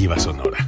Sonora. 0.00 0.58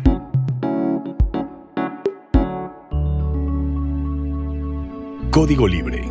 Código 5.31 5.67
Libre. 5.67 6.07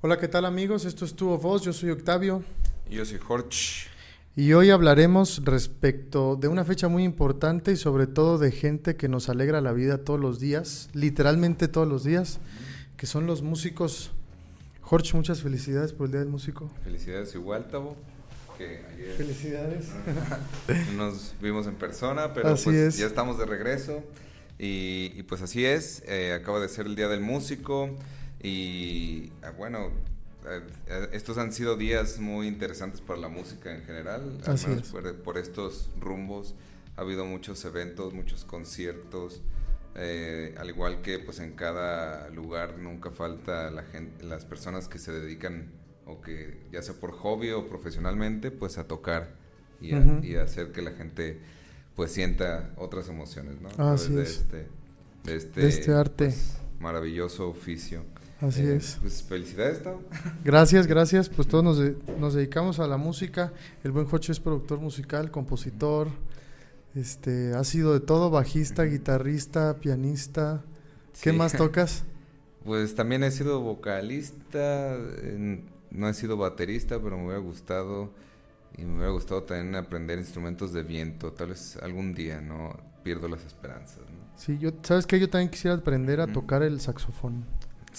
Hola, 0.00 0.18
¿qué 0.18 0.26
tal 0.26 0.46
amigos? 0.46 0.86
Esto 0.86 1.04
es 1.04 1.14
Tu 1.14 1.26
Voz, 1.36 1.62
yo 1.62 1.74
soy 1.74 1.90
Octavio. 1.90 2.42
Yo 2.88 3.04
soy 3.04 3.18
Jorge. 3.18 3.87
Y 4.38 4.52
hoy 4.52 4.70
hablaremos 4.70 5.44
respecto 5.44 6.36
de 6.36 6.46
una 6.46 6.64
fecha 6.64 6.86
muy 6.86 7.02
importante 7.02 7.72
y 7.72 7.76
sobre 7.76 8.06
todo 8.06 8.38
de 8.38 8.52
gente 8.52 8.94
que 8.94 9.08
nos 9.08 9.28
alegra 9.28 9.60
la 9.60 9.72
vida 9.72 10.04
todos 10.04 10.20
los 10.20 10.38
días, 10.38 10.90
literalmente 10.92 11.66
todos 11.66 11.88
los 11.88 12.04
días, 12.04 12.38
que 12.96 13.06
son 13.06 13.26
los 13.26 13.42
músicos. 13.42 14.12
Jorge, 14.80 15.16
muchas 15.16 15.42
felicidades 15.42 15.92
por 15.92 16.06
el 16.06 16.12
Día 16.12 16.20
del 16.20 16.28
Músico. 16.28 16.70
Felicidades 16.84 17.34
igual. 17.34 17.66
Que 18.56 18.84
ayer 18.94 19.16
Felicidades. 19.16 19.88
nos 20.96 21.34
vimos 21.42 21.66
en 21.66 21.74
persona, 21.74 22.32
pero 22.32 22.50
Así 22.50 22.66
pues 22.66 22.76
es. 22.76 22.96
ya 22.98 23.06
estamos 23.06 23.38
de 23.38 23.46
regreso. 23.46 24.04
Y, 24.56 25.14
y 25.16 25.24
pues 25.24 25.42
así 25.42 25.64
es, 25.64 26.04
eh, 26.06 26.32
acaba 26.32 26.60
de 26.60 26.68
ser 26.68 26.86
el 26.86 26.94
Día 26.94 27.08
del 27.08 27.22
Músico 27.22 27.90
y 28.40 29.32
ah, 29.42 29.50
bueno, 29.50 29.90
estos 31.12 31.36
han 31.38 31.52
sido 31.52 31.76
días 31.76 32.18
muy 32.18 32.46
interesantes 32.46 33.00
para 33.00 33.18
la 33.20 33.28
música 33.28 33.74
en 33.74 33.82
general, 33.84 34.38
al 34.46 34.54
Así 34.54 34.68
menos 34.68 34.84
es. 34.86 34.92
por, 34.92 35.14
por 35.22 35.38
estos 35.38 35.90
rumbos. 35.98 36.54
Ha 36.96 37.02
habido 37.02 37.24
muchos 37.26 37.64
eventos, 37.64 38.12
muchos 38.14 38.44
conciertos, 38.44 39.42
eh, 39.94 40.54
al 40.58 40.68
igual 40.68 41.00
que 41.02 41.18
pues 41.18 41.38
en 41.40 41.52
cada 41.52 42.28
lugar 42.30 42.78
nunca 42.78 43.10
falta 43.10 43.70
la 43.70 43.82
gente, 43.84 44.24
las 44.24 44.44
personas 44.44 44.88
que 44.88 44.98
se 44.98 45.12
dedican 45.12 45.70
o 46.06 46.20
que 46.20 46.66
ya 46.72 46.82
sea 46.82 46.94
por 46.94 47.12
hobby 47.12 47.50
o 47.50 47.68
profesionalmente 47.68 48.50
pues 48.50 48.78
a 48.78 48.84
tocar 48.88 49.36
y 49.80 49.94
a, 49.94 49.98
Ujú. 49.98 50.24
y 50.24 50.36
a 50.36 50.42
hacer 50.42 50.72
que 50.72 50.82
la 50.82 50.92
gente 50.92 51.38
pues 51.94 52.12
sienta 52.12 52.72
otras 52.76 53.08
emociones, 53.08 53.60
¿no? 53.60 53.68
Así 53.92 54.06
es. 54.06 54.14
De 54.16 54.22
este, 54.22 54.66
de 55.24 55.36
este, 55.36 55.60
De 55.60 55.68
este 55.68 55.92
arte. 55.92 56.24
pues, 56.26 56.58
maravilloso 56.80 57.48
oficio. 57.48 58.04
Así 58.40 58.62
Eh, 58.62 58.76
es. 58.76 58.98
Pues 59.00 59.22
felicidades, 59.22 59.82
Tao. 59.82 60.00
Gracias, 60.44 60.86
gracias. 60.86 61.28
Pues 61.28 61.48
todos 61.48 61.64
nos, 61.64 61.78
de- 61.78 61.96
nos 62.20 62.34
dedicamos 62.34 62.78
a 62.78 62.86
la 62.86 62.96
música. 62.96 63.52
El 63.82 63.90
buen 63.92 64.06
Jocho 64.06 64.30
es 64.32 64.38
productor 64.40 64.78
musical, 64.80 65.30
compositor. 65.30 66.08
Este, 66.94 67.54
ha 67.54 67.64
sido 67.64 67.92
de 67.92 68.00
todo, 68.00 68.30
bajista, 68.30 68.84
guitarrista, 68.84 69.76
pianista. 69.80 70.62
¿Qué 71.20 71.30
Sí. 71.32 71.36
más 71.36 71.52
tocas? 71.56 72.04
Pues 72.64 72.94
también 72.94 73.24
he 73.24 73.30
sido 73.30 73.60
vocalista, 73.60 74.96
no 75.90 76.08
he 76.08 76.14
sido 76.14 76.36
baterista, 76.36 77.00
pero 77.02 77.16
me 77.16 77.24
hubiera 77.24 77.38
gustado 77.40 78.10
y 78.76 78.84
me 78.84 78.94
hubiera 78.96 79.10
gustado 79.10 79.42
también 79.44 79.74
aprender 79.74 80.18
instrumentos 80.18 80.72
de 80.72 80.82
viento, 80.82 81.32
tal 81.32 81.48
vez 81.48 81.76
algún 81.82 82.14
día, 82.14 82.40
no 82.40 82.76
pierdo 83.02 83.26
las 83.28 83.44
esperanzas, 83.44 83.98
¿no? 84.00 84.28
Sí, 84.36 84.58
yo, 84.58 84.70
¿sabes 84.82 85.06
qué? 85.06 85.18
Yo 85.18 85.30
también 85.30 85.50
quisiera 85.50 85.76
aprender 85.76 86.20
a 86.20 86.26
tocar 86.26 86.62
el 86.62 86.80
saxofón, 86.80 87.44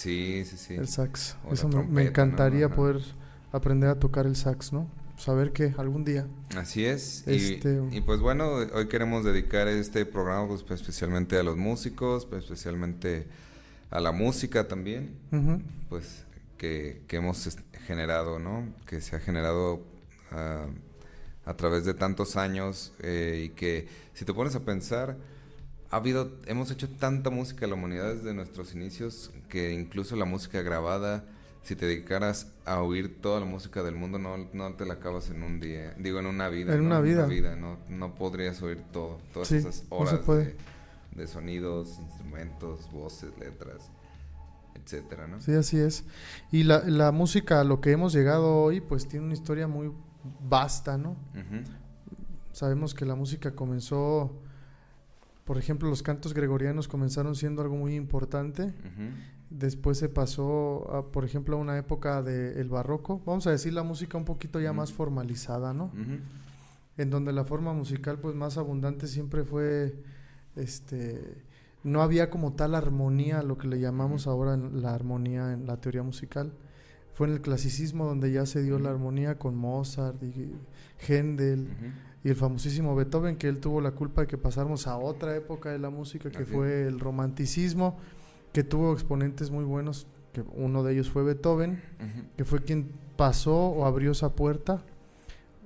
Sí, 0.00 0.44
sí, 0.46 0.56
sí. 0.56 0.74
el 0.74 0.88
sax. 0.88 1.36
O 1.44 1.52
Eso 1.52 1.68
me, 1.68 1.74
me 1.74 1.80
trompeta, 1.82 2.02
¿no? 2.02 2.08
encantaría 2.08 2.68
poder 2.68 3.00
aprender 3.52 3.90
a 3.90 3.98
tocar 3.98 4.26
el 4.26 4.36
sax, 4.36 4.72
¿no? 4.72 4.88
Saber 5.18 5.52
que 5.52 5.74
algún 5.76 6.04
día. 6.04 6.26
Así 6.56 6.84
es. 6.86 7.24
Y, 7.26 7.54
Este- 7.54 7.82
y 7.90 8.00
pues 8.00 8.20
bueno, 8.20 8.48
hoy 8.74 8.88
queremos 8.88 9.24
dedicar 9.24 9.68
este 9.68 10.06
programa 10.06 10.48
pues, 10.48 10.62
especialmente 10.70 11.36
a 11.38 11.42
los 11.42 11.56
músicos, 11.58 12.24
pues, 12.24 12.44
especialmente 12.44 13.26
a 13.90 14.00
la 14.00 14.12
música 14.12 14.66
también, 14.68 15.14
pues 15.90 16.24
que, 16.56 17.02
que 17.06 17.16
hemos 17.16 17.58
generado, 17.86 18.38
¿no? 18.38 18.64
Que 18.86 19.00
se 19.02 19.16
ha 19.16 19.20
generado 19.20 19.82
ah, 20.30 20.66
a 21.44 21.54
través 21.54 21.84
de 21.84 21.92
tantos 21.94 22.36
años 22.36 22.92
eh, 23.00 23.42
y 23.46 23.48
que 23.50 23.88
si 24.14 24.24
te 24.24 24.32
pones 24.32 24.54
a 24.54 24.60
pensar, 24.60 25.16
ha 25.90 25.96
habido, 25.96 26.30
hemos 26.46 26.70
hecho 26.70 26.88
tanta 26.88 27.30
música 27.30 27.64
en 27.64 27.70
la 27.70 27.76
humanidad 27.76 28.14
desde 28.14 28.32
nuestros 28.34 28.74
inicios 28.74 29.32
que 29.48 29.72
incluso 29.72 30.14
la 30.16 30.24
música 30.24 30.62
grabada, 30.62 31.24
si 31.62 31.76
te 31.76 31.86
dedicaras 31.86 32.46
a 32.64 32.80
oír 32.80 33.20
toda 33.20 33.40
la 33.40 33.46
música 33.46 33.82
del 33.82 33.94
mundo, 33.96 34.18
no, 34.18 34.36
no 34.52 34.74
te 34.74 34.86
la 34.86 34.94
acabas 34.94 35.30
en 35.30 35.42
un 35.42 35.60
día, 35.60 35.94
digo 35.98 36.18
en 36.20 36.26
una 36.26 36.48
vida. 36.48 36.74
En 36.74 36.80
¿no? 36.80 36.86
una 36.86 37.00
vida. 37.00 37.56
no, 37.56 37.78
no 37.88 38.14
podrías 38.14 38.62
oír 38.62 38.82
todo, 38.92 39.18
todas 39.32 39.48
Sí, 39.48 39.56
esas 39.56 39.82
no 39.90 40.04
se 40.06 40.12
horas 40.14 40.24
puede. 40.24 40.44
de, 40.44 40.56
de 41.16 41.26
sonidos, 41.26 41.98
instrumentos, 41.98 42.90
voces, 42.92 43.30
letras, 43.38 43.90
etcétera, 44.74 45.26
¿no? 45.26 45.40
Sí, 45.42 45.52
así 45.52 45.78
es. 45.78 46.04
Y 46.52 46.62
la, 46.62 46.84
la 46.84 47.10
música, 47.12 47.60
a 47.60 47.64
lo 47.64 47.80
que 47.80 47.90
hemos 47.90 48.12
llegado 48.12 48.62
hoy, 48.62 48.80
pues 48.80 49.06
tiene 49.08 49.26
una 49.26 49.34
historia 49.34 49.66
muy 49.66 49.92
vasta, 50.48 50.96
¿no? 50.96 51.16
Sabemos 52.52 52.94
que 52.94 53.04
la 53.04 53.14
música 53.14 53.54
comenzó, 53.54 54.40
por 55.50 55.58
ejemplo, 55.58 55.90
los 55.90 56.04
cantos 56.04 56.32
gregorianos 56.32 56.86
comenzaron 56.86 57.34
siendo 57.34 57.60
algo 57.60 57.74
muy 57.74 57.96
importante. 57.96 58.72
Después 59.50 59.98
se 59.98 60.08
pasó, 60.08 60.88
a, 60.94 61.10
por 61.10 61.24
ejemplo, 61.24 61.56
a 61.56 61.58
una 61.58 61.76
época 61.76 62.22
del 62.22 62.68
barroco. 62.68 63.20
Vamos 63.26 63.48
a 63.48 63.50
decir 63.50 63.72
la 63.72 63.82
música 63.82 64.16
un 64.16 64.24
poquito 64.24 64.60
ya 64.60 64.72
más 64.72 64.92
formalizada, 64.92 65.74
¿no? 65.74 65.90
En 66.96 67.10
donde 67.10 67.32
la 67.32 67.42
forma 67.42 67.72
musical 67.72 68.20
pues 68.20 68.36
más 68.36 68.58
abundante 68.58 69.08
siempre 69.08 69.42
fue, 69.42 70.00
este, 70.54 71.42
no 71.82 72.00
había 72.00 72.30
como 72.30 72.52
tal 72.52 72.76
armonía, 72.76 73.42
lo 73.42 73.58
que 73.58 73.66
le 73.66 73.80
llamamos 73.80 74.28
ahora 74.28 74.56
la 74.56 74.94
armonía 74.94 75.52
en 75.52 75.66
la 75.66 75.78
teoría 75.78 76.04
musical. 76.04 76.52
Fue 77.14 77.26
en 77.26 77.32
el 77.32 77.40
clasicismo 77.40 78.06
donde 78.06 78.30
ya 78.30 78.46
se 78.46 78.62
dio 78.62 78.78
la 78.78 78.90
armonía 78.90 79.36
con 79.36 79.56
Mozart 79.56 80.22
y 80.22 80.54
Händel. 81.08 81.66
Y 82.22 82.28
el 82.28 82.36
famosísimo 82.36 82.94
Beethoven, 82.94 83.36
que 83.36 83.48
él 83.48 83.60
tuvo 83.60 83.80
la 83.80 83.92
culpa 83.92 84.22
de 84.22 84.26
que 84.26 84.36
pasáramos 84.36 84.86
a 84.86 84.96
otra 84.98 85.34
época 85.36 85.70
de 85.70 85.78
la 85.78 85.90
música, 85.90 86.30
que 86.30 86.42
Así 86.42 86.52
fue 86.52 86.86
el 86.86 87.00
romanticismo, 87.00 87.96
que 88.52 88.62
tuvo 88.62 88.92
exponentes 88.92 89.50
muy 89.50 89.64
buenos, 89.64 90.06
que 90.32 90.42
uno 90.54 90.82
de 90.82 90.92
ellos 90.92 91.08
fue 91.08 91.22
Beethoven, 91.22 91.82
que 92.36 92.44
fue 92.44 92.60
quien 92.62 92.90
pasó 93.16 93.56
o 93.56 93.86
abrió 93.86 94.12
esa 94.12 94.34
puerta. 94.34 94.82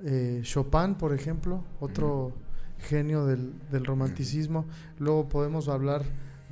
Eh, 0.05 0.41
Chopin, 0.43 0.95
por 0.95 1.13
ejemplo, 1.13 1.65
otro 1.81 2.33
genio 2.79 3.27
del, 3.27 3.53
del 3.71 3.85
romanticismo. 3.85 4.65
Luego 4.99 5.29
podemos 5.29 5.69
hablar 5.69 6.03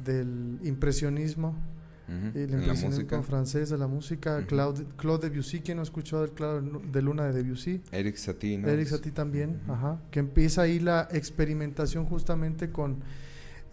del 0.04 0.58
impresionismo, 0.64 1.54
El 2.34 2.54
En 2.54 2.66
la 2.66 3.22
francés 3.22 3.70
de 3.70 3.78
la 3.78 3.86
música. 3.86 4.44
Claude, 4.46 4.84
Claude 4.96 5.30
Debussy, 5.30 5.60
¿quién 5.60 5.76
no 5.76 5.82
escuchó 5.82 6.20
del 6.20 6.32
Claro 6.32 6.60
de 6.60 7.02
Luna 7.02 7.24
de 7.26 7.42
Debussy? 7.42 7.82
Eric 7.90 8.16
Satie, 8.16 8.58
¿no? 8.58 8.68
Eric 8.68 8.88
Satie 8.88 9.12
también, 9.12 9.60
ajá, 9.68 10.00
que 10.10 10.20
empieza 10.20 10.62
ahí 10.62 10.78
la 10.78 11.08
experimentación 11.12 12.06
justamente 12.06 12.70
con 12.70 13.02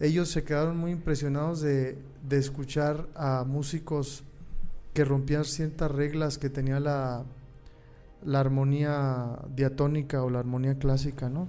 ellos 0.00 0.30
se 0.30 0.44
quedaron 0.44 0.78
muy 0.78 0.92
impresionados 0.92 1.60
de, 1.60 1.98
de 2.26 2.38
escuchar 2.38 3.06
a 3.14 3.44
músicos 3.46 4.24
que 4.94 5.04
rompían 5.04 5.44
ciertas 5.44 5.90
reglas 5.90 6.38
que 6.38 6.48
tenía 6.48 6.80
la, 6.80 7.24
la 8.24 8.40
armonía 8.40 9.38
diatónica 9.54 10.22
o 10.22 10.30
la 10.30 10.38
armonía 10.38 10.78
clásica, 10.78 11.28
¿no? 11.28 11.48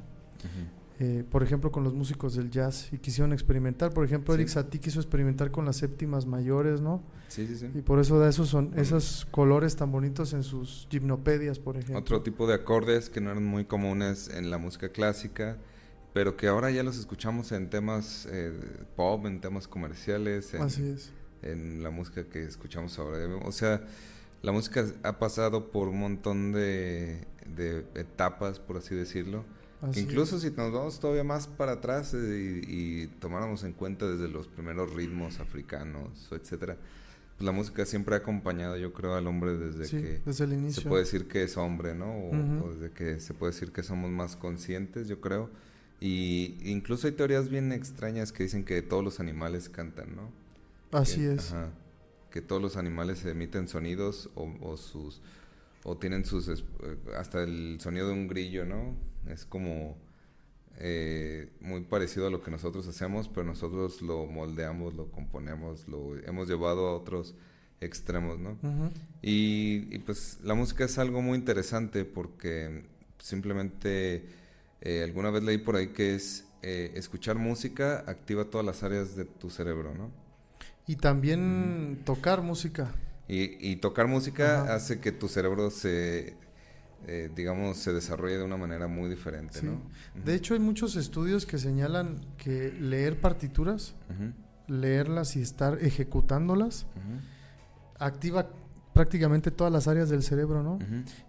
Eh, 1.03 1.23
por 1.27 1.41
ejemplo, 1.41 1.71
con 1.71 1.83
los 1.83 1.95
músicos 1.95 2.35
del 2.35 2.51
jazz 2.51 2.89
y 2.93 2.99
quisieron 2.99 3.33
experimentar. 3.33 3.91
Por 3.91 4.05
ejemplo, 4.05 4.35
Sí. 4.35 4.41
Eric 4.41 4.49
Satie 4.49 4.79
quiso 4.79 4.99
experimentar 4.99 5.49
con 5.49 5.65
las 5.65 5.77
séptimas 5.77 6.27
mayores, 6.27 6.79
¿no? 6.79 7.01
Sí, 7.27 7.47
sí, 7.47 7.55
sí. 7.55 7.71
Y 7.73 7.81
por 7.81 7.97
eso 7.99 8.19
da 8.19 8.29
esos, 8.29 8.49
son, 8.49 8.71
esos 8.77 9.25
colores 9.31 9.75
tan 9.75 9.91
bonitos 9.91 10.33
en 10.33 10.43
sus 10.43 10.87
gimnopedias, 10.91 11.57
por 11.57 11.75
ejemplo. 11.77 11.97
Otro 11.97 12.21
tipo 12.21 12.45
de 12.45 12.53
acordes 12.53 13.09
que 13.09 13.19
no 13.19 13.31
eran 13.31 13.43
muy 13.43 13.65
comunes 13.65 14.29
en 14.29 14.51
la 14.51 14.59
música 14.59 14.89
clásica, 14.89 15.57
pero 16.13 16.37
que 16.37 16.47
ahora 16.47 16.69
ya 16.69 16.83
los 16.83 16.99
escuchamos 16.99 17.51
en 17.51 17.71
temas 17.71 18.27
eh, 18.31 18.53
pop, 18.95 19.25
en 19.25 19.41
temas 19.41 19.67
comerciales, 19.67 20.53
en, 20.53 20.61
Así 20.61 20.87
es. 20.87 21.11
en 21.41 21.81
la 21.81 21.89
música 21.89 22.25
que 22.25 22.43
escuchamos 22.43 22.99
ahora. 22.99 23.17
O 23.43 23.51
sea, 23.51 23.81
la 24.43 24.51
música 24.51 24.85
ha 25.01 25.17
pasado 25.17 25.71
por 25.71 25.87
un 25.87 25.99
montón 25.99 26.51
de, 26.51 27.25
de 27.55 27.87
etapas, 27.95 28.59
por 28.59 28.77
así 28.77 28.93
decirlo. 28.93 29.45
Así 29.81 30.01
incluso 30.01 30.35
es. 30.37 30.41
si 30.43 30.51
nos 30.51 30.71
vamos 30.71 30.99
todavía 30.99 31.23
más 31.23 31.47
para 31.47 31.73
atrás 31.73 32.13
eh, 32.13 32.61
y, 32.67 33.03
y 33.03 33.07
tomáramos 33.19 33.63
en 33.63 33.73
cuenta 33.73 34.07
desde 34.09 34.27
los 34.27 34.47
primeros 34.47 34.93
ritmos 34.93 35.39
africanos, 35.39 36.27
etcétera, 36.31 36.77
pues 37.37 37.45
la 37.45 37.51
música 37.51 37.85
siempre 37.85 38.15
ha 38.15 38.19
acompañado, 38.19 38.77
yo 38.77 38.93
creo, 38.93 39.15
al 39.15 39.25
hombre 39.27 39.57
desde 39.57 39.85
Sí, 39.85 39.97
que 40.01 40.21
desde 40.25 40.43
el 40.45 40.53
inicio. 40.53 40.83
se 40.83 40.89
puede 40.89 41.03
decir 41.03 41.27
que 41.27 41.43
es 41.43 41.57
hombre, 41.57 41.95
¿no? 41.95 42.11
O, 42.13 42.29
Ujú. 42.29 42.65
o 42.67 42.73
desde 42.73 42.91
que 42.93 43.19
se 43.19 43.33
puede 43.33 43.53
decir 43.53 43.71
que 43.71 43.83
somos 43.83 44.11
más 44.11 44.35
conscientes, 44.35 45.07
yo 45.07 45.19
creo. 45.21 45.49
Y 45.99 46.57
incluso 46.63 47.07
hay 47.07 47.13
teorías 47.13 47.49
bien 47.49 47.71
extrañas 47.71 48.31
que 48.31 48.43
dicen 48.43 48.63
que 48.65 48.81
todos 48.81 49.03
los 49.03 49.19
animales 49.19 49.69
cantan, 49.69 50.15
¿no? 50.15 50.31
Así 50.91 51.17
Que- 51.21 51.33
es. 51.33 51.51
ajá, 51.51 51.69
que 52.31 52.41
todos 52.41 52.61
los 52.61 52.77
animales 52.77 53.25
emiten 53.25 53.67
sonidos 53.67 54.29
o, 54.35 54.51
o 54.61 54.77
sus 54.77 55.21
o 55.83 55.97
tienen 55.97 56.25
sus 56.25 56.47
eh, 56.47 56.55
hasta 57.17 57.43
el 57.43 57.77
sonido 57.81 58.07
de 58.07 58.13
un 58.13 58.27
grillo, 58.27 58.65
¿no? 58.65 58.95
Es 59.27 59.45
como 59.45 59.97
eh, 60.77 61.49
muy 61.59 61.81
parecido 61.81 62.27
a 62.27 62.29
lo 62.29 62.41
que 62.41 62.51
nosotros 62.51 62.87
hacemos, 62.87 63.27
pero 63.27 63.45
nosotros 63.45 64.01
lo 64.01 64.25
moldeamos, 64.25 64.93
lo 64.93 65.11
componemos, 65.11 65.87
lo 65.87 66.17
hemos 66.17 66.47
llevado 66.47 66.87
a 66.87 66.95
otros 66.95 67.35
extremos, 67.81 68.39
¿no? 68.39 68.57
y, 69.21 69.97
pues 69.99 70.39
la 70.43 70.53
música 70.53 70.85
es 70.85 70.99
algo 70.99 71.21
muy 71.21 71.37
interesante 71.37 72.05
porque 72.05 72.83
simplemente 73.17 74.25
eh, 74.81 75.01
alguna 75.03 75.31
vez 75.31 75.43
leí 75.43 75.57
por 75.57 75.75
ahí 75.75 75.87
que 75.87 76.13
es 76.15 76.45
eh, 76.63 76.91
escuchar 76.95 77.37
música 77.37 78.03
activa 78.05 78.45
todas 78.45 78.65
las 78.65 78.83
áreas 78.83 79.15
de 79.15 79.25
tu 79.25 79.49
cerebro, 79.49 79.95
¿no? 79.95 80.11
Y 80.85 80.95
también 80.95 82.01
tocar 82.05 82.41
música. 82.41 82.93
Y, 83.27 83.77
tocar 83.77 84.07
música 84.07 84.75
hace 84.75 84.99
que 84.99 85.13
tu 85.13 85.29
cerebro 85.29 85.71
se, 85.71 86.35
eh, 87.07 87.29
digamos, 87.35 87.77
se 87.77 87.93
desarrolle 87.93 88.37
de 88.37 88.43
una 88.43 88.57
manera 88.57 88.87
muy 88.87 89.09
diferente, 89.09 89.61
¿no? 89.63 89.81
De 90.23 90.35
hecho, 90.35 90.53
hay 90.53 90.59
muchos 90.59 90.95
estudios 90.95 91.45
que 91.45 91.57
señalan 91.57 92.21
que 92.37 92.71
leer 92.71 93.19
partituras, 93.19 93.95
leerlas 94.67 95.35
y 95.35 95.41
estar 95.41 95.79
ejecutándolas, 95.81 96.85
activa 97.97 98.49
prácticamente 98.93 99.51
todas 99.51 99.71
las 99.71 99.87
áreas 99.87 100.09
del 100.09 100.23
cerebro, 100.23 100.63
¿no? 100.63 100.79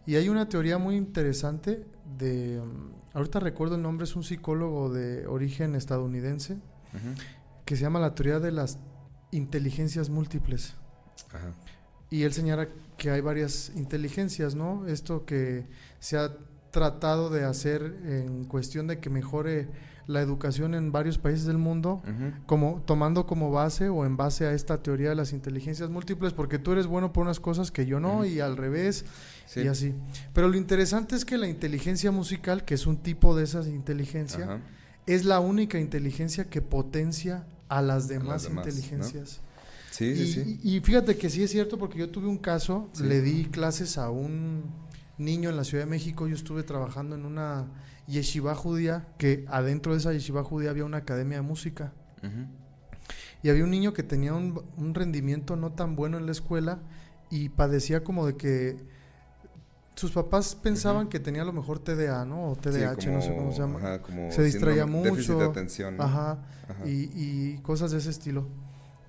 Y 0.06 0.16
hay 0.16 0.28
una 0.28 0.48
teoría 0.48 0.78
muy 0.78 0.96
interesante 0.96 1.86
de, 2.19 2.60
mm, 2.60 3.16
ahorita 3.16 3.40
recuerdo 3.40 3.76
el 3.76 3.82
nombre, 3.82 4.04
es 4.04 4.16
un 4.16 4.24
psicólogo 4.24 4.92
de 4.92 5.26
origen 5.26 5.74
estadounidense, 5.74 6.58
que 7.64 7.76
se 7.76 7.82
llama 7.82 8.00
la 8.00 8.14
teoría 8.14 8.40
de 8.40 8.52
las 8.52 8.78
inteligencias 9.30 10.10
múltiples. 10.10 10.74
Y 12.12 12.25
él 12.25 12.35
señala 12.35 12.69
que 12.99 13.11
hay 13.11 13.23
varias 13.23 13.73
inteligencias, 13.75 14.55
¿no? 14.55 14.87
Esto 14.87 15.25
que 15.25 15.64
se 15.99 16.19
ha 16.19 16.37
tratado 16.70 17.31
de 17.31 17.44
hacer 17.44 17.82
en 18.05 18.44
cuestión 18.44 18.87
de 18.87 18.99
que 18.99 19.09
mejore 19.09 19.69
la 20.06 20.20
educación 20.20 20.75
en 20.75 20.93
varios 20.93 21.17
países 21.17 21.47
del 21.47 21.56
mundo, 21.56 22.03
como 22.44 22.82
tomando 22.85 23.25
como 23.25 23.50
base 23.50 23.88
o 23.88 24.05
en 24.05 24.19
base 24.19 24.44
a 24.44 24.53
esta 24.53 24.82
teoría 24.82 25.09
de 25.09 25.14
las 25.14 25.32
inteligencias 25.32 25.88
múltiples, 25.88 26.35
porque 26.35 26.59
tú 26.59 26.73
eres 26.73 26.87
bueno 26.87 27.14
por 27.14 27.23
unas 27.23 27.41
cosas 27.41 27.70
que 27.70 27.87
yo 27.87 27.99
no, 27.99 28.26
y 28.26 28.41
al 28.41 28.58
revés, 28.58 29.06
y 29.56 29.67
así. 29.67 29.94
Pero 30.35 30.49
lo 30.49 30.58
interesante 30.58 31.17
es 31.17 31.25
que 31.25 31.38
la 31.38 31.49
inteligencia 31.49 32.11
musical, 32.11 32.67
que 32.67 32.75
es 32.75 32.87
un 32.87 32.99
tipo 32.99 33.35
de 33.35 33.44
esas 33.44 33.69
inteligencia, 33.69 34.61
es 35.06 35.25
la 35.25 35.41
única 35.41 35.79
inteligencia 35.79 36.44
que 36.50 36.61
potencia 36.61 37.47
a 37.70 37.81
las 37.81 38.06
demás, 38.06 38.50
inteligencias. 38.50 39.41
Sí, 39.93 40.06
y, 40.06 40.17
sí, 40.17 40.27
sí. 40.33 40.61
Y 40.62 40.81
fíjate 40.81 41.17
que 41.17 41.29
sí 41.29 41.43
es 41.43 41.50
cierto 41.50 41.79
porque 41.79 41.99
yo 41.99 42.09
tuve 42.09 42.27
un 42.27 42.39
caso, 42.39 42.91
le 43.00 43.21
di 43.21 43.44
clases 43.44 43.99
a 43.99 44.11
un 44.11 44.65
niño 45.19 45.50
en 45.50 45.56
la 45.56 45.65
Ciudad 45.65 45.85
de 45.85 45.91
México, 45.91 46.27
yo 46.27 46.35
estuve 46.35 46.62
trabajando 46.62 47.15
en 47.15 47.27
una 47.27 47.67
yeshiva 48.06 48.55
judía, 48.55 49.06
que 49.19 49.44
adentro 49.49 49.93
de 49.93 49.99
esa 49.99 50.12
yeshiva 50.12 50.43
judía 50.43 50.71
había 50.71 50.87
una 50.87 50.99
academia 50.99 51.39
de 51.39 51.43
música. 51.43 51.93
Y 53.43 53.50
había 53.50 53.65
un 53.65 53.71
niño 53.71 53.93
que 53.93 54.03
tenía 54.03 54.33
un, 54.33 54.62
un, 54.77 54.94
rendimiento 54.94 55.56
no 55.56 55.73
tan 55.73 55.97
bueno 55.97 56.19
en 56.19 56.27
la 56.27 56.33
escuela 56.33 56.79
y 57.31 57.49
padecía 57.49 58.05
como 58.05 58.25
de 58.27 58.37
que 58.37 58.77
sus 59.94 60.12
papás 60.12 60.55
pensaban 60.55 61.09
que 61.09 61.21
tenía 61.21 61.43
a 61.43 61.44
lo 61.44 61.53
mejor 61.53 61.79
TDA, 61.79 62.25
¿no? 62.25 62.50
O 62.50 62.56
TDAH, 62.56 63.11
no 63.11 63.21
sé 63.21 63.35
cómo 63.35 63.53
se 63.53 63.59
llama. 63.59 64.00
se 64.31 64.43
distraía 64.43 64.87
mucho. 64.87 65.39
De 65.39 65.44
atención, 65.44 66.00
Ajá. 66.00 66.39
Y, 66.85 67.11
y, 67.15 67.59
cosas 67.62 67.91
de 67.91 67.99
ese 67.99 68.11
estilo. 68.11 68.47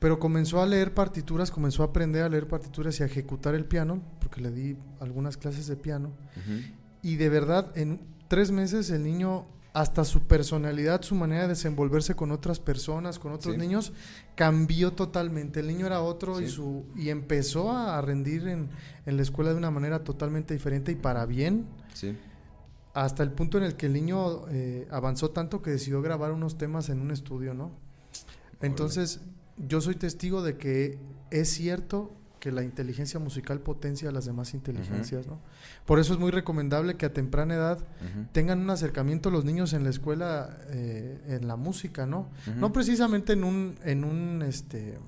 Pero 0.04 0.20
comenzó 0.20 0.62
a 0.62 0.66
leer 0.66 0.94
partituras, 0.94 1.50
comenzó 1.50 1.82
a 1.82 1.86
aprender 1.86 2.24
a 2.24 2.28
leer 2.28 2.46
partituras 2.46 3.00
y 3.00 3.04
a 3.04 3.06
ejecutar 3.06 3.56
el 3.56 3.64
piano, 3.64 4.02
porque 4.20 4.42
le 4.42 4.52
di 4.52 4.76
algunas 5.00 5.38
clases 5.38 5.66
de 5.68 5.78
piano. 5.78 6.12
Y 7.02 7.16
de 7.16 7.30
verdad, 7.30 7.72
en 7.78 8.02
tres 8.28 8.52
meses 8.52 8.90
el 8.90 9.02
niño, 9.02 9.46
hasta 9.72 10.04
su 10.04 10.24
personalidad, 10.24 11.04
su 11.04 11.16
manera 11.16 11.44
de 11.44 11.48
desenvolverse 11.48 12.16
con 12.16 12.32
otras 12.32 12.60
personas, 12.60 13.18
con 13.18 13.32
otros 13.32 13.58
niños, 13.58 13.94
cambió 14.36 14.92
totalmente. 14.92 15.62
El 15.62 15.68
niño 15.68 15.86
era 15.86 16.02
otro 16.02 16.42
y, 16.42 16.50
su, 16.50 16.84
y 16.98 17.08
empezó 17.08 17.72
a 17.72 18.02
rendir 18.02 18.50
en, 18.50 18.72
en, 19.06 19.16
la 19.16 19.22
escuela 19.22 19.52
de 19.52 19.58
una 19.58 19.72
manera 19.72 20.04
totalmente 20.04 20.54
diferente 20.54 20.92
y 20.92 20.96
para 20.96 21.26
bien. 21.26 21.66
Sí. 21.94 22.18
Hasta 22.94 23.24
el 23.24 23.32
punto 23.32 23.58
en 23.58 23.64
el 23.64 23.78
que 23.78 23.86
el 23.86 23.94
niño 23.94 24.50
eh, 24.50 24.86
avanzó 24.92 25.30
tanto 25.30 25.62
que 25.62 25.72
decidió 25.72 26.02
grabar 26.02 26.34
unos 26.34 26.58
temas 26.58 26.90
en 26.90 27.00
un 27.00 27.12
estudio, 27.12 27.54
¿no? 27.54 27.72
Entonces, 28.60 29.22
yo 29.58 29.82
soy 29.82 29.96
testigo 29.96 30.42
de 30.42 30.58
que 30.58 30.98
es 31.32 31.50
cierto 31.50 32.12
que 32.40 32.52
la 32.52 32.64
inteligencia 32.64 33.22
musical 33.22 33.62
potencia 33.62 34.10
a 34.10 34.12
las 34.12 34.26
demás 34.26 34.54
inteligencias, 34.54 35.28
¿no? 35.28 35.40
Por 35.86 36.00
eso 36.00 36.12
es 36.12 36.20
muy 36.20 36.30
recomendable 36.30 36.98
que 36.98 37.06
a 37.06 37.14
temprana 37.14 37.56
edad 37.56 37.80
tengan 38.34 38.60
un 38.60 38.70
acercamiento 38.70 39.32
los 39.32 39.46
niños 39.46 39.72
en 39.72 39.86
la 39.86 39.90
escuela 39.90 40.58
eh, 40.68 41.22
en 41.28 41.48
la 41.48 41.56
música, 41.56 42.06
¿no? 42.06 42.28
No 42.58 42.74
precisamente 42.74 43.32
en 43.32 43.46
un, 43.46 43.80
en 43.86 44.04
un 44.04 44.42
este 44.42 45.00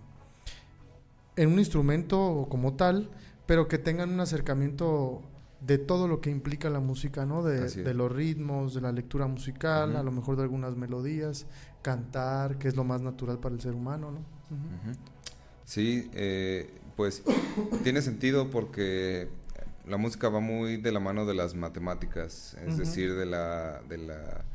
en 1.35 1.51
un 1.51 1.59
instrumento 1.59 2.47
como 2.49 2.75
tal, 2.75 3.09
pero 3.45 3.67
que 3.67 3.79
tengan 3.79 4.11
un 4.11 4.21
acercamiento 4.21 5.21
de 5.65 5.77
todo 5.77 6.07
lo 6.07 6.21
que 6.21 6.29
implica 6.29 6.69
la 6.69 6.79
música, 6.79 7.25
¿no? 7.25 7.41
De, 7.43 7.93
los 7.93 8.11
ritmos, 8.11 8.75
de 8.75 8.81
la 8.81 8.91
lectura 8.91 9.27
musical, 9.27 9.95
a 9.95 10.03
lo 10.03 10.11
mejor 10.11 10.35
de 10.35 10.43
algunas 10.43 10.75
melodías, 10.75 11.47
cantar, 11.81 12.57
que 12.57 12.67
es 12.67 12.75
lo 12.75 12.83
más 12.83 13.01
natural 13.01 13.39
para 13.39 13.55
el 13.55 13.61
ser 13.61 13.73
humano, 13.73 14.11
¿no? 14.11 14.19
Sí, 15.63 16.09
eh, 16.13 16.69
pues 16.95 17.23
tiene 17.83 18.01
sentido 18.01 18.49
porque 18.51 19.27
la 19.87 19.97
música 19.97 20.29
va 20.29 20.39
muy 20.39 20.77
de 20.77 20.91
la 20.91 20.99
mano 20.99 21.25
de 21.25 21.33
las 21.33 21.55
matemáticas, 21.55 22.55
es 22.65 22.77
decir, 22.77 23.15
de 23.15 23.25
la, 23.25 23.81
de 23.89 23.97
la... 23.97 24.45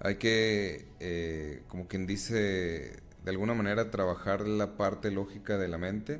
Hay 0.00 0.16
que, 0.16 0.88
eh, 1.00 1.62
como 1.68 1.86
quien 1.86 2.06
dice, 2.06 3.02
de 3.24 3.30
alguna 3.30 3.54
manera 3.54 3.90
trabajar 3.90 4.46
la 4.46 4.76
parte 4.76 5.10
lógica 5.10 5.58
de 5.58 5.68
la 5.68 5.78
mente, 5.78 6.18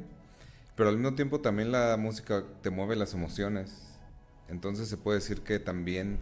pero 0.74 0.90
al 0.90 0.96
mismo 0.96 1.14
tiempo 1.14 1.40
también 1.40 1.72
la 1.72 1.96
música 1.98 2.44
te 2.62 2.70
mueve 2.70 2.96
las 2.96 3.14
emociones. 3.14 3.95
Entonces 4.48 4.88
se 4.88 4.96
puede 4.96 5.18
decir 5.18 5.42
que 5.42 5.58
también 5.58 6.18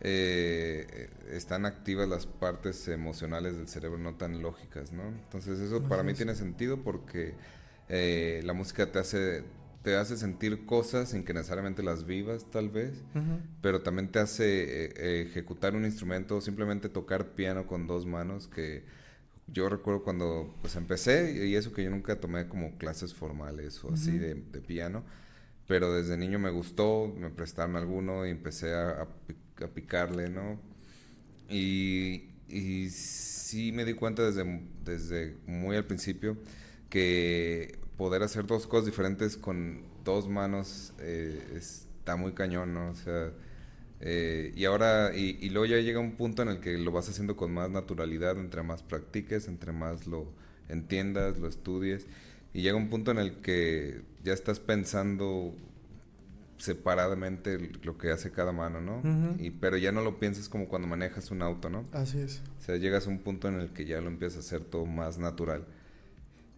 eh, 0.00 1.10
están 1.30 1.66
activas 1.66 2.08
las 2.08 2.26
partes 2.26 2.86
emocionales 2.88 3.56
del 3.56 3.68
cerebro 3.68 3.98
no 3.98 4.14
tan 4.14 4.42
lógicas, 4.42 4.92
¿no? 4.92 5.08
Entonces 5.08 5.58
eso 5.60 5.82
para 5.82 6.02
mí 6.02 6.14
tiene 6.14 6.34
sentido 6.34 6.82
porque 6.82 7.34
eh, 7.88 8.40
la 8.44 8.52
música 8.52 8.90
te 8.90 8.98
hace 8.98 9.44
te 9.82 9.96
hace 9.96 10.16
sentir 10.16 10.66
cosas 10.66 11.10
sin 11.10 11.24
que 11.24 11.32
necesariamente 11.32 11.82
las 11.82 12.04
vivas 12.04 12.44
tal 12.50 12.68
vez, 12.68 13.02
pero 13.62 13.80
también 13.80 14.10
te 14.10 14.18
hace 14.18 14.44
eh, 14.86 15.22
ejecutar 15.22 15.76
un 15.76 15.84
instrumento, 15.84 16.40
simplemente 16.40 16.88
tocar 16.88 17.28
piano 17.34 17.66
con 17.66 17.86
dos 17.86 18.04
manos, 18.04 18.48
que 18.48 18.84
yo 19.46 19.68
recuerdo 19.68 20.02
cuando 20.02 20.54
pues 20.60 20.76
empecé, 20.76 21.46
y 21.46 21.54
eso 21.54 21.72
que 21.72 21.84
yo 21.84 21.90
nunca 21.90 22.16
tomé 22.16 22.48
como 22.48 22.76
clases 22.76 23.14
formales 23.14 23.82
o 23.84 23.92
así 23.92 24.18
de, 24.18 24.34
piano, 24.34 25.04
pero 25.68 25.92
desde 25.92 26.16
niño 26.16 26.40
me 26.40 26.50
gustó, 26.50 27.14
me 27.16 27.30
prestaron 27.30 27.76
alguno 27.76 28.26
y 28.26 28.30
empecé 28.30 28.74
a, 28.74 29.06
picarle, 29.74 30.28
¿no? 30.30 30.58
Y, 31.48 32.30
y 32.48 32.90
sí 32.90 33.70
me 33.72 33.84
di 33.84 33.94
cuenta 33.94 34.22
desde, 34.24 34.62
desde 34.84 35.36
muy 35.46 35.76
al 35.76 35.84
principio 35.84 36.36
que 36.90 37.78
poder 37.96 38.22
hacer 38.22 38.46
dos 38.46 38.66
cosas 38.66 38.86
diferentes 38.86 39.36
con 39.36 39.82
dos 40.04 40.28
manos 40.28 40.94
eh, 41.00 41.54
está 41.56 42.16
muy 42.16 42.32
cañón, 42.32 42.72
¿no? 42.72 42.90
O 42.90 42.94
sea, 42.94 43.32
eh, 44.00 44.52
y 44.56 44.64
ahora, 44.64 45.14
y, 45.14 45.50
luego 45.50 45.66
ya 45.66 45.78
llega 45.78 45.98
un 46.00 46.16
punto 46.16 46.42
en 46.42 46.48
el 46.48 46.60
que 46.60 46.78
lo 46.78 46.92
vas 46.92 47.08
haciendo 47.08 47.36
con 47.36 47.52
más 47.52 47.70
naturalidad, 47.70 48.38
entre 48.38 48.62
más 48.62 48.82
practiques, 48.82 49.48
entre 49.48 49.72
más 49.72 50.06
lo 50.06 50.32
entiendas, 50.68 51.38
lo 51.38 51.48
estudies, 51.48 52.06
y 52.52 52.62
llega 52.62 52.76
un 52.76 52.88
punto 52.88 53.10
en 53.10 53.18
el 53.18 53.40
que 53.40 54.02
ya 54.24 54.32
estás 54.32 54.60
pensando 54.60 55.54
separadamente 56.58 57.70
lo 57.82 57.96
que 57.96 58.10
hace 58.10 58.30
cada 58.30 58.52
mano, 58.52 58.80
¿no? 58.80 59.02
y, 59.38 59.50
pero 59.50 59.76
ya 59.76 59.92
no 59.92 60.02
lo 60.02 60.18
piensas 60.18 60.48
como 60.48 60.68
cuando 60.68 60.88
manejas 60.88 61.30
un 61.30 61.42
auto, 61.42 61.70
¿no? 61.70 61.86
Así 61.92 62.18
es. 62.18 62.42
O 62.58 62.64
sea, 62.64 62.76
llegas 62.76 63.06
a 63.06 63.10
un 63.10 63.20
punto 63.20 63.48
en 63.48 63.60
el 63.60 63.70
que 63.70 63.84
ya 63.84 64.00
lo 64.00 64.08
empiezas 64.08 64.38
a 64.38 64.40
hacer 64.40 64.64
todo 64.64 64.84
más 64.84 65.18
natural. 65.18 65.64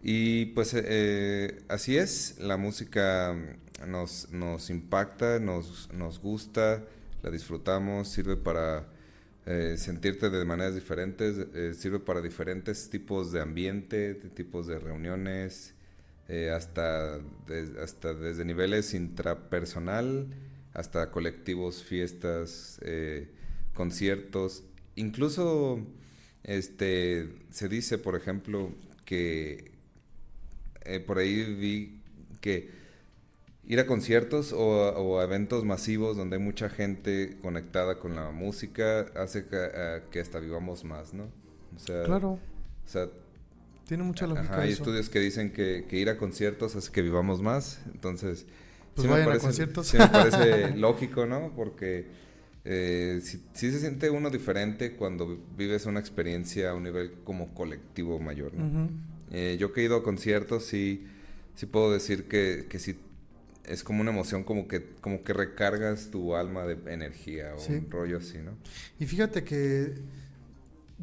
Y 0.03 0.47
pues 0.47 0.73
eh, 0.75 0.83
eh, 0.87 1.63
así 1.69 1.99
es, 1.99 2.39
la 2.39 2.57
música 2.57 3.37
nos, 3.87 4.31
nos 4.33 4.71
impacta, 4.71 5.39
nos, 5.39 5.93
nos 5.93 6.21
gusta, 6.21 6.85
la 7.23 7.31
disfrutamos, 7.31 8.09
sirve 8.09 8.37
para 8.37 8.87
eh, 9.45 9.75
sentirte 9.77 10.31
de 10.31 10.45
maneras 10.47 10.75
diferentes, 10.75 11.47
sirve 11.77 12.01
para 12.01 12.23
diferentes 12.23 12.89
tipos 12.89 13.31
de 13.33 13.41
ambiente, 13.43 14.15
de 14.15 14.31
tipos 14.31 14.67
de 14.67 14.79
reuniones, 14.79 15.75
hasta, 16.55 17.21
hasta 17.83 18.15
desde 18.15 18.45
niveles 18.45 18.95
intrapersonal 18.95 20.29
hasta 20.73 21.11
colectivos, 21.11 21.83
fiestas, 21.83 22.81
conciertos. 23.75 24.65
Incluso 24.95 25.81
este, 26.43 27.29
se 27.51 27.69
dice, 27.69 27.99
por 27.99 28.17
ejemplo, 28.17 28.73
que 29.05 29.73
eh, 30.85 31.01
por 31.01 31.19
ahí 31.19 31.43
vi 31.55 32.01
que 32.41 32.71
ir 33.67 33.79
a 33.79 33.87
conciertos 33.87 34.53
o, 34.53 35.21
a 35.21 35.25
eventos 35.25 35.65
masivos 35.65 36.17
donde 36.17 36.37
hay 36.37 36.43
mucha 36.43 36.69
gente 36.69 37.39
conectada 37.43 37.99
con 37.99 38.17
la 38.17 38.31
música 38.31 39.07
hace 39.15 39.47
que, 39.47 40.21
hasta 40.21 40.41
vivamos 40.41 40.85
más, 40.85 41.13
¿no? 41.15 41.31
O 41.77 41.79
sea, 41.79 42.05
claro. 42.05 42.33
O 42.33 42.89
sea, 42.89 43.09
tiene 43.91 44.05
mucha 44.05 44.25
lógica. 44.25 44.61
hay 44.61 44.71
estudios 44.71 45.09
que 45.09 45.19
dicen 45.19 45.51
que, 45.51 45.85
ir 45.91 46.09
a 46.11 46.17
conciertos 46.17 46.77
hace 46.77 46.93
que 46.93 47.03
vivamos 47.03 47.43
más, 47.43 47.81
entonces 47.93 48.47
pues 48.95 49.09
vayan 49.09 49.33
a 49.33 49.39
conciertos. 49.41 49.89
Sí 49.89 49.99
me 49.99 50.07
parece 50.07 50.71
lógico, 50.77 51.27
¿no? 51.27 51.53
Porque 51.57 52.07
eh, 52.65 53.21
sí, 53.21 53.43
se 53.53 53.81
siente 53.81 54.09
uno 54.09 54.31
diferente 54.31 54.93
cuando 54.93 55.37
vives 55.59 55.87
una 55.87 55.99
experiencia 55.99 56.71
a 56.71 56.75
un 56.75 56.85
nivel 56.85 57.15
como 57.25 57.53
colectivo 57.53 58.21
mayor, 58.21 58.55
¿no? 58.55 58.89
Eh, 59.33 59.57
yo 59.59 59.73
que 59.73 59.81
he 59.81 59.85
ido 59.87 59.97
a 59.97 60.05
conciertos 60.05 60.67
sí, 60.67 61.05
sí 61.57 61.67
puedo 61.67 61.93
decir 61.93 62.29
que, 62.29 62.67
que 62.69 62.79
sí 62.79 62.97
es 63.65 63.83
como 63.83 64.03
una 64.03 64.13
emoción 64.13 64.45
como 64.45 64.69
que 64.69 64.87
como 65.01 65.25
que 65.25 65.33
recargas 65.33 66.13
tu 66.13 66.37
alma 66.37 66.65
de 66.65 66.79
energía 66.95 67.57
o 67.57 67.73
un 67.73 67.91
rollo 67.91 68.19
así, 68.19 68.39
¿no? 68.39 68.53
Y 69.01 69.07
fíjate 69.07 69.43
que 69.43 69.95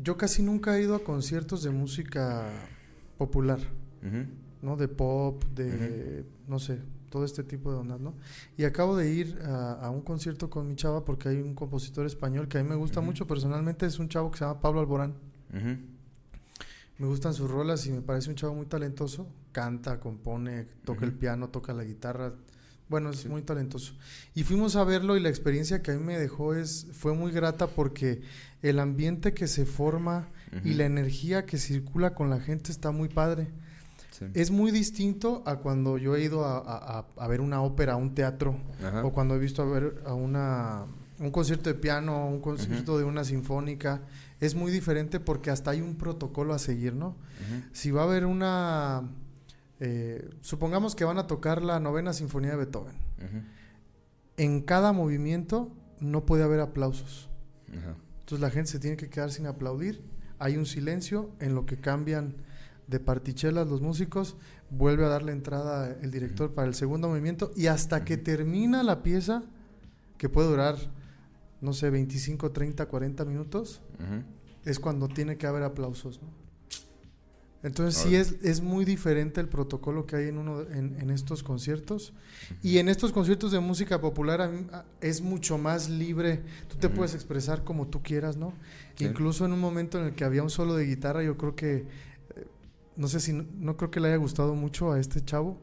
yo 0.01 0.15
casi 0.15 0.41
nunca 0.41 0.77
he 0.77 0.83
ido 0.83 0.95
a 0.95 1.03
conciertos 1.03 1.63
de 1.63 1.71
música 1.71 2.49
popular, 3.17 3.59
¿no? 4.61 4.77
De 4.77 4.87
pop, 4.87 5.43
de, 5.55 6.25
no 6.47 6.59
sé, 6.59 6.79
todo 7.09 7.25
este 7.25 7.43
tipo 7.43 7.71
de 7.71 7.77
ondas, 7.77 7.99
¿no? 7.99 8.13
Y 8.57 8.65
acabo 8.65 8.95
de 8.95 9.11
ir 9.11 9.39
a, 9.43 9.89
un 9.89 10.01
concierto 10.01 10.49
con 10.49 10.67
mi 10.67 10.75
chava 10.75 11.03
porque 11.05 11.29
hay 11.29 11.37
un 11.37 11.53
compositor 11.53 12.05
español 12.05 12.47
que 12.47 12.57
a 12.57 12.63
mí 12.63 12.69
me 12.69 12.75
gusta 12.75 13.01
mucho 13.01 13.27
personalmente, 13.27 13.85
es 13.85 13.99
un 13.99 14.09
chavo 14.09 14.31
que 14.31 14.39
se 14.39 14.45
llama 14.45 14.59
Pablo 14.59 14.79
Alborán. 14.79 15.15
Me 16.99 17.05
gustan 17.05 17.33
sus 17.33 17.49
rolas 17.49 17.85
y 17.85 17.91
me 17.91 18.01
parece 18.01 18.29
un 18.29 18.35
chavo 18.35 18.55
muy 18.55 18.65
talentoso. 18.65 19.27
Canta, 19.51 19.99
compone, 19.99 20.65
toca 20.83 21.05
el 21.05 21.13
piano, 21.13 21.49
toca 21.49 21.73
la 21.73 21.83
guitarra, 21.83 22.33
bueno, 22.89 23.09
es 23.09 23.25
muy 23.25 23.41
talentoso. 23.41 23.93
Y 24.33 24.43
fuimos 24.43 24.75
a 24.75 24.83
verlo 24.83 25.17
y 25.17 25.19
la 25.19 25.29
experiencia 25.29 25.81
que 25.81 25.91
a 25.91 25.95
mí 25.95 26.03
me 26.03 26.17
dejó 26.17 26.53
es, 26.53 26.87
fue 26.93 27.13
muy 27.13 27.31
grata 27.31 27.67
porque 27.67 28.21
el 28.61 28.79
ambiente 28.79 29.33
que 29.33 29.47
se 29.47 29.65
forma 29.65 30.29
y 30.63 30.73
la 30.73 30.85
energía 30.85 31.45
que 31.45 31.57
circula 31.57 32.13
con 32.13 32.29
la 32.29 32.39
gente 32.39 32.71
está 32.71 32.91
muy 32.91 33.09
padre. 33.09 33.47
Es 34.33 34.49
muy 34.49 34.71
distinto 34.71 35.43
a 35.45 35.57
cuando 35.57 35.97
yo 35.99 36.15
he 36.15 36.23
ido 36.23 36.43
a, 36.45 37.27
ver 37.27 37.41
una 37.41 37.61
ópera, 37.61 37.93
a 37.93 37.95
un 37.97 38.15
teatro, 38.15 38.59
o 39.03 39.11
cuando 39.11 39.35
he 39.35 39.39
visto 39.39 39.61
a 39.61 39.65
ver 39.65 40.01
a 40.05 40.13
una, 40.13 40.85
un 41.19 41.31
concierto 41.31 41.69
de 41.69 41.75
piano, 41.75 42.27
un 42.27 42.41
concierto 42.41 42.97
de 42.97 43.03
una 43.03 43.23
sinfónica. 43.23 44.01
Es 44.39 44.55
muy 44.55 44.71
diferente 44.71 45.19
porque 45.19 45.51
hasta 45.51 45.71
hay 45.71 45.81
un 45.81 45.95
protocolo 45.95 46.53
a 46.53 46.59
seguir, 46.59 46.93
¿no? 46.93 47.15
Si 47.73 47.91
va 47.91 48.01
a 48.01 48.05
haber 48.05 48.25
una 48.25 49.03
eh, 49.79 50.29
supongamos 50.41 50.95
que 50.95 51.05
van 51.05 51.17
a 51.17 51.27
tocar 51.27 51.61
la 51.61 51.79
novena 51.79 52.13
sinfonía 52.13 52.51
de 52.51 52.57
Beethoven. 52.57 52.95
En 54.37 54.61
cada 54.61 54.91
movimiento 54.91 55.71
no 55.99 56.25
puede 56.25 56.43
haber 56.43 56.59
aplausos. 56.59 57.29
Entonces 57.67 58.39
la 58.39 58.49
gente 58.49 58.71
se 58.71 58.79
tiene 58.79 58.97
que 58.97 59.09
quedar 59.09 59.31
sin 59.31 59.45
aplaudir. 59.45 60.03
Hay 60.39 60.57
un 60.57 60.65
silencio 60.65 61.31
en 61.39 61.55
lo 61.55 61.65
que 61.65 61.77
cambian 61.77 62.35
de 62.87 62.99
partichelas 62.99 63.67
los 63.67 63.81
músicos. 63.81 64.37
Vuelve 64.69 65.05
a 65.05 65.09
darle 65.09 65.31
entrada 65.31 65.95
el 66.01 66.11
director 66.11 66.53
para 66.53 66.67
el 66.67 66.73
segundo 66.73 67.09
movimiento. 67.09 67.51
Y 67.55 67.67
hasta 67.67 68.05
que 68.05 68.17
termina 68.17 68.83
la 68.83 69.03
pieza, 69.03 69.43
que 70.17 70.29
puede 70.29 70.49
durar, 70.49 70.75
no 71.61 71.73
sé, 71.73 71.89
25, 71.89 72.51
30, 72.51 72.85
40 72.85 73.25
minutos, 73.25 73.81
es 74.65 74.79
cuando 74.79 75.07
tiene 75.07 75.37
que 75.37 75.47
haber 75.47 75.63
aplausos. 75.63 76.21
¿no? 76.21 76.46
Entonces 77.63 78.01
sí 78.01 78.15
es, 78.15 78.35
es 78.43 78.61
muy 78.61 78.85
diferente 78.85 79.41
el 79.41 79.49
protocolo 79.49 80.05
que 80.05 80.15
hay 80.15 80.27
en, 80.27 80.37
uno, 80.37 80.61
en, 80.61 81.09
estos 81.09 81.41
conciertos. 81.41 82.13
Y 82.61 82.77
en 82.77 82.87
estos 82.87 83.11
conciertos 83.11 83.51
de 83.51 83.59
música 83.59 83.99
popular 83.99 84.51
es 85.01 85.21
mucho 85.21 85.57
más 85.57 85.89
libre. 85.89 86.43
Tú 86.67 86.77
te 86.77 86.87
puedes 86.87 87.15
expresar 87.15 87.63
como 87.63 87.87
tú 87.87 88.03
quieras, 88.03 88.37
¿no? 88.37 88.53
Incluso 88.99 89.45
en 89.45 89.53
un 89.53 89.59
momento 89.59 89.99
en 89.99 90.05
el 90.05 90.15
que 90.15 90.23
había 90.23 90.43
un 90.43 90.49
solo 90.49 90.75
de 90.75 90.85
guitarra, 90.85 91.23
yo 91.23 91.35
creo 91.35 91.55
que, 91.55 91.75
eh, 91.75 91.85
no 92.95 93.07
sé 93.07 93.19
si, 93.19 93.33
no, 93.33 93.75
creo 93.75 93.89
que 93.89 93.99
le 93.99 94.09
haya 94.09 94.17
gustado 94.17 94.53
mucho 94.53 94.91
a 94.91 94.99
este 94.99 95.23
chavo. 95.23 95.59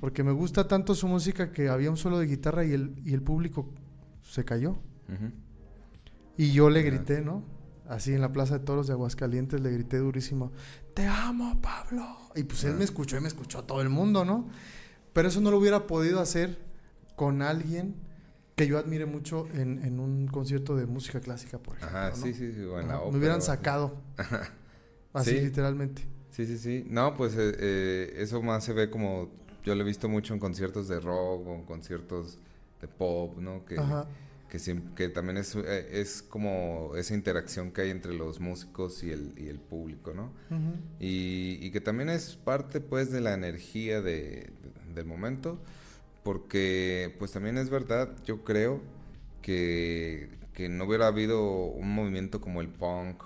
Porque 0.00 0.22
me 0.22 0.32
gusta 0.32 0.66
tanto 0.66 0.94
su 0.94 1.06
música 1.08 1.52
que 1.52 1.68
había 1.68 1.90
un 1.90 1.98
solo 1.98 2.18
de 2.18 2.26
guitarra 2.26 2.64
y 2.64 2.72
el, 2.72 2.94
y 3.04 3.12
el 3.12 3.20
público 3.20 3.68
se 4.22 4.42
cayó. 4.42 4.78
Y 6.38 6.52
yo 6.52 6.70
le 6.70 6.80
grité, 6.80 7.20
¿no? 7.20 7.44
así 7.88 8.12
en 8.12 8.20
la 8.20 8.32
Plaza 8.32 8.58
de 8.58 8.64
Toros 8.64 8.86
de 8.86 8.92
Aguascalientes, 8.92 9.60
le 9.60 9.70
grité 9.72 9.98
durísimo, 9.98 10.52
te 10.98 11.06
amo, 11.06 11.56
Pablo. 11.62 12.04
Y 12.34 12.42
pues 12.42 12.64
él 12.64 12.74
me 12.74 12.82
escuchó 12.82 13.16
y 13.16 13.20
me 13.20 13.28
escuchó 13.28 13.60
a 13.60 13.66
todo 13.68 13.82
el 13.82 13.88
mundo, 13.88 14.24
¿no? 14.24 14.48
Pero 15.12 15.28
eso 15.28 15.40
no 15.40 15.52
lo 15.52 15.58
hubiera 15.58 15.86
podido 15.86 16.18
hacer 16.18 16.58
con 17.14 17.40
alguien 17.40 17.94
que 18.56 18.66
yo 18.66 18.78
admire 18.78 19.06
mucho 19.06 19.46
en, 19.54 20.00
un 20.00 20.26
concierto 20.26 20.74
de 20.74 20.86
música 20.86 21.20
clásica, 21.20 21.58
por 21.58 21.76
ejemplo. 21.76 21.96
Ajá, 21.96 22.16
sí, 22.16 22.34
sí, 22.34 22.52
sí, 22.52 22.62
Me 22.62 23.16
hubieran 23.16 23.40
sacado. 23.42 23.96
así, 25.12 25.40
literalmente. 25.40 26.02
Sí, 26.30 26.46
sí, 26.46 26.58
sí. 26.58 26.84
No, 26.90 27.14
pues 27.14 27.36
eh, 27.36 27.54
eh, 27.60 28.14
eso 28.16 28.42
más 28.42 28.64
se 28.64 28.72
ve 28.72 28.90
como. 28.90 29.30
Yo 29.64 29.76
lo 29.76 29.82
he 29.82 29.86
visto 29.86 30.08
mucho 30.08 30.34
en 30.34 30.40
conciertos 30.40 30.88
de 30.88 30.98
rock 30.98 31.46
o 31.46 31.54
en 31.54 31.62
conciertos 31.62 32.38
de 32.80 32.88
pop, 32.88 33.38
¿no? 33.38 33.64
Que, 33.64 33.78
Ajá 33.78 34.08
que, 34.48 34.58
que 34.96 35.08
también 35.08 35.36
es, 35.36 35.54
eh, 35.54 35.88
es 35.92 36.22
como 36.22 36.92
esa 36.96 37.14
interacción 37.14 37.70
que 37.70 37.82
hay 37.82 37.90
entre 37.90 38.14
los 38.14 38.40
músicos 38.40 39.02
y 39.02 39.10
el, 39.10 39.34
y 39.36 39.48
el 39.48 39.58
público, 39.58 40.14
¿no? 40.14 40.32
y, 40.98 41.58
y, 41.60 41.70
que 41.70 41.80
también 41.80 42.08
es 42.08 42.36
parte, 42.36 42.80
pues, 42.80 43.10
de 43.10 43.20
la 43.20 43.34
energía 43.34 44.00
de, 44.00 44.50
del 44.94 45.04
momento, 45.04 45.58
porque, 46.22 47.14
pues, 47.18 47.32
también 47.32 47.58
es 47.58 47.70
verdad, 47.70 48.16
yo 48.24 48.44
creo 48.44 48.80
que, 49.42 50.30
que 50.54 50.68
no 50.68 50.84
hubiera 50.84 51.06
habido 51.06 51.66
un 51.66 51.94
movimiento 51.94 52.40
como 52.40 52.60
el 52.60 52.68
punk 52.68 53.22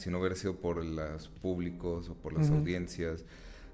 si 0.00 0.10
no 0.10 0.18
hubiera 0.18 0.34
sido 0.34 0.56
por 0.56 0.82
los 0.82 1.28
públicos 1.28 2.08
o 2.08 2.14
por 2.14 2.32
las 2.32 2.50
audiencias, 2.50 3.24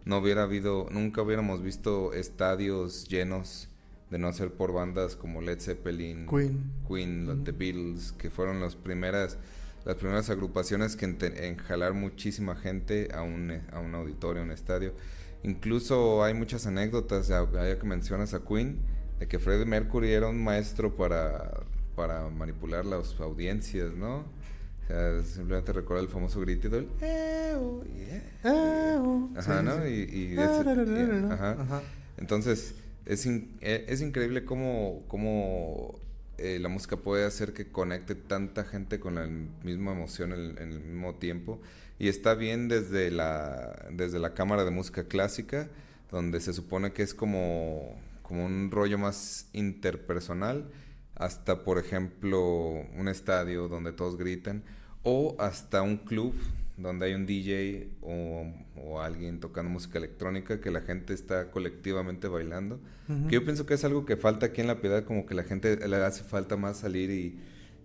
no 0.04 0.18
hubiera 0.18 0.42
habido, 0.42 0.88
nunca 0.90 1.22
hubiéramos 1.22 1.62
visto 1.62 2.12
estadios 2.12 3.06
llenos 3.08 3.68
de 4.10 4.18
no 4.18 4.32
ser 4.32 4.52
por 4.52 4.72
bandas 4.72 5.16
como 5.16 5.40
Led 5.40 5.60
Zeppelin, 5.60 6.26
Queen, 6.26 6.72
Queen 6.88 7.44
The 7.44 7.52
Beatles, 7.52 8.12
que 8.12 8.30
fueron 8.30 8.60
las 8.60 8.76
primeras 8.76 9.38
las 9.86 9.94
primeras 9.94 10.28
agrupaciones 10.30 10.96
que 10.96 11.04
en, 11.04 11.56
jalar 11.58 11.94
muchísima 11.94 12.56
gente 12.56 13.08
a 13.14 13.22
un, 13.22 13.62
a 13.72 13.78
un 13.78 13.94
auditorio, 13.94 14.42
a 14.42 14.44
un 14.44 14.50
estadio. 14.50 14.92
Incluso 15.44 16.25
hay 16.25 16.34
muchas 16.34 16.66
anécdotas, 16.66 17.28
ya, 17.28 17.46
que 17.78 17.86
mencionas 17.86 18.34
a 18.34 18.44
Queen, 18.44 18.80
de 19.20 19.28
que 19.28 19.38
Freddie 19.38 19.64
Mercury 19.64 20.10
era 20.10 20.26
un 20.28 20.42
maestro 20.42 20.96
para, 20.96 21.62
para 21.94 22.28
manipular 22.30 22.84
las 22.84 23.18
audiencias, 23.20 23.92
¿no? 23.94 24.25
O 24.82 24.86
sea, 24.88 25.22
simplemente 25.22 25.72
recuerda 25.72 26.02
el 26.02 26.08
famoso 26.08 26.40
grito 26.40 26.68
del 26.68 26.88
Ajá, 29.36 29.62
¿no? 29.62 29.86
Y, 29.86 30.36
ajá. 30.36 31.82
Entonces, 32.16 32.75
es, 33.06 33.26
e, 33.26 33.50
es 33.60 34.00
increíble 34.02 34.44
cómo, 34.44 35.04
cómo 35.08 35.98
eh, 36.38 36.58
la 36.60 36.68
música 36.68 36.96
puede 36.98 37.25
hacer 37.25 37.54
que 37.54 37.70
conecte 37.70 38.14
tanta 38.14 38.64
gente 38.64 39.00
con 39.00 39.14
la 39.14 39.26
misma 39.26 39.92
emoción 39.92 40.32
en, 40.32 40.58
el 40.58 40.80
mismo 40.80 41.14
tiempo. 41.14 41.60
Y 41.98 42.08
está 42.08 42.34
bien 42.34 42.68
desde 42.68 43.10
la, 43.10 43.86
desde 43.90 44.18
la 44.18 44.34
cámara 44.34 44.64
de 44.64 44.70
música 44.70 45.04
clásica, 45.04 45.68
donde 46.10 46.40
se 46.40 46.52
supone 46.52 46.92
que 46.92 47.02
es 47.02 47.14
como, 47.14 47.98
como 48.22 48.44
un 48.44 48.70
rollo 48.70 48.98
más 48.98 49.48
interpersonal, 49.54 50.70
hasta, 51.14 51.64
por 51.64 51.78
ejemplo, 51.78 52.40
un 52.98 53.08
estadio 53.08 53.68
donde 53.68 53.92
todos 53.92 54.18
gritan, 54.18 54.62
o 55.02 55.36
hasta 55.38 55.80
un 55.80 55.96
club 55.96 56.34
donde 56.76 57.06
hay 57.06 57.14
un 57.14 57.26
DJ 57.26 57.88
o, 58.02 59.00
alguien 59.00 59.40
tocando 59.40 59.71
música 59.71 59.99
electrónica 59.99 60.61
que 60.61 60.71
la 60.71 60.80
gente 60.80 61.14
está 61.14 61.50
colectivamente 61.50 62.28
bailando. 62.28 62.80
Que 63.28 63.35
yo 63.35 63.45
pienso 63.45 63.66
que 63.66 63.75
es 63.75 63.85
algo 63.85 64.04
que 64.04 64.16
falta 64.16 64.47
aquí 64.47 64.61
en 64.61 64.66
La 64.66 64.80
Piedad, 64.80 65.04
como 65.04 65.26
que 65.26 65.35
la 65.35 65.45
gente 65.45 65.76
le 65.87 65.97
hace 65.97 66.25
falta 66.25 66.56
más 66.56 66.78
salir 66.78 67.11
y, 67.11 67.38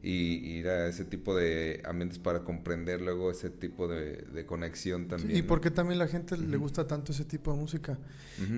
ir 0.04 0.68
a 0.68 0.88
ese 0.88 1.06
tipo 1.06 1.36
de 1.36 1.82
ambientes 1.86 2.18
para 2.18 2.44
comprender 2.44 3.02
luego 3.02 3.30
ese 3.30 3.52
tipo 3.52 3.88
de, 3.88 4.46
conexión 4.48 5.08
también. 5.08 5.38
y 5.38 5.42
porque 5.44 5.70
también 5.70 6.00
la 6.00 6.08
gente 6.08 6.38
le 6.38 6.58
gusta 6.58 6.88
tanto 6.88 7.12
ese 7.12 7.24
tipo 7.24 7.52
de 7.52 7.60
música. 7.60 8.00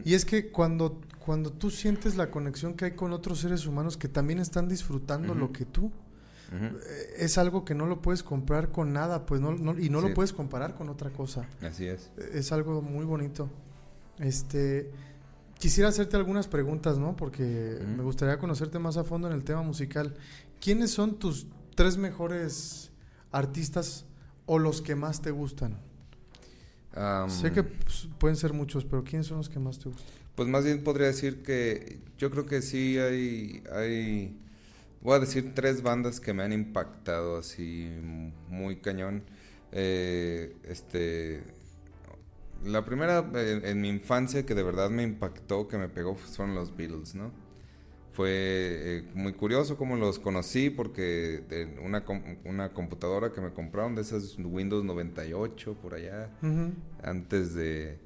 Y 0.06 0.13
es 0.13 0.25
que 0.25 0.50
cuando, 0.50 1.02
cuando 1.20 1.52
tú 1.52 1.70
sientes 1.70 2.16
la 2.16 2.32
conexión 2.32 2.75
que 2.75 2.86
hay 2.86 2.92
con 2.92 3.12
otros 3.12 3.40
seres 3.40 3.66
humanos 3.66 3.98
que 3.98 4.08
también 4.08 4.40
están 4.40 4.70
disfrutando 4.70 5.36
lo 5.36 5.52
que 5.52 5.66
tú, 5.66 5.92
eh, 6.53 7.13
es 7.17 7.38
algo 7.38 7.65
que 7.65 7.75
no 7.75 7.86
lo 7.86 8.01
puedes 8.01 8.24
comprar 8.24 8.72
con 8.72 8.93
nada, 8.93 9.25
pues 9.25 9.41
no, 9.41 9.79
y 9.79 9.89
no 9.89 10.01
lo 10.01 10.13
puedes 10.13 10.33
comparar 10.33 10.75
con 10.75 10.89
otra 10.89 11.10
cosa. 11.10 11.48
Así 11.62 11.86
es. 11.86 12.12
Es 12.33 12.51
algo 12.51 12.81
muy 12.81 13.05
bonito. 13.05 13.50
Este, 14.19 14.91
quisiera 15.57 15.89
hacerte 15.89 16.17
algunas 16.17 16.48
preguntas, 16.48 16.98
¿no? 16.98 17.15
Porque 17.15 17.79
me 17.95 18.03
gustaría 18.03 18.38
conocerte 18.38 18.79
más 18.79 18.98
a 18.98 19.03
fondo 19.03 19.27
en 19.27 19.33
el 19.33 19.43
tema 19.43 19.62
musical. 19.62 20.15
¿Quiénes 20.60 20.91
son 20.91 21.19
tus 21.19 21.48
tres 21.75 21.98
mejores 21.98 22.91
artistas 23.31 24.05
o 24.45 24.60
los 24.60 24.81
que 24.81 24.95
más 24.95 25.22
te 25.22 25.31
gustan? 25.31 25.77
sé 27.27 27.51
que 27.51 27.63
pues, 27.63 28.07
pueden 28.19 28.38
ser 28.38 28.53
muchos, 28.53 28.86
pero 28.86 29.03
¿quiénes 29.03 29.27
son 29.27 29.38
los 29.38 29.50
que 29.50 29.60
más 29.60 29.79
te 29.79 29.89
gustan? 29.89 30.05
Pues 30.36 30.48
más 30.48 30.63
bien 30.63 30.83
podría 30.83 31.07
decir 31.07 31.43
que 31.43 32.00
yo 32.17 32.29
creo 32.29 32.45
que 32.45 32.62
sí 32.62 32.98
hay, 32.98 33.63
hay, 33.72 34.39
voy 35.03 35.15
a 35.15 35.19
decir 35.19 35.53
tres 35.53 35.83
bandas 35.83 36.19
que 36.19 36.33
me 36.33 36.43
han 36.43 36.53
impactado 36.53 37.38
así 37.38 37.91
muy 38.50 38.77
cañón. 38.77 39.24
Eh, 39.72 40.55
este, 40.63 41.43
la 42.63 42.86
primera 42.86 43.29
en, 43.36 43.81
mi 43.81 43.89
infancia 43.89 44.45
que 44.45 44.55
de 44.55 44.63
verdad 44.63 44.89
me 44.89 45.03
impactó, 45.03 45.67
que 45.67 45.77
me 45.77 45.89
pegó, 45.89 46.15
fueron 46.15 46.55
los 46.55 46.75
Beatles, 46.75 47.15
¿no? 47.15 47.31
Fue 48.13 48.29
eh, 48.29 49.10
muy 49.15 49.33
curioso 49.33 49.75
cómo 49.75 49.98
los 49.98 50.19
conocí 50.19 50.69
porque 50.69 51.43
una, 51.83 52.03
una 52.45 52.72
computadora 52.72 53.31
que 53.31 53.41
me 53.41 53.51
compraron 53.53 53.95
de 53.95 54.03
esas 54.03 54.38
Windows 54.38 54.83
98 54.83 55.74
por 55.81 55.95
allá, 55.95 56.29
antes 57.01 57.55
de, 57.55 57.98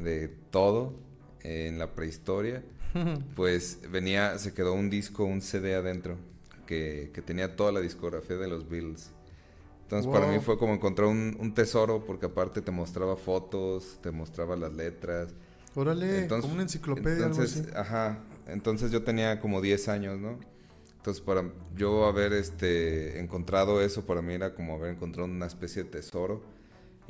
de 0.00 0.28
todo 0.28 0.94
en 1.42 1.80
la 1.80 1.92
prehistoria, 1.92 2.62
pues 3.36 3.80
venía, 3.90 4.38
se 4.38 4.52
quedó 4.54 4.74
un 4.74 4.90
disco, 4.90 5.24
un 5.24 5.40
CD 5.40 5.74
adentro, 5.74 6.16
que, 6.66 7.10
tenía 7.24 7.56
toda 7.56 7.72
la 7.72 7.80
discografía 7.80 8.36
de 8.36 8.48
los 8.48 8.68
Beatles. 8.68 9.10
Entonces 9.82 10.10
para 10.10 10.26
mí 10.26 10.38
fue 10.40 10.56
como 10.58 10.72
encontrar 10.72 11.08
un, 11.08 11.52
tesoro, 11.54 12.04
porque 12.06 12.26
aparte 12.26 12.62
te 12.62 12.70
mostraba 12.70 13.16
fotos, 13.16 13.98
te 14.02 14.10
mostraba 14.10 14.56
las 14.56 14.72
letras. 14.72 15.34
Órale, 15.74 16.28
como 16.28 16.46
una 16.48 16.62
enciclopedia. 16.62 17.26
Entonces, 17.26 17.68
ajá, 17.74 18.20
entonces 18.46 18.90
yo 18.90 19.02
tenía 19.02 19.40
como 19.40 19.60
10 19.60 19.88
años, 19.88 20.18
¿no? 20.18 20.38
Entonces 20.96 21.22
para 21.22 21.44
yo 21.76 22.06
haber 22.06 22.32
este, 22.32 23.18
encontrado 23.18 23.82
eso, 23.82 24.06
para 24.06 24.22
mí 24.22 24.34
era 24.34 24.54
como 24.54 24.76
haber 24.76 24.94
encontrado 24.94 25.28
una 25.28 25.46
especie 25.46 25.84
de 25.84 25.90
tesoro 25.90 26.42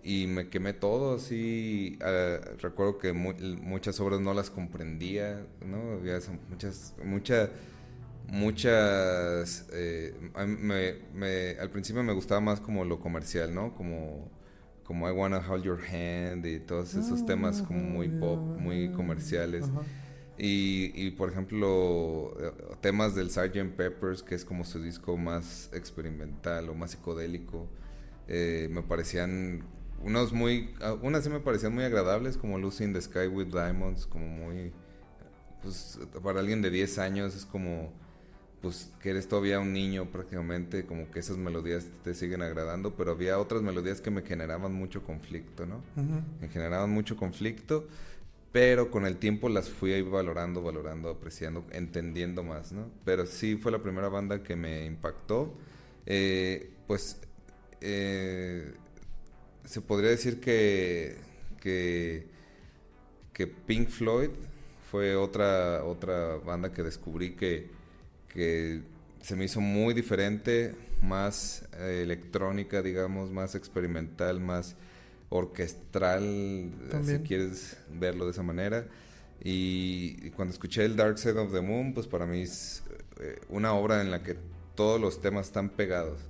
y 0.03 0.27
me 0.27 0.49
quemé 0.49 0.73
todo, 0.73 1.17
así, 1.17 1.99
ah, 2.03 2.39
recuerdo 2.61 2.99
que 2.99 3.13
muchas 3.13 4.01
obras 4.01 4.21
no 4.21 4.35
las 4.35 4.51
comprendía, 4.51 5.47
¿no? 5.65 5.93
Había 5.93 6.19
muchas, 6.49 6.95
muchas, 7.05 7.51
muchas, 8.27 9.69
eh, 9.73 10.15
me, 10.47 11.57
al 11.59 11.71
principio 11.71 12.03
me 12.03 12.13
gustaba 12.13 12.41
más 12.41 12.61
como 12.61 12.85
lo 12.85 12.99
comercial, 12.99 13.55
¿no? 13.55 13.75
Como, 13.75 14.29
como 14.85 15.09
I 15.09 15.13
Wanna 15.13 15.39
Hold 15.49 15.65
Your 15.65 15.81
Hand 15.81 16.47
y 16.47 16.59
todos 16.59 16.95
esos 16.95 17.23
ah, 17.23 17.27
temas 17.27 17.63
como 17.63 17.81
muy 17.81 18.09
pop, 18.09 18.39
muy 18.59 18.91
comerciales. 18.93 19.67
Y, 20.39 20.91
y, 20.95 21.13
por 21.13 21.31
ejemplo, 21.31 22.35
eh, 22.41 22.53
temas 22.81 23.15
del 23.15 23.31
Sgt. 23.31 23.77
Peppers, 23.77 24.23
que 24.25 24.35
es 24.35 24.45
como 24.45 24.65
su 24.65 24.83
disco 24.83 25.17
más 25.17 25.71
experimental 25.73 26.69
o 26.71 26.75
más 26.75 26.93
psicodélico, 26.93 27.69
eh, 28.27 28.69
me 28.71 28.83
parecían 28.83 29.63
unos 30.05 30.33
muy, 30.33 30.75
ah, 30.81 30.95
unas 31.01 31.25
sí 31.25 31.31
me 31.31 31.41
parecían 31.41 31.75
muy 31.75 31.85
agradables, 31.85 32.37
como 32.37 32.59
Lucy 32.59 32.85
in 32.85 32.93
the 32.93 33.01
Sky 33.01 33.27
with 33.27 33.47
Diamonds, 33.47 34.07
como 34.07 34.27
muy, 34.27 34.73
pues 35.63 35.99
para 36.23 36.41
alguien 36.41 36.63
de 36.63 36.71
10 36.71 36.99
años 36.99 37.35
es 37.35 37.45
como, 37.45 37.93
pues 38.61 38.93
que 39.01 39.11
eres 39.11 39.29
todavía 39.29 39.61
un 39.61 39.73
niño 39.73 40.07
prácticamente, 40.11 40.85
como 40.87 41.11
que 41.11 41.21
esas 41.21 41.37
melodías 41.37 41.87
te 42.05 42.15
siguen 42.15 42.43
agradando, 42.43 42.95
pero 42.95 43.13
había 43.13 43.39
otras 43.39 43.63
melodías 43.63 44.01
que 44.01 44.11
me 44.11 44.23
generaban 44.23 44.73
mucho 44.73 45.03
conflicto, 45.03 45.67
¿no? 45.67 45.83
Me 46.41 46.49
generaban 46.49 46.91
mucho 46.91 47.17
conflicto, 47.17 47.87
pero 48.53 48.91
con 48.91 49.07
el 49.07 49.17
tiempo 49.17 49.49
las 49.49 49.71
fui 49.71 49.93
ahí 49.93 50.03
valorando, 50.03 50.63
valorando, 50.63 51.09
apreciando, 51.11 51.65
entendiendo 51.73 52.43
más, 52.43 52.73
¿no? 52.73 52.91
Pero 53.05 53.27
sí 53.27 53.57
fue 53.57 53.73
la 53.73 53.83
primera 53.83 54.09
banda 54.09 54.43
que 54.43 54.57
me 54.57 54.85
impactó. 54.85 55.55
Eh, 56.05 56.71
pues 56.87 57.21
eh, 57.81 58.75
se 59.65 59.81
podría 59.81 60.11
decir 60.11 60.41
que, 60.41 61.17
que, 61.61 62.31
Pink 63.67 63.89
Floyd 63.89 64.31
fue 64.91 65.17
otra, 65.17 65.85
otra 65.85 66.37
banda 66.37 66.73
que 66.73 66.83
descubrí 66.83 67.33
que, 67.33 67.69
que 68.29 68.83
se 69.21 69.35
me 69.35 69.47
hizo 69.47 69.61
muy 69.61 69.95
diferente, 69.95 70.75
más 71.01 71.65
eh, 71.79 72.03
electrónica, 72.03 72.83
digamos, 72.83 73.31
más 73.31 73.55
experimental, 73.55 74.39
más 74.39 74.77
orquestral, 75.29 76.71
si 77.05 77.19
quieres 77.21 77.79
verlo 77.91 78.27
de 78.27 78.33
esa 78.33 78.43
manera. 78.43 78.87
Y, 79.43 80.31
cuando 80.31 80.53
escuché 80.53 80.85
el 80.85 80.95
Dark 80.95 81.19
Side 81.19 81.39
of 81.39 81.53
the 81.53 81.61
Moon, 81.61 81.95
pues 81.95 82.07
para 82.07 82.27
mí 82.27 82.43
es 82.43 82.85
eh, 83.19 83.41
una 83.49 83.73
obra 83.73 84.01
en 84.01 84.11
la 84.11 84.23
que 84.23 84.37
todos 84.77 85.01
los 85.01 85.21
temas 85.21 85.47
están 85.47 85.71
pegados 85.71 86.21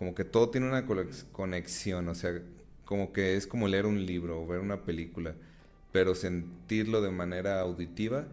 como 0.00 0.14
que 0.14 0.24
todo 0.24 0.48
tiene 0.48 0.66
una 0.66 0.86
conexión, 1.30 2.08
o 2.08 2.14
sea, 2.14 2.40
como 2.86 3.12
que 3.12 3.36
es 3.36 3.46
como 3.46 3.68
leer 3.68 3.84
un 3.84 4.06
libro 4.06 4.40
o 4.40 4.46
ver 4.46 4.60
una 4.60 4.82
película, 4.86 5.34
pero 5.92 6.14
sentirlo 6.14 7.02
de 7.02 7.10
manera 7.10 7.60
auditiva, 7.60 8.26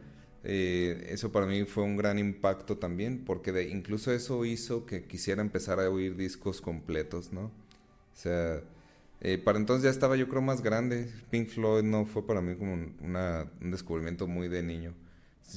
eh, 0.45 1.07
eso 1.09 1.33
para 1.33 1.45
mí 1.45 1.65
fue 1.65 1.83
un 1.83 1.97
gran 1.97 2.19
impacto 2.19 2.77
también, 2.77 3.25
porque 3.25 3.67
incluso 3.69 4.13
eso 4.13 4.45
hizo 4.45 4.85
que 4.85 5.03
quisiera 5.07 5.41
empezar 5.41 5.81
a 5.81 5.89
oír 5.89 6.15
discos 6.15 6.61
completos, 6.61 7.33
¿no? 7.33 7.47
O 7.47 7.51
sea, 8.13 8.61
eh, 9.19 9.37
para 9.37 9.59
entonces 9.59 9.83
ya 9.83 9.89
estaba 9.89 10.15
yo 10.15 10.29
creo 10.29 10.41
más 10.41 10.61
grande, 10.61 11.11
Pink 11.31 11.49
Floyd 11.49 11.83
no 11.83 12.05
fue 12.05 12.25
para 12.25 12.39
mí 12.41 12.55
como 12.55 12.75
un 12.75 13.71
descubrimiento 13.71 14.25
muy 14.25 14.47
de 14.47 14.63
niño. 14.63 14.93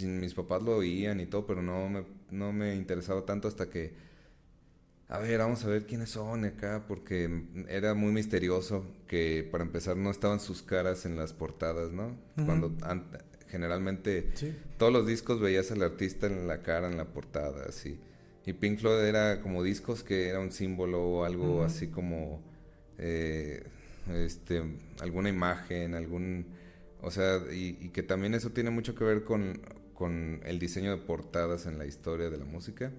Mis 0.02 0.34
papás 0.34 0.60
lo 0.60 0.76
oían 0.76 1.20
y 1.20 1.26
todo, 1.26 1.46
pero 1.46 1.62
no 1.62 1.88
me, 1.88 2.02
no 2.32 2.52
me 2.52 2.74
interesaba 2.74 3.24
tanto 3.24 3.46
hasta 3.46 3.70
que 3.70 4.09
a 5.10 5.18
ver, 5.18 5.38
vamos 5.38 5.64
a 5.64 5.68
ver 5.68 5.86
quiénes 5.86 6.10
son 6.10 6.44
acá, 6.44 6.84
porque 6.86 7.42
era 7.68 7.94
muy 7.94 8.12
misterioso 8.12 8.86
que 9.08 9.46
para 9.50 9.64
empezar 9.64 9.96
no 9.96 10.08
estaban 10.08 10.38
sus 10.38 10.62
caras 10.62 11.04
en 11.04 11.16
las 11.16 11.32
portadas, 11.32 11.90
¿no? 11.90 12.16
Cuando 12.46 12.72
generalmente 13.48 14.30
todos 14.78 14.92
los 14.92 15.08
discos 15.08 15.40
veías 15.40 15.72
al 15.72 15.82
artista 15.82 16.28
en 16.28 16.46
la 16.46 16.62
cara, 16.62 16.88
en 16.88 16.96
la 16.96 17.06
portada, 17.06 17.64
así. 17.68 17.98
Y 18.46 18.52
Pink 18.52 18.78
Floyd 18.78 19.04
era 19.04 19.40
como 19.40 19.64
discos 19.64 20.04
que 20.04 20.28
era 20.28 20.38
un 20.38 20.52
símbolo 20.52 21.02
o 21.02 21.24
algo 21.24 21.64
así 21.64 21.88
como, 21.88 22.40
eh, 22.96 23.64
este, 24.14 24.62
alguna 25.00 25.28
imagen, 25.28 25.96
algún, 25.96 26.46
o 27.02 27.10
sea, 27.10 27.40
y, 27.52 27.76
y, 27.80 27.88
que 27.88 28.04
también 28.04 28.34
eso 28.34 28.50
tiene 28.50 28.70
mucho 28.70 28.94
que 28.94 29.02
ver 29.02 29.24
con, 29.24 29.60
con 29.92 30.40
el 30.44 30.60
diseño 30.60 30.92
de 30.92 30.98
portadas 30.98 31.66
en 31.66 31.78
la 31.78 31.86
historia 31.86 32.30
de 32.30 32.38
la 32.38 32.44
música. 32.44 32.92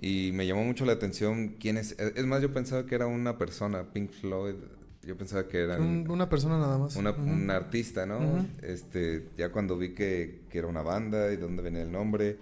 Y 0.00 0.30
me 0.32 0.46
llamó 0.46 0.64
mucho 0.64 0.84
la 0.84 0.92
atención 0.92 1.56
quién 1.58 1.76
es. 1.76 1.96
Es 1.98 2.24
más, 2.24 2.40
yo 2.40 2.52
pensaba 2.52 2.86
que 2.86 2.94
era 2.94 3.06
una 3.06 3.36
persona, 3.36 3.92
Pink 3.92 4.10
Floyd. 4.10 4.54
Yo 5.02 5.16
pensaba 5.16 5.48
que 5.48 5.58
era. 5.58 5.78
una 5.78 6.28
persona 6.28 6.58
nada 6.58 6.78
más. 6.78 6.94
Una, 6.94 7.10
Un 7.10 7.50
artista, 7.50 8.06
¿no? 8.06 8.46
este 8.62 9.26
Ya 9.36 9.50
cuando 9.50 9.76
vi 9.76 9.94
que, 9.94 10.42
que, 10.50 10.58
era 10.58 10.68
una 10.68 10.82
banda 10.82 11.32
y 11.32 11.36
dónde 11.36 11.62
venía 11.62 11.82
el 11.82 11.90
nombre, 11.90 12.36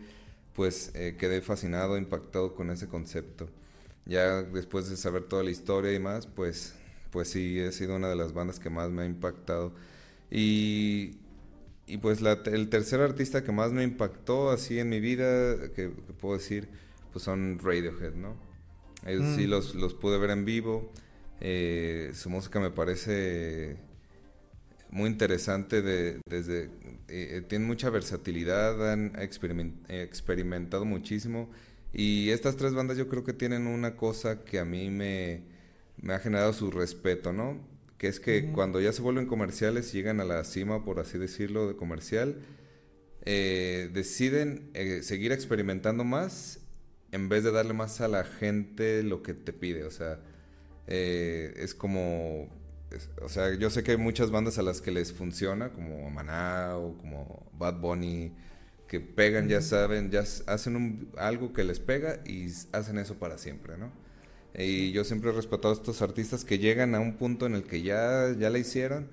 pues 0.55 0.91
eh, 0.95 1.17
quedé 1.19 1.41
fascinado, 1.41 1.97
impactado 1.97 2.55
con 2.55 2.71
ese 2.71 2.89
concepto. 2.89 3.49
Ya 4.05 4.43
después 4.43 4.91
de 4.91 4.97
saber 4.97 5.25
toda 5.25 5.43
la 5.43 5.51
historia 5.51 5.93
y 5.95 5.99
más, 5.99 6.27
pues, 6.27 6.75
pues 7.11 7.29
sí, 7.29 7.59
he 7.59 7.73
sido 7.73 7.97
una 7.97 8.09
de 8.09 8.17
las 8.17 8.35
bandas 8.35 8.59
que 8.59 8.69
más 8.69 8.91
me 8.91 9.03
ha 9.03 9.07
impactado. 9.07 9.73
Y, 10.31 11.17
y 11.87 11.99
pues 11.99 12.21
la, 12.21 12.33
el 12.47 12.69
tercer 12.69 13.01
artista 13.01 13.43
que 13.45 13.53
más 13.53 13.73
me 13.73 13.83
impactó 13.83 14.51
así 14.51 14.79
en 14.79 14.91
mi 14.91 15.01
vida, 15.01 15.73
que 15.73 15.89
puedo 15.89 16.37
decir 16.37 16.69
pues 17.17 17.25
son 17.25 17.59
Radiohead, 17.59 18.13
¿no? 18.13 18.37
Ellos 19.07 19.25
sí 19.37 19.47
mm. 19.47 19.51
los, 19.51 19.75
los, 19.75 19.95
pude 19.95 20.19
ver 20.19 20.29
en 20.29 20.45
vivo. 20.45 20.93
Eh, 21.41 22.11
su 22.13 22.29
música 22.29 22.61
me 22.61 22.71
parece 22.71 23.79
muy 24.91 25.09
interesante 25.09 25.81
de, 25.81 26.21
desde 26.29 26.65
eh, 26.65 26.69
eh, 27.09 27.43
tienen 27.49 27.67
mucha 27.67 27.89
versatilidad 27.89 28.93
han 28.93 29.13
experimentado 29.19 30.85
muchísimo 30.85 31.49
y 31.91 32.29
estas 32.29 32.57
tres 32.57 32.75
bandas 32.75 32.99
yo 32.99 33.09
creo 33.09 33.25
que 33.25 33.33
tienen 33.33 33.67
una 33.67 33.97
cosa 33.97 34.45
que 34.45 34.59
a 34.59 34.67
mí 34.67 34.91
me, 34.91 35.41
me 35.97 36.13
ha 36.13 36.19
generado 36.19 36.53
su 36.53 36.71
respeto 36.71 37.33
no 37.33 37.59
que 37.97 38.09
es 38.09 38.21
que 38.21 38.53
cuando 38.53 38.79
ya 38.79 38.93
se 38.93 39.01
vuelven 39.01 39.25
comerciales 39.25 39.91
llegan 39.91 40.21
a 40.21 40.25
la 40.25 40.45
cima 40.45 40.85
por 40.85 41.01
así 41.01 41.17
decirlo 41.17 41.67
de 41.67 41.77
comercial 41.77 42.37
deciden 43.25 44.71
seguir 45.03 45.33
experimentando 45.33 46.05
más 46.05 46.61
en 47.17 47.29
vez 47.29 47.43
de 47.43 47.51
darle 47.51 47.73
más 47.73 48.01
a 48.01 48.09
la 48.09 48.25
gente 48.25 49.03
lo 49.03 49.23
que 49.23 49.35
te 49.35 49.53
pide. 49.53 49.85
O 49.85 49.91
sea, 49.91 50.21
eh, 50.87 51.55
es 51.57 51.75
como. 51.75 52.49
o 53.23 53.29
sea, 53.29 53.55
yo 53.55 53.71
sé 53.71 53.83
que 53.83 53.93
hay 53.93 53.97
muchas 53.97 54.31
bandas 54.31 54.59
a 54.59 54.63
las 54.63 54.81
que 54.81 54.93
les 54.93 55.13
funciona, 55.13 55.73
como 55.73 56.09
Maná 56.11 56.77
o 56.77 56.97
como 56.99 57.51
Bad 57.59 57.81
Bunny, 57.81 58.33
que 58.87 59.01
pegan, 59.01 59.49
ya 59.49 59.61
saben, 59.63 60.11
ya 60.11 60.21
hacen 60.47 60.77
un, 60.77 61.13
algo 61.17 61.53
que 61.53 61.65
les 61.65 61.81
pega 61.81 62.21
y 62.25 62.47
hacen 62.73 62.99
eso 62.99 63.17
para 63.17 63.39
siempre, 63.39 63.77
¿no? 63.77 63.91
Y 64.59 64.93
yo 64.93 65.05
siempre 65.05 65.31
he 65.31 65.33
respetado 65.33 65.75
a 65.75 65.77
estos 65.77 66.01
artistas 66.03 66.45
que 66.45 66.59
llegan 66.59 66.95
a 66.95 67.01
un 67.01 67.17
punto 67.19 67.47
en 67.47 67.55
el 67.55 67.65
que 67.65 67.83
ya, 67.83 68.35
ya 68.39 68.49
la 68.51 68.59
hicieron, 68.59 69.09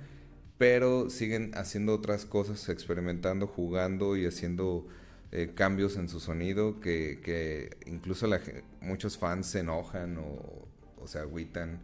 pero 0.57 1.09
siguen 1.09 1.51
haciendo 1.55 1.93
otras 1.93 2.25
cosas, 2.25 2.69
experimentando, 2.69 3.47
jugando 3.47 4.15
y 4.15 4.25
haciendo 4.25 4.87
eh, 5.33 5.51
cambios 5.55 5.97
en 5.97 6.07
su 6.07 6.19
sonido 6.19 6.79
que, 6.79 7.19
que 7.23 7.77
incluso 7.87 8.27
la, 8.27 8.39
muchos 8.81 9.17
fans 9.17 9.47
se 9.47 9.59
enojan 9.59 10.17
o, 10.17 10.67
o 11.01 11.07
se 11.07 11.19
agüitan 11.19 11.81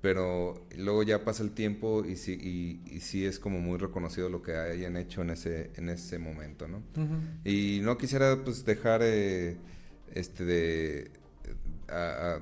pero 0.00 0.66
luego 0.78 1.02
ya 1.02 1.24
pasa 1.24 1.42
el 1.42 1.50
tiempo 1.50 2.04
y 2.06 2.16
sí, 2.16 2.32
y, 2.40 2.94
y 2.94 3.00
sí 3.00 3.26
es 3.26 3.38
como 3.38 3.60
muy 3.60 3.78
reconocido 3.78 4.30
lo 4.30 4.42
que 4.42 4.56
hayan 4.56 4.96
hecho 4.96 5.20
en 5.22 5.30
ese, 5.30 5.70
en 5.76 5.90
ese 5.90 6.18
momento, 6.18 6.66
¿no? 6.68 6.82
Y 7.44 7.80
no 7.82 7.98
quisiera 7.98 8.42
pues 8.42 8.64
dejar 8.64 9.02
eh, 9.04 9.58
este 10.14 10.44
de, 10.44 11.10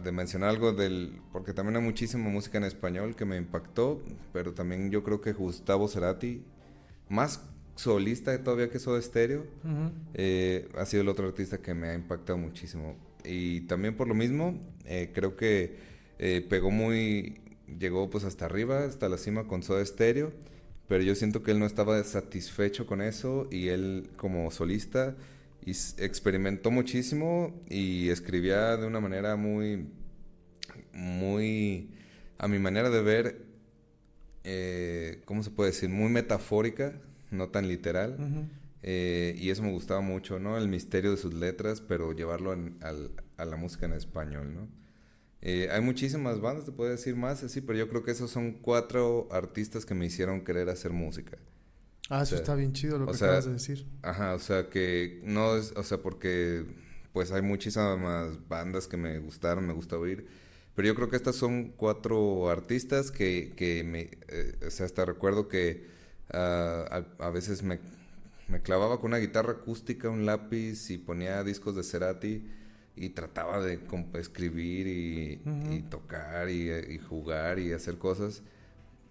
de 0.05 0.13
mencionar 0.13 0.51
algo 0.51 0.73
del, 0.73 1.21
porque 1.33 1.53
también 1.53 1.77
hay 1.77 1.83
muchísima 1.83 2.29
música 2.29 2.59
en 2.59 2.65
español 2.65 3.17
que 3.17 3.25
me 3.25 3.37
impactó, 3.37 4.03
pero 4.33 4.55
también 4.55 4.91
yo 4.91 5.03
creo 5.03 5.21
que 5.21 5.33
Gustavo 5.33 5.89
Cerati, 5.89 6.45
más 7.09 7.41
solista 7.79 8.43
todavía 8.43 8.69
que 8.69 8.79
Soda 8.79 9.01
Stereo, 9.01 9.47
eh, 10.15 10.69
ha 10.77 10.85
sido 10.85 11.03
el 11.03 11.09
otro 11.09 11.27
artista 11.27 11.59
que 11.59 11.73
me 11.75 11.89
ha 11.89 11.95
impactado 11.95 12.37
muchísimo. 12.37 12.97
Y 13.25 13.63
también 13.63 13.97
por 13.97 14.09
lo 14.09 14.15
mismo, 14.15 14.61
eh, 14.85 15.11
creo 15.15 15.37
que 15.37 15.89
pegó 16.49 16.73
muy, 16.73 17.41
llegó 17.79 18.11
pues 18.11 18.25
hasta 18.25 18.47
arriba, 18.47 18.85
hasta 18.85 19.09
la 19.09 19.17
cima 19.17 19.47
con 19.47 19.63
Soda 19.63 19.85
Stereo, 19.87 20.33
pero 20.89 21.05
yo 21.05 21.15
siento 21.15 21.43
que 21.43 21.53
él 21.53 21.61
no 21.61 21.67
estaba 21.67 22.03
satisfecho 22.03 22.87
con 22.87 23.01
eso 23.01 23.47
y 23.53 23.69
él 23.69 24.11
como 24.17 24.51
solista 24.51 25.15
experimentó 25.67 26.71
muchísimo 26.71 27.61
y 27.69 28.09
escribía 28.09 28.77
de 28.77 28.87
una 28.87 29.01
manera 29.01 29.37
muy, 29.37 29.87
muy, 30.93 31.91
a 32.39 32.49
mi 32.49 32.59
manera 32.59 32.91
de 32.91 33.03
ver, 33.03 33.43
eh, 34.45 35.23
¿cómo 35.25 35.43
se 35.43 35.51
puede 35.51 35.71
decir? 35.71 35.89
Muy 35.89 36.11
metafórica, 36.11 37.01
no 37.31 37.49
tan 37.51 37.69
literal. 37.69 38.49
Eh, 38.83 39.35
y 39.39 39.51
eso 39.51 39.63
me 39.63 39.73
gustaba 39.73 40.01
mucho, 40.01 40.39
¿no? 40.39 40.57
El 40.57 40.69
misterio 40.69 41.11
de 41.11 41.17
sus 41.17 41.35
letras, 41.35 41.81
pero 41.81 42.13
llevarlo 42.13 42.57
a 42.81 43.45
la 43.45 43.57
música 43.57 43.87
en 43.87 43.93
español, 43.93 44.55
¿no? 44.55 44.69
Eh, 45.41 45.69
hay 45.71 45.81
muchísimas 45.81 46.41
bandas, 46.41 46.65
te 46.65 46.73
puedo 46.73 46.91
decir 46.91 47.15
más, 47.15 47.45
así, 47.45 47.61
pero 47.61 47.79
yo 47.79 47.89
creo 47.89 48.03
que 48.03 48.11
esos 48.11 48.31
son 48.31 48.53
cuatro 48.53 49.29
artistas 49.31 49.87
que 49.87 49.95
me 49.95 50.07
hicieron 50.07 50.43
querer 50.43 50.69
hacer 50.69 50.93
música. 50.93 51.39
Ah, 52.11 52.23
eso 52.23 52.37
está 52.37 52.55
bien 52.55 52.73
chido 52.73 52.99
lo 52.99 53.07
que 53.07 53.17
acabas 53.17 53.45
de 53.45 53.53
decir. 53.53 53.87
Ajá, 54.03 54.35
o 54.35 54.39
sea 54.39 54.69
que 54.69 55.21
no 55.25 55.57
es, 55.57 55.73
o 55.77 55.83
sea, 55.85 55.99
porque 55.99 56.65
pues 57.13 57.31
hay 57.33 57.43
muchísimas 57.43 58.49
bandas 58.49 58.89
que 58.89 58.97
me 58.97 59.19
gustaron, 59.19 59.67
me 59.67 59.75
gusta 59.75 59.97
oír, 59.97 60.27
pero 60.75 60.89
yo 60.89 60.95
creo 60.95 61.09
que 61.09 61.17
estas 61.17 61.37
son 61.37 61.73
cuatro 61.77 62.51
artistas 62.51 63.11
que, 63.11 63.53
que 63.57 63.85
me, 63.85 64.11
eh, 64.29 64.57
o 64.67 64.71
sea, 64.71 64.87
hasta 64.87 65.05
recuerdo 65.05 65.49
que 65.49 65.87
ah, 66.33 67.05
a, 67.19 67.27
a, 67.27 67.31
veces 67.31 67.63
me, 67.63 67.79
me 68.49 68.61
clavaba 68.61 69.01
con 69.01 69.11
una 69.11 69.19
guitarra 69.19 69.53
acústica, 69.53 70.09
un 70.09 70.27
lápiz 70.27 70.91
y 70.91 70.99
ponía 70.99 71.43
discos 71.45 71.77
de 71.77 71.83
Cerati 71.83 72.45
y 73.01 73.11
trataba 73.11 73.61
de 73.61 73.81
escribir 74.15 74.87
y, 74.89 75.83
tocar 75.89 76.49
y, 76.51 76.99
jugar 76.99 77.59
y 77.59 77.73
hacer 77.73 77.97
cosas. 77.99 78.43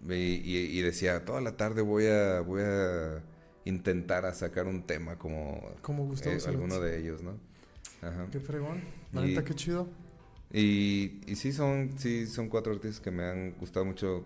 Y, 0.08 0.80
decía, 0.82 1.24
toda 1.24 1.40
la 1.40 1.56
tarde 1.56 1.82
voy 1.82 2.06
a, 2.06 2.40
voy 2.40 2.62
a 2.62 3.22
intentar 3.64 4.26
a 4.26 4.34
sacar 4.34 4.66
un 4.66 4.82
tema 4.82 5.18
como, 5.18 5.74
como 5.82 6.12
eh, 6.14 6.38
alguno 6.46 6.80
de 6.80 6.98
ellos, 6.98 7.22
¿no? 7.22 7.38
Qué 8.30 8.40
fregón. 8.40 8.82
La 9.12 9.42
qué 9.42 9.54
chido. 9.54 9.88
Y, 10.52 11.20
y 11.26 11.36
sí 11.36 11.52
son, 11.52 11.92
sí 11.98 12.26
son 12.26 12.48
cuatro 12.48 12.72
artistas 12.72 13.00
que 13.00 13.10
me 13.10 13.24
han 13.24 13.52
gustado 13.58 13.84
mucho 13.84 14.24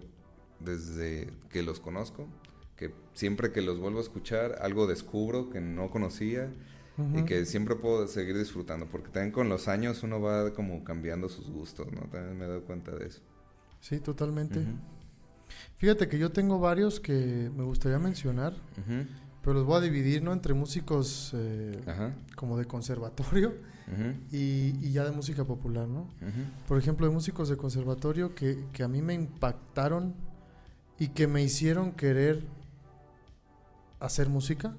desde 0.61 1.29
que 1.51 1.63
los 1.63 1.81
conozco. 1.81 2.29
Que 2.83 2.93
siempre 3.15 3.53
que 3.53 3.63
los 3.63 3.79
vuelvo 3.79 4.01
a 4.01 4.03
escuchar, 4.03 4.57
algo 4.61 4.89
descubro 4.89 5.51
que 5.51 5.61
no 5.61 5.89
conocía 5.89 6.51
y 7.15 7.23
que 7.23 7.47
siempre 7.47 7.77
puedo 7.77 8.09
seguir 8.09 8.37
disfrutando, 8.37 8.87
porque 8.87 9.09
también 9.09 9.31
con 9.31 9.49
los 9.49 9.69
años 9.69 10.03
uno 10.03 10.21
va 10.21 10.53
como 10.53 10.83
cambiando 10.83 11.29
sus 11.29 11.49
gustos, 11.49 11.87
¿no? 11.93 12.01
También 12.11 12.37
me 12.37 12.47
doy 12.47 12.63
cuenta 12.63 12.91
de 12.91 13.07
eso. 13.07 13.21
Sí, 13.81 14.01
totalmente. 14.01 14.67
Fíjate 15.77 16.09
que 16.09 16.19
yo 16.19 16.33
tengo 16.33 16.59
varios 16.59 16.99
que 16.99 17.53
me 17.57 17.63
gustaría 17.63 18.01
mencionar, 18.01 18.55
pero 19.43 19.55
los 19.55 19.65
voy 19.65 19.79
a 19.79 19.81
dividir, 19.81 20.25
¿no? 20.25 20.33
Entre 20.33 20.55
músicos 20.55 21.31
eh, 21.37 21.81
como 22.35 22.59
de 22.59 22.65
conservatorio 22.65 23.55
y, 24.33 24.75
y, 24.85 24.91
ya 24.91 25.05
de 25.05 25.13
música 25.13 25.45
popular, 25.45 25.87
¿no? 25.87 26.09
Por 26.67 26.79
ejemplo, 26.79 27.07
de 27.07 27.13
músicos 27.13 27.49
de 27.49 27.57
conservatorio 27.57 28.35
que, 28.35 28.65
que 28.73 28.83
a 28.83 28.89
mí 28.89 29.03
me 29.03 29.15
impactaron 29.15 30.15
y 30.99 31.09
que 31.09 31.27
me 31.27 31.43
hicieron 31.43 31.93
querer 31.93 32.45
hacer 34.03 34.29
música. 34.29 34.77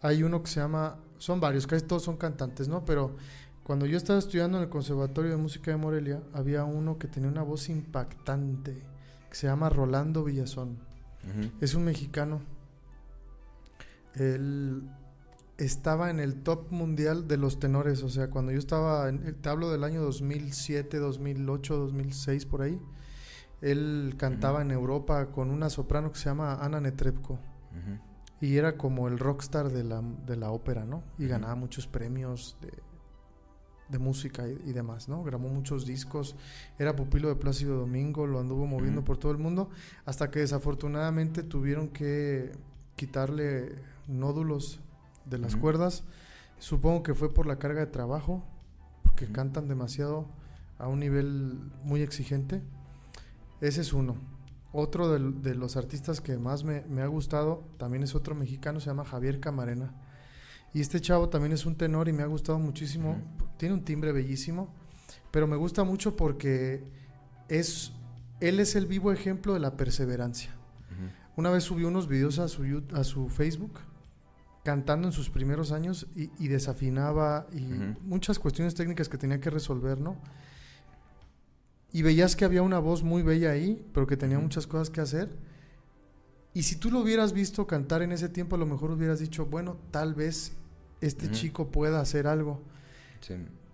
Hay 0.00 0.22
uno 0.22 0.42
que 0.42 0.48
se 0.48 0.60
llama, 0.60 0.96
son 1.18 1.40
varios, 1.40 1.66
casi 1.66 1.84
todos 1.84 2.04
son 2.04 2.16
cantantes, 2.16 2.68
¿no? 2.68 2.84
Pero 2.84 3.16
cuando 3.64 3.84
yo 3.84 3.96
estaba 3.96 4.18
estudiando 4.18 4.58
en 4.58 4.64
el 4.64 4.70
Conservatorio 4.70 5.32
de 5.32 5.36
Música 5.36 5.70
de 5.70 5.76
Morelia, 5.76 6.22
había 6.32 6.64
uno 6.64 6.98
que 6.98 7.08
tenía 7.08 7.28
una 7.28 7.42
voz 7.42 7.68
impactante, 7.68 8.82
que 9.28 9.34
se 9.34 9.46
llama 9.46 9.68
Rolando 9.68 10.24
Villazón. 10.24 10.78
Es 11.60 11.74
un 11.74 11.84
mexicano. 11.84 12.40
Él 14.14 14.88
estaba 15.58 16.08
en 16.10 16.20
el 16.20 16.42
top 16.42 16.70
mundial 16.70 17.28
de 17.28 17.36
los 17.36 17.58
tenores, 17.58 18.02
o 18.02 18.08
sea, 18.08 18.30
cuando 18.30 18.52
yo 18.52 18.58
estaba, 18.58 19.08
en, 19.08 19.34
te 19.34 19.48
hablo 19.48 19.70
del 19.70 19.84
año 19.84 20.00
2007, 20.02 20.98
2008, 20.98 21.76
2006, 21.76 22.46
por 22.46 22.62
ahí, 22.62 22.80
él 23.60 24.14
cantaba 24.16 24.62
en 24.62 24.70
Europa 24.70 25.26
con 25.26 25.50
una 25.50 25.70
soprano 25.70 26.12
que 26.12 26.18
se 26.18 26.26
llama 26.26 26.64
Ana 26.64 26.80
Netrebko 26.80 27.38
y 28.40 28.56
era 28.56 28.76
como 28.76 29.08
el 29.08 29.18
rockstar 29.18 29.70
de 29.70 29.84
la, 29.84 30.02
de 30.26 30.36
la 30.36 30.50
ópera, 30.50 30.84
¿no? 30.84 31.02
Y 31.18 31.26
ganaba 31.26 31.54
muchos 31.56 31.88
premios 31.88 32.56
de, 32.60 32.72
de 33.88 33.98
música 33.98 34.46
y, 34.46 34.72
demás, 34.72 35.08
¿no? 35.08 35.24
Grabó 35.24 35.48
muchos 35.48 35.86
discos, 35.86 36.36
era 36.78 36.94
pupilo 36.94 37.28
de 37.28 37.36
Plácido 37.36 37.76
Domingo, 37.78 38.26
lo 38.26 38.38
anduvo 38.38 38.66
moviendo 38.66 39.04
por 39.04 39.18
todo 39.18 39.32
el 39.32 39.38
mundo, 39.38 39.70
hasta 40.04 40.30
que 40.30 40.40
desafortunadamente 40.40 41.42
tuvieron 41.42 41.88
que 41.88 42.52
quitarle 42.96 43.76
nódulos 44.06 44.80
de 45.24 45.38
las 45.38 45.56
cuerdas. 45.56 46.04
Supongo 46.58 47.02
que 47.02 47.14
fue 47.14 47.32
por 47.32 47.46
la 47.46 47.58
carga 47.58 47.80
de 47.80 47.86
trabajo, 47.86 48.44
porque 49.02 49.26
cantan 49.26 49.68
demasiado 49.68 50.26
a 50.78 50.86
un 50.86 51.00
nivel 51.00 51.58
muy 51.82 52.02
exigente. 52.02 52.62
Ese 53.60 53.80
es 53.80 53.92
uno. 53.92 54.16
Otro 54.72 55.08
de, 55.08 55.54
los 55.54 55.76
artistas 55.76 56.20
que 56.20 56.36
más 56.36 56.64
me, 56.64 57.02
ha 57.02 57.06
gustado 57.06 57.64
también 57.78 58.02
es 58.02 58.14
otro 58.14 58.34
mexicano, 58.34 58.80
se 58.80 58.86
llama 58.86 59.04
Javier 59.04 59.40
Camarena. 59.40 59.94
Y 60.74 60.80
este 60.80 61.00
chavo 61.00 61.30
también 61.30 61.52
es 61.52 61.64
un 61.64 61.76
tenor 61.76 62.08
y 62.08 62.12
me 62.12 62.22
ha 62.22 62.26
gustado 62.26 62.58
muchísimo. 62.58 63.16
Tiene 63.56 63.74
un 63.74 63.84
timbre 63.84 64.12
bellísimo, 64.12 64.74
pero 65.30 65.46
me 65.46 65.56
gusta 65.56 65.84
mucho 65.84 66.16
porque 66.16 66.84
es, 67.48 67.92
él 68.40 68.60
es 68.60 68.76
el 68.76 68.86
vivo 68.86 69.10
ejemplo 69.10 69.54
de 69.54 69.60
la 69.60 69.76
perseverancia. 69.76 70.54
Una 71.36 71.50
vez 71.50 71.64
subió 71.64 71.88
unos 71.88 72.08
videos 72.08 72.40
a 72.40 72.48
su, 72.48 72.82
a 72.92 73.04
su 73.04 73.28
Facebook 73.28 73.78
cantando 74.64 75.08
en 75.08 75.12
sus 75.12 75.30
primeros 75.30 75.72
años 75.72 76.08
y, 76.14 76.48
desafinaba 76.48 77.46
y 77.52 77.62
muchas 78.02 78.38
cuestiones 78.38 78.74
técnicas 78.74 79.08
que 79.08 79.16
tenía 79.16 79.40
que 79.40 79.48
resolver, 79.48 79.98
¿no? 79.98 80.20
Y 81.92 82.02
veías 82.02 82.36
que 82.36 82.44
había 82.44 82.62
una 82.62 82.78
voz 82.78 83.02
muy 83.02 83.22
bella 83.22 83.50
ahí, 83.50 83.84
pero 83.94 84.06
que 84.06 84.16
tenía 84.16 84.38
muchas 84.38 84.66
cosas 84.66 84.90
que 84.90 85.00
hacer. 85.00 85.30
Y 86.54 86.62
si 86.64 86.76
tú 86.76 86.90
lo 86.90 87.00
hubieras 87.00 87.32
visto 87.32 87.66
cantar 87.66 88.02
en 88.02 88.12
ese 88.12 88.28
tiempo, 88.28 88.56
a 88.56 88.58
lo 88.58 88.66
mejor 88.66 88.90
hubieras 88.90 89.20
dicho, 89.20 89.46
bueno, 89.46 89.76
tal 89.90 90.14
vez 90.14 90.52
este 91.00 91.30
chico 91.30 91.68
pueda 91.68 92.00
hacer 92.00 92.26
algo. 92.26 92.60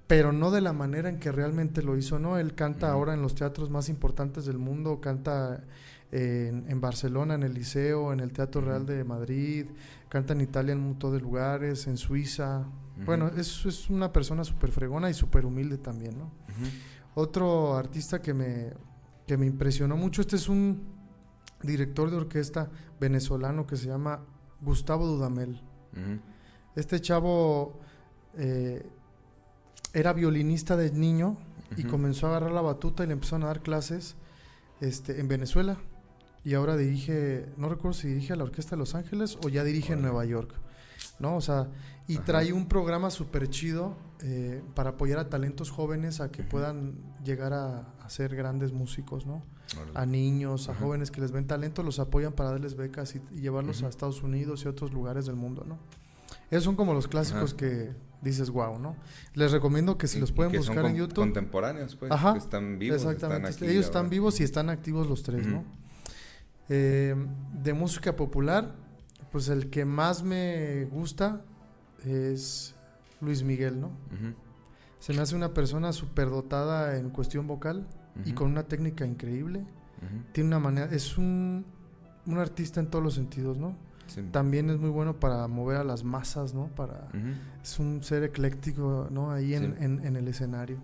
Pero 0.07 0.33
no 0.33 0.51
de 0.51 0.61
la 0.61 0.73
manera 0.73 1.09
en 1.09 1.19
que 1.19 1.33
realmente 1.33 1.83
lo 1.83 1.97
hizo, 1.97 2.19
¿no? 2.19 2.39
Él 2.39 2.55
canta 2.55 2.91
ahora 2.91 3.15
en 3.15 3.23
los 3.23 3.35
teatros 3.35 3.71
más 3.71 3.89
importantes 3.89 4.45
del 4.45 4.59
mundo, 4.59 5.01
canta 5.01 5.65
en, 6.13 6.81
Barcelona, 6.81 7.35
en 7.35 7.43
el 7.43 7.55
Liceo, 7.55 8.13
en 8.13 8.21
el 8.21 8.33
Teatro 8.33 8.61
Real 8.61 8.87
de 8.87 9.03
Madrid, 9.03 9.67
canta 10.09 10.35
en 10.35 10.43
Italia 10.43 10.73
en 10.73 10.79
un 10.79 10.89
montón 10.89 11.13
de 11.15 11.21
lugares, 11.21 11.87
en 11.87 11.97
Suiza. 11.97 12.67
Bueno, 13.05 13.29
es, 13.37 13.65
es 13.67 13.91
una 13.91 14.13
persona 14.13 14.45
súper 14.45 14.71
fregona 14.71 15.11
y 15.11 15.15
súper 15.15 15.47
humilde 15.47 15.79
también, 15.79 16.19
¿no? 16.19 16.31
Otro 17.15 17.77
artista 17.77 18.21
que 18.21 18.35
me, 18.35 18.73
que 19.27 19.37
me 19.37 19.47
impresionó 19.47 19.97
mucho, 19.97 20.21
este 20.21 20.37
es 20.37 20.49
un 20.49 20.83
director 21.63 22.11
de 22.11 22.17
orquesta 22.17 22.71
venezolano 23.01 23.67
que 23.67 23.77
se 23.77 23.87
llama 23.87 24.21
Gustavo 24.61 25.07
Dudamel. 25.07 25.61
Este 26.75 27.01
chavo 27.01 27.79
eh, 28.37 28.85
era 29.93 30.13
violinista 30.13 30.77
de 30.77 30.91
niño 30.91 31.39
y 31.77 31.85
comenzó 31.85 32.27
a 32.27 32.31
agarrar 32.31 32.53
la 32.53 32.63
batuta 32.63 33.05
y 33.05 33.07
le 33.07 33.13
empezaron 33.13 33.45
a 33.45 33.47
dar 33.47 33.63
clases 33.63 34.17
este, 34.81 35.21
en 35.21 35.29
Venezuela. 35.29 35.79
Y 36.45 36.55
ahora 36.55 36.77
dirige, 36.77 37.47
no 37.57 37.69
recuerdo 37.69 37.95
si 37.95 38.09
dirige 38.09 38.33
a 38.33 38.37
la 38.37 38.45
Orquesta 38.45 38.73
de 38.73 38.81
Los 38.81 38.95
Ángeles 38.95 39.39
o 39.45 39.49
ya 39.49 39.65
dirige 39.65 39.95
en 39.95 40.03
Nueva 40.03 40.25
York. 40.25 40.53
¿no? 41.19 41.37
O 41.37 41.41
sea, 41.41 41.69
y 42.07 42.19
trae 42.19 42.53
un 42.53 42.67
programa 42.67 43.11
súper 43.11 43.49
chido 43.49 43.97
eh, 44.21 44.63
para 44.75 44.91
apoyar 44.91 45.19
a 45.19 45.29
talentos 45.29 45.71
jóvenes 45.71 46.21
a 46.21 46.31
que 46.31 46.43
puedan 46.43 46.95
llegar 47.25 47.53
a, 47.53 47.91
ser 48.09 48.37
grandes 48.37 48.73
músicos, 48.73 49.25
¿no? 49.25 49.43
A 49.95 50.05
niños, 50.05 50.69
a 50.69 50.75
jóvenes 50.75 51.11
que 51.11 51.23
les 51.23 51.33
ven 51.33 51.47
talento, 51.47 51.83
los 51.83 51.99
apoyan 51.99 52.35
para 52.35 52.51
darles 52.51 52.77
becas 52.77 53.15
y, 53.17 53.41
llevarlos 53.41 53.83
a 53.83 53.89
Estados 53.89 54.23
Unidos 54.23 54.65
y 54.65 54.69
otros 54.69 54.93
lugares 54.93 55.25
del 55.25 55.37
mundo, 55.37 55.65
¿no? 55.67 55.79
Esos 56.51 56.65
son 56.65 56.77
como 56.77 56.93
los 56.93 57.09
clásicos 57.09 57.55
que 57.55 57.95
dices, 58.21 58.51
wow, 58.51 58.79
¿no? 58.79 58.97
Les 59.33 59.53
recomiendo 59.53 59.97
que 59.97 60.07
si 60.07 60.19
Y- 60.19 60.21
los 60.21 60.33
pueden 60.33 60.53
buscar 60.53 60.85
en 60.85 60.97
YouTube. 60.97 61.17
Contemporáneos, 61.17 61.97
pues. 61.97 62.13
Ajá, 62.13 62.35
que 62.35 62.39
están 62.39 62.79
vivos. 62.79 63.03
Exactamente. 63.03 63.49
Están 63.49 63.65
aquí 63.65 63.73
Ellos 63.73 63.87
están 63.87 64.11
vivos 64.11 64.41
y 64.41 64.45
están 64.45 64.69
activos 64.69 65.09
los 65.09 65.23
tres, 65.23 65.47
¿no? 65.47 65.65
Eh, 66.69 67.15
de 67.63 67.73
música 67.73 68.17
popular, 68.17 68.75
pues 69.33 69.49
el 69.49 69.71
que 69.71 69.85
más 69.85 70.23
me 70.23 70.85
gusta 70.87 71.43
es 72.05 72.75
Luis 73.21 73.43
Miguel, 73.43 73.81
¿no? 73.81 73.91
Se 75.01 75.13
me 75.13 75.21
hace 75.21 75.35
una 75.37 75.53
persona 75.53 75.93
superdotada 75.93 76.97
en 76.97 77.11
cuestión 77.11 77.47
vocal 77.47 77.87
y 78.25 78.33
con 78.33 78.51
una 78.51 78.63
técnica 78.65 79.05
increíble. 79.07 79.65
Tiene 80.33 80.49
una 80.49 80.59
manera, 80.59 80.87
es 80.95 81.17
un, 81.19 81.65
un 82.27 82.39
artista 82.39 82.81
en 82.81 82.89
todos 82.89 83.03
los 83.05 83.15
sentidos, 83.15 83.57
¿no? 83.57 83.77
sí. 84.07 84.23
También 84.33 84.69
es 84.69 84.79
muy 84.79 84.91
bueno 84.91 85.19
para 85.19 85.49
mover 85.49 85.79
a 85.79 85.85
las 85.85 86.05
masas, 86.05 86.53
¿no? 86.53 86.67
Para, 86.69 87.09
es 87.63 87.79
un 87.79 88.03
ser 88.03 88.23
ecléctico, 88.23 89.09
¿no? 89.11 89.31
Ahí 89.33 89.55
en, 89.55 89.75
Sí. 89.77 89.85
en- 89.85 90.05
en 90.07 90.17
el 90.17 90.29
escenario. 90.29 90.77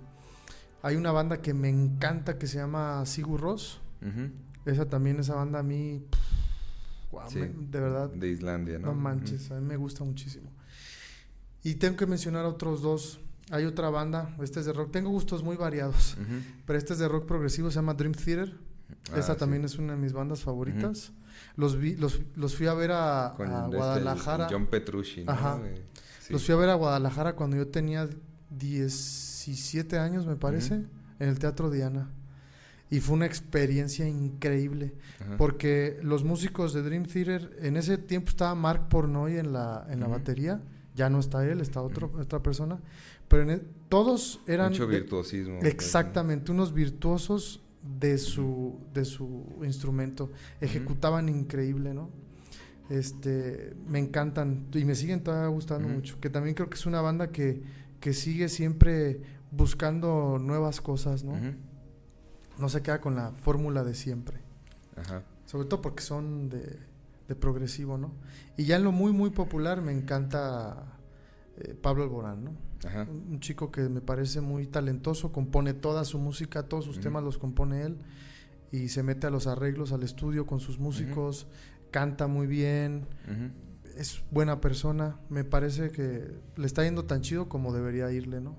Hay 0.82 0.96
una 0.96 1.12
banda 1.12 1.42
que 1.42 1.52
me 1.52 1.68
encanta 1.68 2.38
que 2.38 2.46
se 2.46 2.56
llama 2.58 3.04
Sigur 3.04 3.44
ujú. 3.44 3.60
Esa 4.64 4.86
también, 4.88 5.18
esa 5.20 5.34
banda 5.34 5.58
a 5.58 5.62
mí, 5.62 6.02
pff, 6.10 7.10
guau, 7.12 7.28
Sí. 7.30 7.40
me- 7.40 7.48
de 7.48 7.80
verdad, 7.80 8.08
De 8.10 8.28
Islandia, 8.28 8.78
¿no? 8.78 8.88
no 8.88 8.94
manches, 8.94 9.50
a 9.50 9.60
mí 9.60 9.66
me 9.66 9.76
gusta 9.76 10.02
muchísimo. 10.04 10.50
Y 11.62 11.74
tengo 11.74 11.96
que 11.96 12.06
mencionar 12.06 12.44
otros 12.44 12.82
dos. 12.82 13.20
Hay 13.50 13.64
otra 13.64 13.90
banda, 13.90 14.34
este 14.42 14.60
es 14.60 14.66
de 14.66 14.72
rock. 14.72 14.92
Tengo 14.92 15.10
gustos 15.10 15.42
muy 15.42 15.56
variados, 15.56 16.16
pero 16.66 16.78
este 16.78 16.92
es 16.92 16.98
de 17.00 17.08
rock 17.08 17.26
progresivo, 17.26 17.68
se 17.70 17.76
llama 17.76 17.94
Dream 17.94 18.12
Theater. 18.14 18.54
Esa 19.16 19.32
Ah, 19.32 19.36
también 19.36 19.62
sí. 19.62 19.74
es 19.74 19.78
una 19.78 19.94
de 19.94 19.98
mis 19.98 20.12
bandas 20.12 20.40
favoritas. 20.42 21.12
los, 21.56 21.76
vi, 21.78 21.96
los, 21.96 22.20
los 22.36 22.54
fui 22.56 22.66
a 22.68 22.74
ver 22.74 22.92
a, 22.92 23.34
Con 23.36 23.48
a 23.50 23.64
este, 23.64 23.76
Guadalajara. 23.76 24.48
John 24.50 24.66
Petrucci, 24.66 25.24
¿no? 25.24 25.32
Ajá. 25.32 25.60
Eh, 25.64 25.82
sí. 26.20 26.32
Los 26.32 26.44
fui 26.44 26.54
a 26.54 26.58
ver 26.58 26.68
a 26.70 26.74
Guadalajara 26.74 27.34
cuando 27.34 27.56
yo 27.56 27.66
tenía 27.68 28.08
17 28.50 29.98
años, 29.98 30.26
me 30.26 30.36
parece, 30.36 30.74
en 31.18 31.28
el 31.28 31.38
Teatro 31.38 31.70
Diana. 31.70 32.10
Y 32.90 33.00
fue 33.00 33.14
una 33.16 33.26
experiencia 33.26 34.06
increíble. 34.08 34.94
Ajá. 35.20 35.36
Porque 35.36 35.98
los 36.02 36.24
músicos 36.24 36.72
de 36.72 36.82
Dream 36.82 37.04
Theater, 37.06 37.56
en 37.62 37.76
ese 37.76 37.98
tiempo 37.98 38.30
estaba 38.30 38.54
Mark 38.54 38.88
Pornoy 38.88 39.36
en 39.38 39.52
la, 39.52 39.86
en 39.90 40.00
la 40.00 40.08
batería, 40.08 40.60
ya 41.00 41.08
no 41.10 41.18
está 41.18 41.46
él, 41.46 41.60
está 41.62 41.80
otro, 41.80 42.10
otra 42.20 42.42
persona, 42.42 42.78
pero 43.28 43.42
en 43.44 43.50
e- 43.50 43.62
todos 43.88 44.40
eran 44.46 44.70
Mucho 44.72 44.86
virtuosismo. 44.86 45.54
pues, 45.60 45.64
¿no? 45.64 45.68
exactamente 45.70 46.52
unos 46.52 46.72
virtuosos 46.74 47.62
de 47.98 48.18
su, 48.18 48.78
de 48.92 49.04
su 49.06 49.44
instrumento, 49.64 50.30
ejecutaban 50.60 51.28
increíble, 51.30 51.94
¿no? 51.94 52.10
Este, 52.90 53.74
me 53.88 53.98
encantan 53.98 54.66
y 54.74 54.84
me 54.84 54.94
siguen 54.94 55.22
todavía 55.22 55.48
gustando 55.48 55.88
mucho, 55.88 56.20
que 56.20 56.28
también 56.28 56.54
creo 56.54 56.68
que 56.68 56.74
es 56.76 56.84
una 56.86 57.00
banda 57.00 57.30
que, 57.30 57.62
que 58.00 58.12
sigue 58.12 58.48
siempre 58.50 59.22
buscando 59.52 60.38
nuevas 60.38 60.80
cosas, 60.82 61.24
¿no? 61.24 61.32
No 62.58 62.68
se 62.68 62.82
queda 62.82 63.00
con 63.00 63.14
la 63.14 63.30
fórmula 63.32 63.84
de 63.84 63.94
siempre. 63.94 64.38
Ajá. 64.96 65.22
Sobre 65.46 65.66
todo 65.68 65.80
porque 65.80 66.02
son 66.02 66.50
de, 66.50 66.78
de 67.28 67.34
progresivo, 67.36 67.96
¿no? 67.96 68.10
Y 68.56 68.64
ya 68.64 68.76
en 68.76 68.84
lo 68.84 68.92
muy, 68.92 69.12
muy 69.12 69.30
popular 69.30 69.80
me 69.80 69.92
encanta 69.92 70.89
eh, 71.60 71.74
Pablo 71.74 72.02
Alborán, 72.02 72.44
¿no? 72.44 72.52
Ajá. 72.86 73.06
Un, 73.10 73.32
un 73.32 73.40
chico 73.40 73.70
que 73.70 73.88
me 73.88 74.00
parece 74.00 74.40
muy 74.40 74.66
talentoso, 74.66 75.32
compone 75.32 75.74
toda 75.74 76.04
su 76.04 76.18
música, 76.18 76.64
todos 76.64 76.84
sus 76.84 77.00
temas 77.00 77.22
los 77.22 77.38
compone 77.38 77.82
él 77.82 77.98
y 78.72 78.88
se 78.88 79.02
mete 79.02 79.26
a 79.26 79.30
los 79.30 79.46
arreglos, 79.46 79.92
al 79.92 80.02
estudio 80.02 80.46
con 80.46 80.60
sus 80.60 80.78
músicos, 80.78 81.46
canta 81.90 82.26
muy 82.26 82.46
bien, 82.46 83.06
es 83.96 84.22
buena 84.30 84.60
persona, 84.60 85.16
me 85.28 85.44
parece 85.44 85.90
que 85.90 86.32
le 86.56 86.66
está 86.66 86.84
yendo 86.84 87.04
tan 87.04 87.20
chido 87.20 87.48
como 87.48 87.72
debería 87.72 88.10
irle, 88.12 88.40
¿no? 88.40 88.56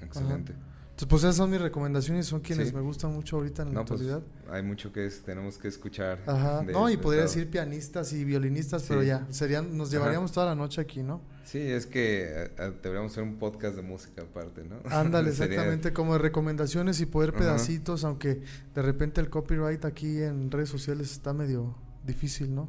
Excelente. 0.00 0.54
Entonces, 0.92 1.08
pues 1.08 1.22
esas 1.24 1.36
son 1.36 1.50
mis 1.50 1.60
recomendaciones, 1.60 2.26
son 2.26 2.40
quienes 2.40 2.68
Sí. 2.68 2.74
me 2.74 2.82
gustan 2.82 3.12
mucho 3.12 3.36
ahorita 3.36 3.62
en 3.62 3.68
la 3.68 3.74
No, 3.76 3.84
pues 3.86 4.02
actualidad. 4.02 4.22
hay 4.50 4.62
mucho 4.62 4.92
que 4.92 5.06
es- 5.06 5.22
tenemos 5.22 5.56
que 5.58 5.68
escuchar. 5.68 6.20
Ajá. 6.26 6.62
de 6.62 6.72
No, 6.72 6.88
y 6.88 6.92
este 6.92 7.02
podría 7.02 7.24
estado. 7.24 7.34
decir 7.40 7.50
pianistas 7.50 8.12
y 8.12 8.24
violinistas, 8.24 8.82
Sí. 8.82 8.88
pero 8.90 9.02
ya, 9.02 9.26
serían, 9.30 9.76
nos 9.76 9.88
Ajá. 9.88 9.96
llevaríamos 9.98 10.32
toda 10.32 10.46
la 10.46 10.54
noche 10.54 10.80
aquí, 10.82 11.02
¿no? 11.02 11.22
Sí, 11.44 11.58
es 11.58 11.86
que 11.86 12.24
eh, 12.24 12.50
eh, 12.58 12.72
deberíamos 12.82 13.12
hacer 13.12 13.24
un 13.24 13.36
podcast 13.36 13.74
de 13.74 13.82
música 13.82 14.22
aparte, 14.22 14.62
¿no? 14.64 14.76
Ándale, 14.94 15.32
Sería- 15.32 15.54
exactamente, 15.54 15.92
como 15.94 16.12
de 16.12 16.18
recomendaciones 16.18 17.00
y 17.00 17.06
poder 17.06 17.30
Ajá. 17.30 17.38
pedacitos, 17.38 18.04
aunque 18.04 18.42
de 18.74 18.82
repente 18.82 19.20
el 19.22 19.30
copyright 19.30 19.84
aquí 19.86 20.22
en 20.22 20.50
redes 20.50 20.68
sociales 20.68 21.10
está 21.10 21.32
medio 21.32 21.74
difícil, 22.06 22.54
¿no? 22.54 22.68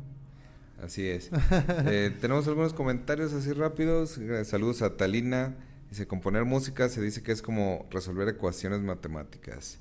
Así 0.82 1.06
es. 1.06 1.30
Eh, 1.86 2.16
tenemos 2.22 2.48
algunos 2.48 2.74
comentarios 2.74 3.34
así 3.34 3.52
rápidos. 3.52 4.20
Saludos 4.46 4.82
a 4.82 4.96
Talina. 4.98 5.56
Dice, 5.94 6.08
componer 6.08 6.44
música 6.44 6.90
se 6.90 7.04
dice 7.04 7.22
que 7.22 7.32
es 7.32 7.44
como 7.44 7.86
resolver 7.92 8.28
ecuaciones 8.28 8.82
matemáticas. 8.82 9.78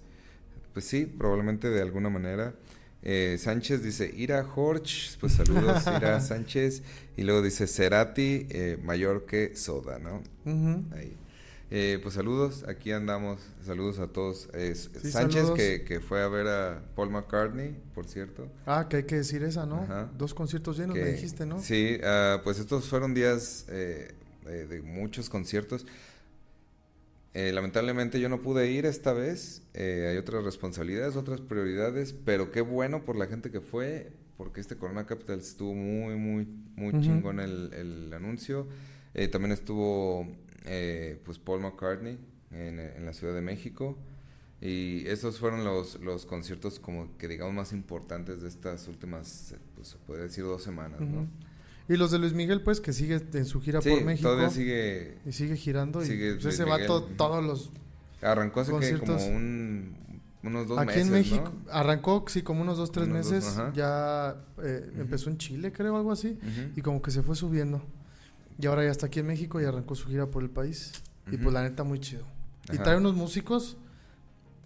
Pues 0.74 0.84
sí, 0.84 1.06
probablemente 1.06 1.70
de 1.70 1.80
alguna 1.80 2.10
manera. 2.10 2.52
Eh, 3.02 3.38
Sánchez 3.38 3.82
dice, 3.82 4.12
Ira 4.14 4.46
Horch, 4.54 5.16
pues 5.20 5.32
saludos, 5.32 5.84
Ira 5.96 6.20
Sánchez. 6.20 6.82
Y 7.16 7.22
luego 7.22 7.40
dice, 7.40 7.66
Cerati, 7.66 8.46
eh, 8.50 8.78
mayor 8.84 9.24
que 9.24 9.56
Soda, 9.56 9.98
¿no? 9.98 10.22
Ahí. 10.94 11.16
Eh, 11.70 11.98
pues 12.02 12.16
saludos, 12.16 12.66
aquí 12.68 12.92
andamos. 12.92 13.40
Saludos 13.64 13.98
a 13.98 14.06
todos. 14.08 14.50
Eh, 14.52 14.74
Sí, 14.74 15.10
Sánchez, 15.10 15.52
que, 15.52 15.82
que 15.84 16.00
fue 16.00 16.22
a 16.22 16.28
ver 16.28 16.46
a 16.46 16.82
Paul 16.94 17.08
McCartney, 17.08 17.74
por 17.94 18.06
cierto. 18.06 18.48
Ah, 18.66 18.86
que 18.90 18.98
hay 18.98 19.04
que 19.04 19.14
decir 19.16 19.42
esa, 19.44 19.64
¿no? 19.64 19.76
Ajá. 19.84 20.10
Dos 20.18 20.34
conciertos 20.34 20.76
llenos, 20.76 20.94
que- 20.94 21.04
me 21.04 21.12
dijiste, 21.12 21.46
¿no? 21.46 21.58
Sí, 21.62 21.96
ah, 22.04 22.42
pues 22.44 22.58
estos 22.58 22.86
fueron 22.86 23.14
días 23.14 23.64
eh, 23.70 24.12
eh, 24.46 24.66
de 24.68 24.82
muchos 24.82 25.28
conciertos. 25.30 25.86
Eh, 27.34 27.50
lamentablemente 27.52 28.20
yo 28.20 28.28
no 28.28 28.40
pude 28.42 28.70
ir 28.70 28.84
esta 28.86 29.12
vez. 29.12 29.62
eh, 29.74 30.08
hay 30.10 30.16
otras 30.18 30.44
responsabilidades, 30.44 31.16
otras 31.16 31.40
prioridades, 31.40 32.12
pero 32.12 32.50
qué 32.50 32.60
bueno 32.60 33.04
por 33.04 33.16
la 33.16 33.26
gente 33.26 33.50
que 33.50 33.60
fue, 33.60 34.12
porque 34.36 34.60
este 34.60 34.76
Corona 34.76 35.06
Capital 35.06 35.38
estuvo 35.38 35.74
muy, 35.74 36.16
muy, 36.16 36.46
muy 36.76 36.94
Ujú. 36.94 37.00
chingón 37.00 37.40
el, 37.40 37.72
el 37.72 38.12
anuncio. 38.12 38.66
Eh, 39.14 39.28
también 39.28 39.52
estuvo 39.52 40.26
eh, 40.64 41.20
pues 41.24 41.38
Paul 41.38 41.60
McCartney 41.60 42.18
en, 42.50 42.78
en 42.78 43.06
la 43.06 43.12
Ciudad 43.14 43.34
de 43.34 43.40
México. 43.42 43.96
Y 44.60 45.06
esos 45.08 45.38
fueron 45.40 45.64
los, 45.64 46.00
los 46.00 46.24
conciertos 46.24 46.78
como 46.78 47.16
que 47.18 47.26
digamos 47.28 47.52
más 47.54 47.72
importantes 47.72 48.42
de 48.42 48.48
estas 48.48 48.86
últimas, 48.88 49.56
pues 49.74 49.88
se 49.88 49.96
podría 49.98 50.24
decir 50.24 50.44
dos 50.44 50.62
semanas, 50.62 51.00
¿no? 51.00 51.26
Y 51.88 51.96
los 51.96 52.10
de 52.10 52.18
Luis 52.18 52.32
Miguel, 52.32 52.62
pues, 52.62 52.80
que 52.80 52.92
sigue 52.92 53.20
en 53.34 53.44
su 53.44 53.60
gira 53.60 53.80
Sí, 53.82 53.90
por 53.90 54.04
México. 54.04 54.28
todavía 54.28 54.50
sigue, 54.50 55.18
Y 55.26 55.32
sigue 55.32 55.56
girando. 55.56 56.00
sigue 56.00 56.30
y 56.30 56.34
pues, 56.34 56.46
ese 56.54 56.64
Miguel. 56.64 56.80
vato, 56.82 57.02
todos 57.16 57.44
los. 57.44 57.70
arrancó 58.22 58.60
hace 58.60 58.72
que 58.78 58.98
como 58.98 59.26
un, 59.26 59.96
unos 60.44 60.68
dos 60.68 60.78
aquí 60.78 60.86
meses, 60.88 61.06
en 61.06 61.12
México. 61.12 61.52
¿no? 61.66 61.72
Arrancó, 61.72 62.24
sí, 62.28 62.42
como 62.42 62.62
unos 62.62 62.78
dos, 62.78 62.92
tres 62.92 63.08
Unos 63.08 63.30
meses. 63.30 63.58
ya 63.74 64.36
eh, 64.62 64.92
empezó 64.96 65.28
en 65.30 65.38
Chile, 65.38 65.72
creo, 65.72 65.96
algo 65.96 66.12
así. 66.12 66.38
Y 66.76 66.82
como 66.82 67.02
que 67.02 67.10
se 67.10 67.22
fue 67.22 67.34
subiendo. 67.36 67.82
Y 68.60 68.66
ahora 68.66 68.84
ya 68.84 68.90
está 68.90 69.06
aquí 69.06 69.20
en 69.20 69.26
México 69.26 69.60
y 69.60 69.64
arrancó 69.64 69.94
su 69.94 70.08
gira 70.08 70.26
por 70.26 70.42
el 70.42 70.50
país. 70.50 70.92
Y 71.30 71.36
pues 71.36 71.52
la 71.52 71.62
neta, 71.62 71.82
muy 71.84 71.98
chido. 72.00 72.24
Y 72.72 72.78
trae 72.78 72.96
unos 72.96 73.14
músicos, 73.14 73.76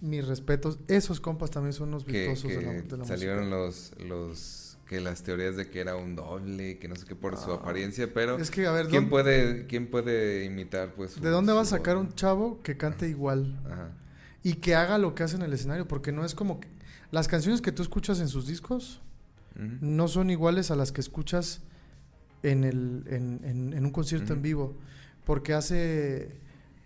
mis 0.02 0.26
respetos. 0.26 0.78
Esos 0.88 1.20
compas 1.20 1.50
también 1.50 1.72
son 1.72 1.88
unos 1.88 2.04
que, 2.04 2.12
virtuosos 2.12 2.50
de 2.50 2.62
la, 2.62 2.72
que 2.72 2.82
de 2.82 2.96
la 2.98 3.04
salieron 3.06 3.48
música. 3.48 3.56
los, 3.56 4.08
los 4.08 4.65
que 4.86 5.00
las 5.00 5.22
teorías 5.22 5.56
de 5.56 5.68
que 5.68 5.80
era 5.80 5.96
un 5.96 6.14
doble, 6.14 6.78
que 6.78 6.86
no 6.88 6.94
sé 6.96 7.04
qué 7.06 7.16
por 7.16 7.36
su 7.36 7.50
Ah. 7.52 7.56
apariencia, 7.56 8.12
pero 8.14 8.38
Es 8.38 8.50
que, 8.50 8.66
a 8.66 8.72
ver, 8.72 8.86
¿quién 8.86 9.02
¿dónde- 9.02 9.10
puede, 9.10 9.66
quién 9.66 9.90
puede 9.90 10.44
imitar 10.44 10.94
pues 10.94 11.12
su- 11.12 11.20
¿de 11.20 11.28
dónde 11.30 11.52
va 11.52 11.62
a 11.62 11.64
sacar 11.64 11.96
un 11.96 12.12
chavo 12.14 12.62
que 12.62 12.76
cante 12.76 13.08
igual? 13.08 13.60
Ajá. 13.66 13.90
Y 14.44 14.54
que 14.54 14.76
haga 14.76 14.98
lo 14.98 15.14
que 15.14 15.24
hace 15.24 15.34
en 15.36 15.42
el 15.42 15.52
escenario, 15.52 15.88
porque 15.88 16.12
no 16.12 16.24
es 16.24 16.34
como 16.36 16.60
que... 16.60 16.68
Las 17.10 17.26
canciones 17.28 17.60
que 17.62 17.72
tú 17.72 17.82
escuchas 17.82 18.20
en 18.20 18.28
sus 18.28 18.46
discos 18.46 19.00
no 19.80 20.06
son 20.06 20.28
iguales 20.30 20.70
a 20.70 20.76
las 20.76 20.92
que 20.92 21.00
escuchas 21.00 21.62
en, 22.42 22.62
el, 22.62 23.04
en, 23.08 23.40
en- 23.42 23.72
en 23.72 23.84
un 23.86 23.90
concierto 23.90 24.34
en 24.34 24.42
vivo, 24.42 24.76
porque 25.24 25.54
hace 25.54 26.36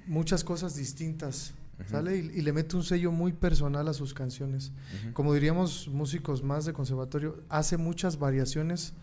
muchas 0.06 0.42
cosas 0.44 0.74
distintas, 0.76 1.52
¿sale? 1.86 2.16
Y, 2.18 2.20
y 2.38 2.42
le 2.42 2.52
mete 2.52 2.76
un 2.76 2.82
sello 2.82 3.12
muy 3.12 3.32
personal 3.32 3.88
a 3.88 3.92
sus 3.92 4.14
canciones. 4.14 4.72
Como 5.12 5.34
diríamos 5.34 5.88
músicos 5.88 6.42
más 6.42 6.64
de 6.64 6.72
conservatorio, 6.72 7.42
hace 7.48 7.76
muchas 7.76 8.18
variaciones 8.18 8.94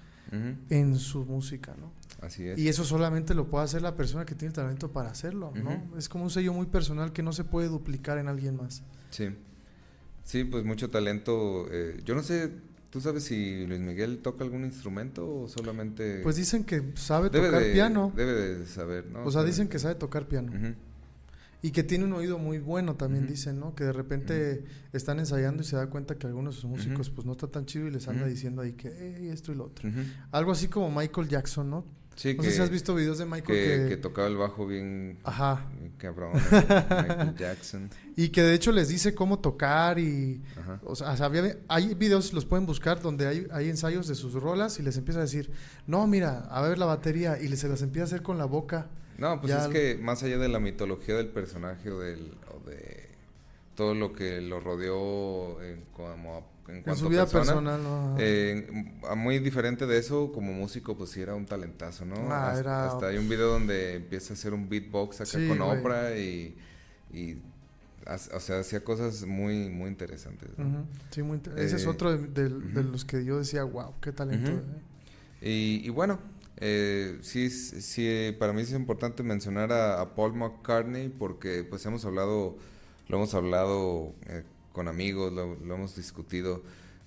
en 0.70 0.98
su 0.98 1.26
música, 1.26 1.76
¿no? 1.80 1.92
Así 2.22 2.48
es. 2.48 2.58
Y 2.58 2.68
eso 2.68 2.84
solamente 2.84 3.34
lo 3.34 3.48
puede 3.48 3.66
hacer 3.66 3.82
la 3.82 3.96
persona 3.96 4.26
que 4.26 4.36
tiene 4.36 4.50
el 4.50 4.54
talento 4.54 4.92
para 4.92 5.10
hacerlo, 5.10 5.54
¿no? 5.56 5.98
Es 5.98 6.10
como 6.10 6.24
un 6.24 6.30
sello 6.30 6.54
muy 6.54 6.66
personal 6.66 7.14
que 7.14 7.24
no 7.24 7.34
se 7.34 7.44
puede 7.44 7.68
duplicar 7.68 8.18
en 8.18 8.28
alguien 8.28 8.58
más. 8.58 8.84
Sí. 9.10 9.30
Sí, 10.24 10.44
pues 10.44 10.66
mucho 10.66 10.90
talento. 10.90 11.68
eh, 11.72 12.02
yo 12.04 12.14
no 12.14 12.22
sé, 12.22 12.52
¿tú 12.90 13.00
sabes 13.00 13.24
si 13.24 13.66
Luis 13.66 13.80
Miguel 13.80 14.20
toca 14.20 14.44
algún 14.44 14.66
instrumento 14.66 15.42
o 15.42 15.48
solamente... 15.48 16.20
Pues 16.22 16.36
dicen 16.36 16.66
que 16.66 16.92
sabe 16.96 17.30
debe 17.30 17.48
tocar 17.48 17.64
de, 17.64 17.72
piano. 17.72 18.12
Debe 18.14 18.34
de 18.34 18.66
saber, 18.66 19.06
¿no? 19.06 19.24
o 19.24 19.32
sea, 19.32 19.44
dicen 19.44 19.70
que 19.70 19.80
sabe 19.80 19.96
tocar 19.96 20.28
piano. 20.28 20.52
Ujú. 20.52 20.76
Y 21.68 21.72
que 21.72 21.84
tiene 21.84 22.06
un 22.06 22.14
oído 22.14 22.38
muy 22.40 22.60
bueno 22.60 22.96
también, 22.96 23.28
dicen, 23.28 23.60
¿no? 23.60 23.76
Que 23.76 23.84
de 23.84 23.92
repente 23.92 24.64
están 24.94 25.20
ensayando 25.20 25.64
y 25.64 25.66
se 25.66 25.76
da 25.76 25.88
cuenta 25.88 26.16
que 26.16 26.26
algunos 26.28 26.56
de 26.56 26.62
sus 26.62 26.70
músicos 26.70 27.10
pues 27.10 27.26
no 27.26 27.34
está 27.34 27.48
tan 27.48 27.66
chido 27.66 27.88
y 27.88 27.92
les 27.92 28.08
anda 28.08 28.26
diciendo 28.26 28.62
ahí 28.62 28.72
que 28.74 28.88
"Ey, 28.88 29.28
esto 29.30 29.52
y 29.52 29.56
lo 29.56 29.66
otro. 29.66 29.90
Algo 30.32 30.54
así 30.54 30.70
como 30.70 30.90
Michael 30.90 31.28
Jackson, 31.28 31.70
¿no? 31.70 31.84
Sí, 32.16 32.34
no 32.36 32.42
que, 32.42 32.50
sé 32.50 32.56
si 32.56 32.62
has 32.64 32.70
visto 32.72 32.96
videos 32.96 33.18
de 33.20 33.26
Michael 33.26 33.44
que, 33.46 33.84
que... 33.84 33.90
que 33.90 33.98
tocaba 33.98 34.28
el 34.28 34.38
bajo 34.38 34.66
bien, 34.66 35.20
Ajá. 35.24 35.68
bien 35.78 35.92
cabrón. 35.98 36.32
Michael 36.34 37.36
Jackson. 37.36 37.90
Y 38.16 38.30
que 38.30 38.42
de 38.42 38.54
hecho 38.56 38.72
les 38.72 38.88
dice 38.88 39.14
cómo 39.14 39.38
tocar 39.40 40.00
y... 40.00 40.42
Ajá. 40.60 40.80
O 40.86 40.96
sea, 40.96 41.12
había- 41.12 41.58
hay 41.68 41.94
videos, 41.96 42.34
los 42.34 42.46
pueden 42.46 42.66
buscar, 42.66 43.02
donde 43.02 43.28
hay, 43.28 43.46
hay 43.52 43.70
ensayos 43.70 44.08
de 44.08 44.16
sus 44.16 44.34
rolas 44.34 44.80
y 44.80 44.84
les 44.84 44.98
empieza 44.98 45.20
a 45.20 45.24
decir, 45.24 45.52
no, 45.86 46.08
mira, 46.08 46.48
a 46.50 46.62
ver 46.62 46.78
la 46.80 46.86
batería, 46.88 47.40
y 47.40 47.50
les, 47.50 47.60
se 47.60 47.68
las 47.70 47.82
empieza 47.84 48.06
a 48.06 48.08
hacer 48.08 48.22
con 48.24 48.38
la 48.40 48.46
boca. 48.46 48.88
No, 49.18 49.40
pues 49.40 49.52
Ya 49.52 49.64
es 49.64 49.68
que 49.70 49.98
más 49.98 50.22
allá 50.24 50.38
de 50.38 50.48
la 50.50 50.60
mitología 50.60 51.16
del 51.16 51.28
personaje 51.28 51.90
o, 51.90 52.00
del, 52.00 52.34
o 52.56 52.68
de 52.70 53.08
todo 53.76 53.94
lo 53.96 54.14
que 54.14 54.42
lo 54.42 54.60
rodeó 54.60 55.62
en, 55.64 55.84
como, 55.96 56.48
en 56.68 56.78
En 56.78 56.82
cuanto 56.84 57.04
su 57.04 57.10
vida 57.10 57.24
a 57.24 57.26
persona, 57.26 57.46
personal, 57.62 57.84
¿no? 57.84 58.16
eh, 58.20 58.92
a 59.10 59.16
muy 59.16 59.40
diferente 59.40 59.86
de 59.88 59.98
eso, 60.00 60.32
como 60.32 60.54
músico, 60.54 60.98
pues 60.98 61.12
sí 61.12 61.22
era 61.22 61.36
un 61.36 61.46
talentazo, 61.46 62.06
¿no? 62.06 62.16
Ah, 62.32 62.48
hasta, 62.50 62.60
era- 62.60 62.88
hasta 62.88 63.08
hay 63.08 63.18
un 63.18 63.28
video 63.30 63.48
donde 63.52 63.96
empieza 63.96 64.34
a 64.34 64.36
hacer 64.36 64.54
un 64.54 64.68
beatbox 64.70 65.22
acá 65.22 65.26
Sí, 65.32 65.48
con 65.48 65.58
güey. 65.60 65.80
Oprah 65.80 66.16
y, 66.18 66.56
o 68.34 68.40
sea, 68.40 68.60
hacía 68.60 68.84
cosas 68.84 69.26
muy, 69.26 69.70
muy 69.70 69.90
interesantes. 69.90 70.50
Sí, 71.12 71.22
muy 71.24 71.38
inter- 71.38 71.58
Ese 71.60 71.76
es 71.78 71.84
Eh, 71.86 71.88
otro 71.90 72.16
de, 72.18 72.28
de- 72.28 72.50
de 72.50 72.80
ujú. 72.82 72.92
los 72.92 73.06
que 73.06 73.24
yo 73.26 73.38
decía, 73.40 73.64
wow, 73.64 73.94
qué 74.02 74.12
talento. 74.12 74.52
Eh". 74.52 74.62
Y, 75.82 75.86
y 75.86 75.90
bueno, 75.90 76.20
eh, 76.58 77.18
sí, 77.22 77.46
es- 77.46 77.70
sí, 77.86 78.36
para 78.40 78.54
mí 78.54 78.62
es 78.62 78.72
importante 78.72 79.24
mencionar 79.24 79.72
a, 79.72 80.02
a 80.02 80.16
Paul 80.16 80.34
McCartney 80.34 81.10
porque 81.10 81.64
pues 81.64 81.86
hemos 81.86 82.04
hablado, 82.06 82.58
lo 83.08 83.18
hemos 83.18 83.34
hablado 83.34 84.14
eh, 84.28 84.44
con 84.74 84.88
amigos, 84.88 85.32
lo, 85.34 85.56
lo 85.56 85.76
hemos 85.76 85.96
discutido, 85.96 86.64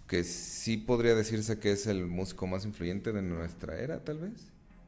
que 0.07 0.25
sí 0.25 0.77
podría 0.77 1.15
decirse 1.15 1.59
que 1.59 1.73
es 1.73 1.87
el 1.87 2.07
músico 2.07 2.47
más 2.47 2.65
influyente 2.65 3.13
de 3.13 3.23
nuestra 3.23 3.79
era, 3.79 4.03
tal 4.05 4.19
vez. 4.19 4.33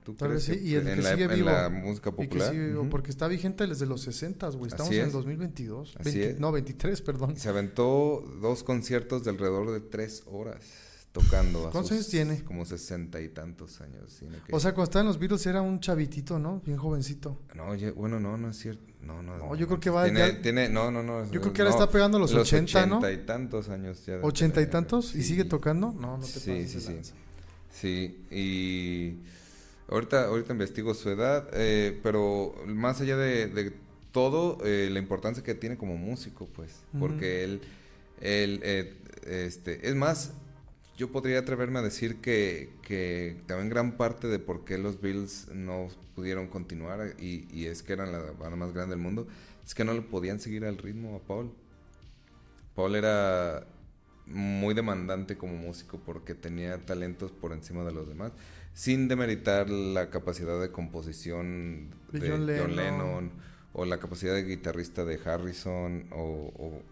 ¿Tú 0.04 0.14
Tal 0.14 0.30
crees 0.30 0.48
vez 0.48 0.58
sí, 0.58 0.66
y 0.68 0.74
el 0.74 0.88
en, 0.88 0.96
que 0.96 1.02
la, 1.02 1.10
sigue 1.12 1.24
en 1.26 1.34
vivo. 1.36 1.46
la 1.50 1.68
música 1.68 2.10
Y 2.10 2.12
que 2.12 2.22
popular? 2.24 2.50
sigue 2.50 2.74
porque 2.90 3.10
está 3.12 3.28
vigente 3.28 3.68
desde 3.68 3.86
los 3.86 4.00
60, 4.00 4.48
güey. 4.48 4.66
Estamos 4.66 4.88
Así 4.90 4.98
en 4.98 5.06
es. 5.06 5.12
2022. 5.12 5.94
Así 6.00 6.18
20 6.18 6.30
es. 6.30 6.40
No, 6.40 6.50
23, 6.50 7.02
perdón. 7.02 7.36
Se 7.36 7.48
aventó 7.48 8.24
dos 8.40 8.64
conciertos 8.64 9.22
de 9.22 9.30
alrededor 9.30 9.70
de 9.70 9.78
tres 9.80 10.24
horas 10.26 10.64
tocando. 11.12 11.68
a 11.68 11.70
¿Cuántos 11.70 11.92
años 11.92 12.08
tiene? 12.08 12.42
Como 12.42 12.64
sesenta 12.64 13.20
y 13.20 13.28
tantos 13.28 13.80
años. 13.80 14.22
que- 14.46 14.54
O 14.54 14.58
sea, 14.60 14.72
cuando 14.72 14.84
estaba 14.84 15.00
en 15.02 15.06
los 15.08 15.18
Beatles 15.18 15.46
era 15.46 15.60
un 15.62 15.78
chavitito, 15.80 16.38
¿no? 16.38 16.60
Bien 16.64 16.78
jovencito. 16.78 17.38
No, 17.54 17.66
oye, 17.68 17.90
bueno, 17.90 18.18
no, 18.18 18.36
no 18.36 18.48
es 18.50 18.58
cierto. 18.58 18.82
No, 19.02 19.22
no. 19.22 19.36
No, 19.36 19.54
yo 19.56 19.66
creo 19.66 19.80
que 19.80 19.90
va 19.90 20.04
Tiene, 20.04 20.20
ya- 20.20 20.40
tiene, 20.42 20.68
no, 20.68 20.90
no, 20.90 21.02
no. 21.02 21.30
Yo 21.30 21.40
creo 21.40 21.52
que 21.52 21.62
ahora 21.62 21.72
está 21.74 21.90
pegando 21.90 22.18
los 22.18 22.32
80, 22.32 22.86
¿no? 22.86 22.98
ochenta 22.98 23.12
y 23.12 23.26
tantos 23.26 23.68
años 23.68 24.06
ya. 24.06 24.18
¿Ochenta 24.22 24.62
y 24.62 24.66
tantos? 24.66 25.14
¿Y 25.14 25.22
sigue 25.22 25.44
tocando? 25.44 25.92
No, 25.92 26.16
no 26.18 26.24
te 26.24 26.26
Sí, 26.40 26.50
pases 26.50 26.70
sí, 26.72 26.80
sí. 26.80 26.92
lanza. 26.94 27.14
Sí, 27.70 28.24
y 28.30 29.16
ahorita, 29.88 30.26
ahorita 30.26 30.52
investigo 30.52 30.94
su 30.94 31.10
edad, 31.10 31.48
eh, 31.52 31.98
pero 32.02 32.54
más 32.66 33.00
allá 33.00 33.16
de, 33.16 33.48
de 33.48 33.72
todo, 34.12 34.58
eh, 34.64 34.88
la 34.92 34.98
importancia 34.98 35.42
que 35.42 35.54
tiene 35.54 35.76
como 35.76 35.96
músico, 35.96 36.46
pues, 36.54 36.70
porque 36.98 37.42
él, 37.44 37.60
él 38.20 38.60
eh, 38.62 38.94
este, 39.26 39.88
es 39.88 39.94
más, 39.96 40.32
yo 40.96 41.10
podría 41.10 41.38
atreverme 41.40 41.78
a 41.78 41.82
decir 41.82 42.16
que, 42.16 42.70
que 42.82 43.36
también 43.46 43.70
gran 43.70 43.96
parte 43.96 44.28
de 44.28 44.38
por 44.38 44.64
qué 44.64 44.78
los 44.78 45.00
Bills 45.00 45.48
no 45.54 45.88
pudieron 46.14 46.48
continuar, 46.48 47.14
y, 47.18 47.46
y 47.52 47.66
es 47.66 47.82
que 47.82 47.94
eran 47.94 48.12
la 48.12 48.18
banda 48.32 48.56
más 48.56 48.72
grande 48.72 48.94
del 48.94 49.02
mundo, 49.02 49.26
es 49.64 49.74
que 49.74 49.84
no 49.84 49.94
le 49.94 50.02
podían 50.02 50.40
seguir 50.40 50.64
al 50.64 50.78
ritmo 50.78 51.16
a 51.16 51.20
Paul. 51.26 51.50
Paul 52.74 52.94
era 52.96 53.66
muy 54.26 54.74
demandante 54.74 55.36
como 55.36 55.54
músico 55.54 56.00
porque 56.04 56.34
tenía 56.34 56.78
talentos 56.78 57.32
por 57.32 57.52
encima 57.52 57.84
de 57.84 57.92
los 57.92 58.08
demás, 58.08 58.32
sin 58.74 59.08
demeritar 59.08 59.68
la 59.68 60.10
capacidad 60.10 60.60
de 60.60 60.70
composición 60.70 61.90
De 62.12 62.20
de 62.20 62.30
John 62.30 62.46
John 62.58 62.76
Lennon. 62.76 63.30
O 63.74 63.86
la 63.86 63.98
capacidad 63.98 64.34
de 64.34 64.44
guitarrista 64.44 65.04
de 65.06 65.18
Harrison 65.24 66.06
o, 66.12 66.52
o- 66.56 66.82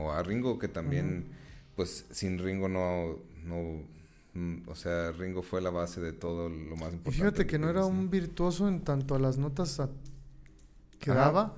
o 0.00 0.12
a 0.12 0.22
Ringo 0.22 0.56
que 0.60 0.68
también, 0.68 1.24
pues 1.74 2.06
sin 2.12 2.38
Ringo 2.38 2.68
no, 2.68 3.18
no, 3.48 3.82
mm, 4.34 4.68
o 4.68 4.74
sea, 4.74 5.12
Ringo 5.12 5.42
fue 5.42 5.60
la 5.60 5.70
base 5.70 6.00
de 6.00 6.12
todo 6.12 6.48
lo 6.48 6.76
más 6.76 6.92
Y 6.92 6.96
importante. 6.96 7.10
fíjate 7.12 7.46
que 7.46 7.58
no 7.58 7.68
era 7.70 7.84
un 7.84 8.10
virtuoso 8.10 8.68
en 8.68 8.80
tanto 8.82 9.14
a 9.14 9.18
las 9.18 9.38
notas 9.38 9.80
a- 9.80 9.90
que 11.00 11.10
Ajá. 11.10 11.20
daba, 11.20 11.56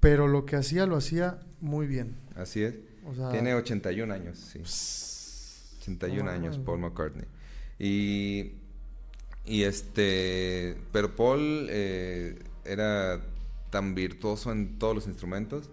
pero 0.00 0.28
lo 0.28 0.46
que 0.46 0.56
hacía 0.56 0.86
lo 0.86 0.96
hacía 0.96 1.38
muy 1.60 1.86
bien. 1.86 2.16
Así 2.36 2.62
es. 2.62 2.74
O 3.06 3.14
sea, 3.14 3.30
Tiene 3.30 3.54
81 3.54 4.10
años, 4.12 4.38
sí. 4.38 4.58
81 5.80 6.24
No 6.24 6.30
años. 6.30 6.58
Paul 6.58 6.80
McCartney. 6.80 7.24
Y, 7.78 8.52
y 9.44 9.62
este, 9.62 10.76
pero 10.92 11.14
Paul 11.14 11.66
eh, 11.70 12.38
era 12.64 13.20
tan 13.70 13.94
virtuoso 13.94 14.50
en 14.52 14.78
todos 14.78 14.94
los 14.94 15.06
instrumentos 15.06 15.70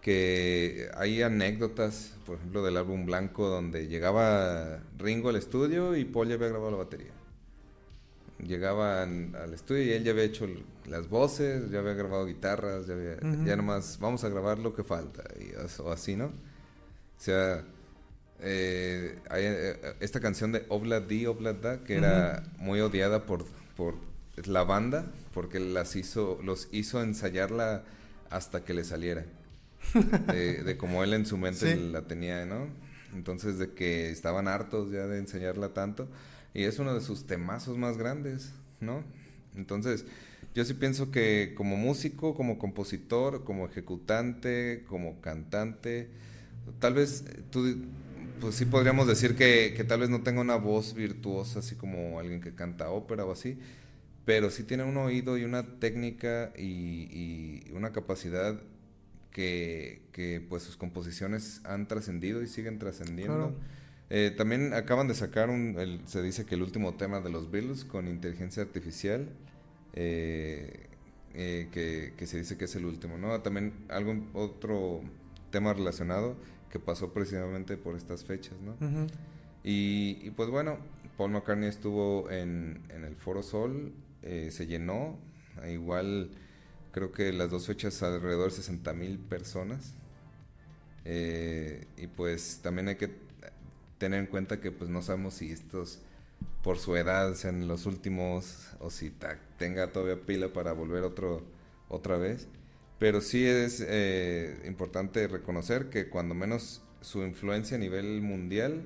que 0.00 0.88
hay 0.96 1.22
anécdotas, 1.22 2.14
por 2.24 2.36
ejemplo, 2.36 2.62
del 2.62 2.76
álbum 2.76 3.04
blanco 3.06 3.48
donde 3.48 3.86
llegaba 3.88 4.80
Ringo 4.98 5.28
al 5.28 5.36
estudio 5.36 5.96
y 5.96 6.04
Paul 6.04 6.28
ya 6.28 6.34
había 6.34 6.48
grabado 6.48 6.70
la 6.70 6.76
batería. 6.78 7.12
Llegaban 8.38 9.34
al 9.36 9.52
estudio 9.52 9.82
y 9.82 9.90
él 9.90 10.04
ya 10.04 10.12
había 10.12 10.24
hecho 10.24 10.48
las 10.86 11.08
voces, 11.10 11.70
ya 11.70 11.80
había 11.80 11.92
grabado 11.92 12.24
guitarras, 12.24 12.86
ya, 12.86 12.94
había, 12.94 13.16
Ujú. 13.16 13.44
ya 13.44 13.56
nomás 13.56 13.98
vamos 14.00 14.24
a 14.24 14.30
grabar 14.30 14.58
lo 14.58 14.74
que 14.74 14.82
falta, 14.82 15.22
y, 15.38 15.52
o 15.82 15.92
así, 15.92 16.16
¿no? 16.16 16.26
O 16.26 17.22
sea, 17.22 17.62
eh, 18.40 19.18
hay, 19.28 19.44
eh, 19.44 19.94
esta 20.00 20.20
canción 20.20 20.52
de 20.52 20.64
Obla 20.70 21.00
Di, 21.00 21.26
Obla 21.26 21.52
Da, 21.52 21.84
que 21.84 21.96
era 21.96 22.42
muy 22.56 22.80
odiada 22.80 23.26
por, 23.26 23.44
por 23.76 23.96
la 24.46 24.64
banda, 24.64 25.04
porque 25.34 25.60
las 25.60 25.94
hizo, 25.96 26.38
los 26.42 26.68
hizo 26.72 27.02
ensayarla 27.02 27.84
hasta 28.30 28.64
que 28.64 28.72
le 28.72 28.84
saliera. 28.84 29.26
De, 30.26 30.62
de 30.62 30.76
como 30.76 31.02
él 31.04 31.12
en 31.14 31.26
su 31.26 31.36
mente 31.36 31.66
Sí. 31.66 31.90
la 31.92 32.02
tenía, 32.06 32.44
¿no? 32.46 32.68
Entonces, 33.14 33.58
de 33.58 33.72
que 33.74 34.10
estaban 34.10 34.48
hartos 34.48 34.92
ya 34.92 35.06
de 35.06 35.18
enseñarla 35.18 35.72
tanto. 35.74 36.08
Y 36.54 36.64
es 36.64 36.78
uno 36.78 36.94
de 36.94 37.00
sus 37.00 37.26
temazos 37.26 37.76
más 37.78 37.96
grandes, 37.96 38.52
¿no? 38.80 39.04
Entonces, 39.56 40.04
yo 40.54 40.64
sí 40.64 40.74
pienso 40.74 41.10
que 41.10 41.54
como 41.56 41.76
músico, 41.76 42.34
como 42.34 42.58
compositor, 42.58 43.44
como 43.44 43.66
ejecutante, 43.66 44.84
como 44.88 45.20
cantante, 45.20 46.10
tal 46.78 46.94
vez 46.94 47.24
eh, 47.28 47.42
tú, 47.50 47.76
pues 48.40 48.54
sí 48.56 48.64
podríamos 48.64 49.06
decir 49.06 49.36
que, 49.36 49.74
que 49.76 49.84
tal 49.84 50.00
vez 50.00 50.10
no 50.10 50.22
tenga 50.22 50.40
una 50.40 50.56
voz 50.56 50.94
virtuosa, 50.94 51.60
así 51.60 51.74
como 51.76 52.18
alguien 52.18 52.40
que 52.40 52.54
canta 52.54 52.90
ópera 52.90 53.24
o 53.24 53.32
así, 53.32 53.58
pero 54.24 54.50
sí 54.50 54.64
tiene 54.64 54.84
un 54.84 54.96
oído 54.96 55.38
y 55.38 55.44
una 55.44 55.78
técnica 55.80 56.52
y, 56.56 57.62
y 57.68 57.72
una 57.72 57.92
capacidad 57.92 58.60
que, 59.32 60.02
que, 60.12 60.44
pues 60.48 60.62
sus 60.62 60.76
composiciones 60.76 61.60
han 61.64 61.86
trascendido 61.88 62.42
y 62.42 62.46
siguen 62.46 62.78
trascendiendo. 62.78 63.34
Claro. 63.50 63.54
Eh, 64.10 64.34
también 64.36 64.74
acaban 64.74 65.06
de 65.06 65.14
sacar 65.14 65.50
un, 65.50 65.76
el- 65.78 66.00
se 66.06 66.20
dice 66.22 66.44
que 66.44 66.56
el 66.56 66.62
último 66.62 66.94
tema 66.94 67.20
de 67.20 67.30
los 67.30 67.50
Beatles 67.50 67.84
con 67.84 68.08
inteligencia 68.08 68.62
artificial, 68.62 69.28
eh, 69.92 70.86
eh, 71.34 71.68
que, 71.72 72.14
que 72.16 72.26
se 72.26 72.38
dice 72.38 72.56
que 72.56 72.64
es 72.64 72.74
el 72.76 72.84
último, 72.86 73.18
¿no? 73.18 73.40
También 73.40 73.72
algún 73.88 74.28
otro 74.34 75.00
tema 75.50 75.72
relacionado 75.74 76.36
que 76.70 76.78
pasó 76.78 77.12
precisamente 77.12 77.76
por 77.76 77.96
estas 77.96 78.24
fechas, 78.24 78.54
¿no? 78.60 78.72
Ujú. 78.84 79.06
Y, 79.62 80.18
y, 80.22 80.30
pues 80.34 80.48
bueno, 80.50 80.78
Paul 81.16 81.32
McCartney 81.32 81.68
estuvo 81.68 82.30
en, 82.30 82.80
en 82.88 83.04
el 83.04 83.14
Foro 83.14 83.42
Sol, 83.42 83.92
eh, 84.22 84.48
se 84.50 84.66
llenó, 84.66 85.18
igual 85.70 86.30
creo 86.92 87.12
que 87.12 87.32
las 87.32 87.50
dos 87.50 87.66
fechas 87.66 88.02
alrededor 88.02 88.50
de 88.50 88.56
60 88.56 88.92
mil 88.94 89.18
personas. 89.18 89.94
Eh, 91.04 91.86
y 91.96 92.06
pues 92.08 92.60
también 92.62 92.88
hay 92.88 92.96
que 92.96 93.10
tener 93.98 94.20
en 94.20 94.26
cuenta 94.26 94.60
que 94.60 94.70
pues 94.70 94.90
no 94.90 95.02
sabemos 95.02 95.34
si 95.34 95.50
estos 95.50 96.00
por 96.62 96.78
su 96.78 96.96
edad 96.96 97.34
sean 97.34 97.68
los 97.68 97.86
últimos 97.86 98.68
o 98.80 98.90
si 98.90 99.10
ta- 99.10 99.38
tenga 99.58 99.92
todavía 99.92 100.24
pila 100.26 100.52
para 100.52 100.72
volver 100.72 101.04
otro 101.04 101.42
otra 101.88 102.16
vez. 102.18 102.48
Pero 102.98 103.20
sí 103.22 103.44
es 103.46 103.82
eh, 103.86 104.62
importante 104.66 105.26
reconocer 105.26 105.88
que 105.90 106.08
cuando 106.08 106.34
menos 106.34 106.82
su 107.00 107.22
influencia 107.22 107.76
a 107.76 107.80
nivel 107.80 108.20
mundial, 108.20 108.82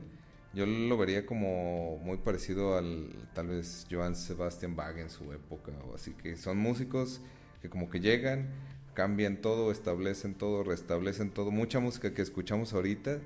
yo 0.55 0.67
lo 0.67 0.97
vería 0.97 1.27
como 1.27 1.99
muy 1.99 2.19
parecido 2.19 2.77
al 2.79 3.09
tal 3.35 3.49
vez 3.49 3.87
Johann 3.91 4.15
Sebastian 4.15 4.77
Bach 4.77 4.97
en 4.99 5.11
su 5.11 5.33
época 5.33 5.73
o 5.91 5.97
así 5.97 6.13
que 6.13 6.37
son 6.37 6.59
músicos 6.59 7.21
que 7.65 7.71
como 7.71 7.89
que 7.89 7.99
llegan, 7.99 8.49
cambian 8.93 9.39
todo, 9.39 9.73
establecen 9.73 10.35
todo, 10.35 10.63
restablecen 10.65 11.31
todo. 11.31 11.51
Mucha 11.51 11.81
música 11.81 12.13
que 12.13 12.21
escuchamos 12.21 12.75
ahorita, 12.75 13.21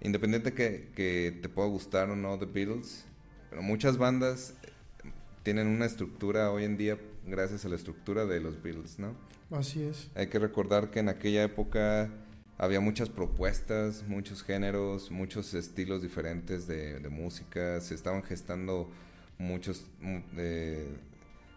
independiente 0.00 0.54
que, 0.54 0.88
que 0.96 1.38
te 1.42 1.50
pueda 1.50 1.68
gustar 1.68 2.08
o 2.08 2.16
no 2.16 2.38
The 2.38 2.46
Beatles, 2.46 3.04
pero 3.50 3.60
muchas 3.60 3.98
bandas 3.98 4.54
eh, 4.62 5.10
tienen 5.42 5.66
una 5.66 5.84
estructura 5.84 6.50
hoy 6.50 6.64
en 6.64 6.78
día 6.78 6.96
gracias 7.26 7.66
a 7.66 7.68
la 7.68 7.76
estructura 7.76 8.24
de 8.24 8.40
los 8.40 8.62
Beatles, 8.62 8.98
¿no? 8.98 9.14
Así 9.50 9.82
es. 9.82 10.08
Hay 10.14 10.28
que 10.28 10.38
recordar 10.38 10.90
que 10.90 11.00
en 11.00 11.10
aquella 11.10 11.42
época 11.42 12.08
había 12.56 12.80
muchas 12.80 13.10
propuestas, 13.10 14.04
muchos 14.08 14.42
géneros, 14.42 15.10
muchos 15.10 15.52
estilos 15.52 16.00
diferentes 16.00 16.66
de, 16.66 16.98
de 16.98 17.08
música, 17.10 17.78
se 17.82 17.94
estaban 17.94 18.22
gestando 18.22 18.90
muchos, 19.36 19.84
mu- 20.00 20.22
eh, 20.38 20.88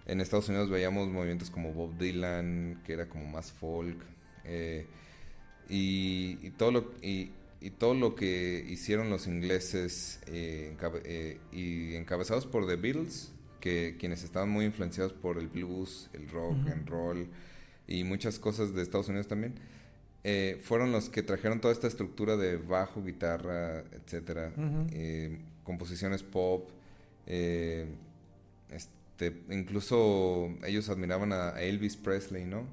En 0.08 0.22
Estados 0.22 0.50
Unidos 0.50 0.70
veíamos 0.70 1.10
movimientos 1.10 1.50
como 1.50 1.74
Bob 1.74 1.98
Dylan, 1.98 2.82
que 2.86 2.94
era 2.94 3.10
como 3.10 3.26
más 3.26 3.52
folk. 3.52 3.98
Eh, 4.44 4.86
y, 5.68 6.52
todo 6.52 6.72
lo, 6.72 6.92
y, 7.02 7.32
todo 7.80 7.96
lo 7.96 8.14
que 8.16 8.64
hicieron 8.70 9.10
los 9.10 9.26
ingleses 9.26 10.20
eh, 10.28 10.78
eh, 11.06 11.40
y 11.52 11.96
encabezados 11.96 12.46
por 12.46 12.68
The 12.68 12.76
Beatles, 12.76 13.32
que 13.60 13.96
quienes 14.00 14.24
estaban 14.24 14.50
muy 14.50 14.66
influenciados 14.66 15.14
por 15.14 15.40
el 15.40 15.48
blues, 15.48 16.08
el 16.14 16.30
rock 16.30 16.70
and 16.72 16.88
roll 16.88 17.28
y 17.88 18.04
muchas 18.04 18.38
cosas 18.38 18.76
de 18.76 18.84
Estados 18.84 19.08
Unidos 19.08 19.28
también, 19.28 19.56
fueron 20.62 20.92
los 20.92 21.10
que 21.10 21.24
trajeron 21.24 21.60
toda 21.62 21.74
esta 21.74 21.88
estructura 21.88 22.38
de 22.38 22.58
bajo, 22.58 23.04
guitarra, 23.04 23.80
etcétera, 23.92 24.54
composiciones 25.64 26.22
pop, 26.22 26.70
este, 27.26 28.96
incluso 29.50 30.50
ellos 30.66 30.90
admiraban 30.90 31.32
a 31.34 31.62
Elvis 31.62 31.96
Presley, 31.96 32.46
¿no? 32.46 32.66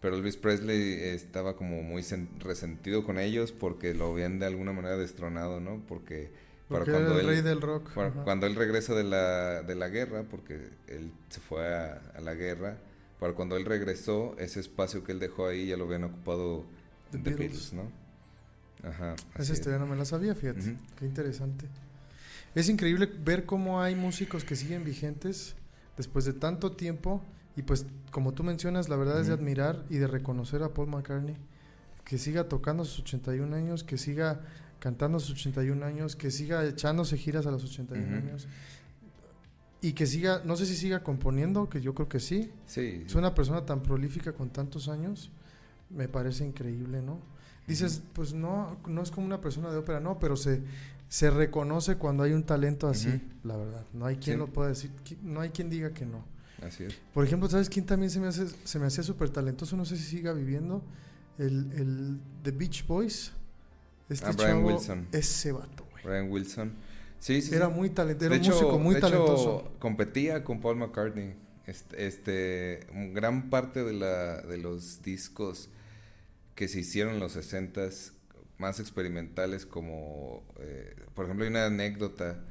Pero 0.00 0.16
Elvis 0.16 0.36
Presley 0.36 0.92
estaba 0.92 1.56
como 1.56 1.82
muy 1.82 2.02
resentido 2.38 3.04
con 3.04 3.18
ellos 3.18 3.52
porque 3.52 3.94
lo 3.94 4.12
habían 4.12 4.38
de 4.38 4.46
alguna 4.46 4.72
manera 4.72 4.96
destronado, 4.96 5.60
¿no? 5.60 5.82
Porque, 5.88 6.30
para 6.68 6.84
cuando 6.84 7.18
el 7.18 7.26
rey 7.26 7.42
del 7.42 7.60
rock. 7.60 7.90
cuando 8.24 8.46
él 8.46 8.54
regresa 8.54 8.94
de 8.94 9.04
la, 9.04 9.62
de 9.62 9.74
la 9.74 9.88
guerra, 9.88 10.24
porque 10.24 10.70
él 10.86 11.10
se 11.28 11.40
fue 11.40 11.66
a, 11.74 12.20
la 12.20 12.34
guerra, 12.34 12.78
para 13.18 13.32
cuando 13.32 13.56
él 13.56 13.64
regresó, 13.64 14.36
ese 14.38 14.60
espacio 14.60 15.02
que 15.02 15.12
él 15.12 15.18
dejó 15.18 15.46
ahí 15.46 15.66
ya 15.66 15.76
lo 15.76 15.84
habían 15.84 16.04
ocupado 16.04 16.64
The, 17.10 17.18
Beatles. 17.18 17.72
¿no? 17.72 17.90
Ajá. 18.82 19.16
Esa 19.38 19.52
historia 19.54 19.78
no 19.78 19.86
me 19.86 19.96
la 19.96 20.04
sabía, 20.04 20.34
fíjate. 20.34 20.76
Qué 20.98 21.04
interesante. 21.06 21.66
Es 22.54 22.68
increíble 22.68 23.10
ver 23.24 23.44
cómo 23.44 23.80
hay 23.80 23.94
músicos 23.94 24.44
que 24.44 24.56
siguen 24.56 24.84
vigentes 24.84 25.56
después 25.96 26.24
de 26.24 26.32
tanto 26.32 26.72
tiempo 26.72 27.22
y 27.56 27.62
pues 27.62 27.86
como 28.10 28.32
tú 28.32 28.44
mencionas, 28.44 28.88
la 28.88 28.96
verdad 28.96 29.20
es 29.20 29.28
de 29.28 29.32
admirar 29.32 29.84
y 29.88 29.96
de 29.96 30.06
reconocer 30.06 30.62
a 30.62 30.74
Paul 30.74 30.88
McCartney, 30.88 31.36
que 32.04 32.18
siga 32.18 32.48
tocando 32.48 32.82
a 32.82 32.86
sus 32.86 33.00
81 33.00 33.54
años, 33.56 33.82
que 33.82 33.98
siga 33.98 34.40
cantando 34.78 35.18
a 35.18 35.20
sus 35.20 35.32
81 35.32 35.84
años, 35.84 36.16
que 36.16 36.30
siga 36.30 36.64
echándose 36.64 37.16
giras 37.16 37.46
a 37.46 37.50
los 37.50 37.64
81 37.64 38.16
años 38.16 38.46
y 39.80 39.92
que 39.92 40.06
siga, 40.06 40.42
no 40.44 40.56
sé 40.56 40.66
si 40.66 40.76
siga 40.76 41.02
componiendo, 41.02 41.68
que 41.68 41.80
yo 41.80 41.94
creo 41.94 42.08
que 42.08 42.20
sí. 42.20 42.50
Sí. 42.66 43.04
Es 43.06 43.14
una 43.14 43.34
persona 43.34 43.64
tan 43.64 43.82
prolífica 43.82 44.32
con 44.32 44.50
tantos 44.50 44.88
años, 44.88 45.30
me 45.90 46.08
parece 46.08 46.44
increíble, 46.44 47.02
¿no? 47.02 47.20
Dices, 47.66 48.02
pues 48.12 48.32
no, 48.32 48.78
no 48.86 49.02
es 49.02 49.10
como 49.10 49.26
una 49.26 49.40
persona 49.40 49.70
de 49.70 49.78
ópera, 49.78 49.98
no, 49.98 50.18
pero 50.18 50.36
se, 50.36 50.62
se 51.08 51.30
reconoce 51.30 51.96
cuando 51.96 52.22
hay 52.22 52.32
un 52.32 52.44
talento 52.44 52.88
así, 52.88 53.20
la 53.42 53.56
verdad. 53.56 53.84
No 53.92 54.06
hay 54.06 54.16
quien 54.16 54.38
lo 54.38 54.46
pueda 54.46 54.68
decir, 54.68 54.90
no 55.22 55.40
hay 55.40 55.50
quien 55.50 55.68
diga 55.68 55.90
que 55.90 56.06
no. 56.06 56.24
Así 56.62 56.84
es. 56.84 56.94
Por 57.12 57.24
ejemplo, 57.24 57.48
¿sabes 57.48 57.68
quién 57.68 57.84
también 57.84 58.10
se 58.10 58.20
me 58.20 58.28
hace 58.28 58.46
se 58.48 58.78
me 58.78 58.86
hacía 58.86 59.04
súper 59.04 59.30
talentoso? 59.30 59.76
No 59.76 59.84
sé 59.84 59.96
si 59.96 60.04
siga 60.04 60.32
viviendo. 60.32 60.82
El, 61.38 61.70
el 61.72 62.20
The 62.42 62.50
Beach 62.50 62.86
Boys. 62.86 63.32
Este 64.08 64.26
ah, 64.26 64.32
Brian 64.32 64.64
Wilson. 64.64 65.08
Ese 65.12 65.52
vato, 65.52 65.86
güey. 65.90 66.04
Brian 66.04 66.30
Wilson. 66.30 66.72
Sí, 67.18 67.42
sí. 67.42 67.54
Era 67.54 67.68
muy 67.68 67.90
talentoso. 67.90 68.32
Era 68.32 68.36
un 68.36 68.48
músico 68.48 68.78
muy 68.78 68.94
de 68.94 69.00
talentoso. 69.00 69.60
Hecho, 69.60 69.78
competía 69.78 70.44
con 70.44 70.60
Paul 70.60 70.76
McCartney. 70.76 71.34
Este, 71.66 72.06
este, 72.06 72.86
gran 73.12 73.50
parte 73.50 73.82
de, 73.82 73.92
la, 73.92 74.40
de 74.42 74.56
los 74.56 75.02
discos 75.02 75.68
que 76.56 76.66
se 76.66 76.80
hicieron 76.80 77.14
en 77.14 77.20
los 77.20 77.36
60s 77.36 78.14
más 78.58 78.80
experimentales 78.80 79.66
como, 79.66 80.42
eh, 80.58 80.96
por 81.14 81.26
ejemplo, 81.26 81.44
hay 81.44 81.50
una 81.50 81.66
anécdota 81.66 82.42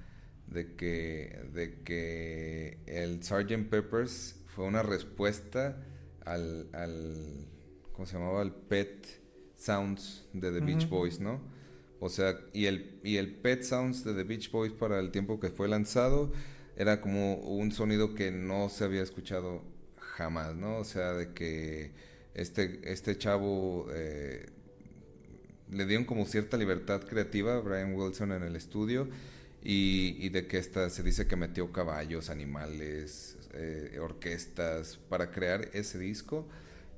de 0.47 0.75
que, 0.75 1.41
de 1.53 1.81
que 1.83 2.79
el 2.85 3.23
Sgt. 3.23 3.67
Peppers 3.69 4.35
fue 4.45 4.65
una 4.65 4.83
respuesta 4.83 5.83
al, 6.23 6.69
al, 6.73 7.47
¿cómo 7.91 8.05
se 8.05 8.13
llamaba? 8.13 8.41
Al 8.41 8.53
Pet 8.53 9.07
Sounds 9.55 10.27
de 10.33 10.51
The 10.51 10.59
Beach 10.59 10.87
Boys, 10.87 11.19
¿no? 11.19 11.41
O 11.99 12.09
sea, 12.09 12.39
y 12.53 12.67
el, 12.67 12.99
y 13.03 13.17
el 13.17 13.33
Pet 13.35 13.63
Sounds 13.63 14.03
de 14.03 14.13
The 14.13 14.23
Beach 14.23 14.51
Boys 14.51 14.73
para 14.73 14.99
el 14.99 15.09
tiempo 15.09 15.39
que 15.39 15.49
fue 15.49 15.67
lanzado 15.67 16.31
era 16.75 17.01
como 17.01 17.37
un 17.37 17.71
sonido 17.71 18.13
que 18.13 18.31
no 18.31 18.69
se 18.69 18.83
había 18.83 19.01
escuchado 19.01 19.63
jamás, 19.97 20.55
¿no? 20.55 20.77
O 20.77 20.83
sea, 20.83 21.13
de 21.13 21.33
que 21.33 21.93
este, 22.35 22.81
este 22.83 23.17
chavo 23.17 23.87
eh, 23.93 24.45
le 25.71 25.85
dieron 25.85 26.05
como 26.05 26.25
cierta 26.25 26.57
libertad 26.57 27.01
creativa 27.01 27.55
a 27.55 27.59
Brian 27.59 27.95
Wilson 27.95 28.33
en 28.33 28.43
el 28.43 28.55
estudio 28.55 29.07
y, 29.63 30.29
de 30.29 30.45
que 30.45 30.59
esta 30.59 30.91
se 30.91 31.01
dice 31.01 31.25
que 31.25 31.35
metió 31.35 31.71
caballos, 31.71 32.29
animales, 32.29 33.37
eh, 33.53 33.97
orquestas 33.99 34.99
para 35.09 35.31
crear 35.31 35.69
ese 35.73 35.97
disco 35.97 36.45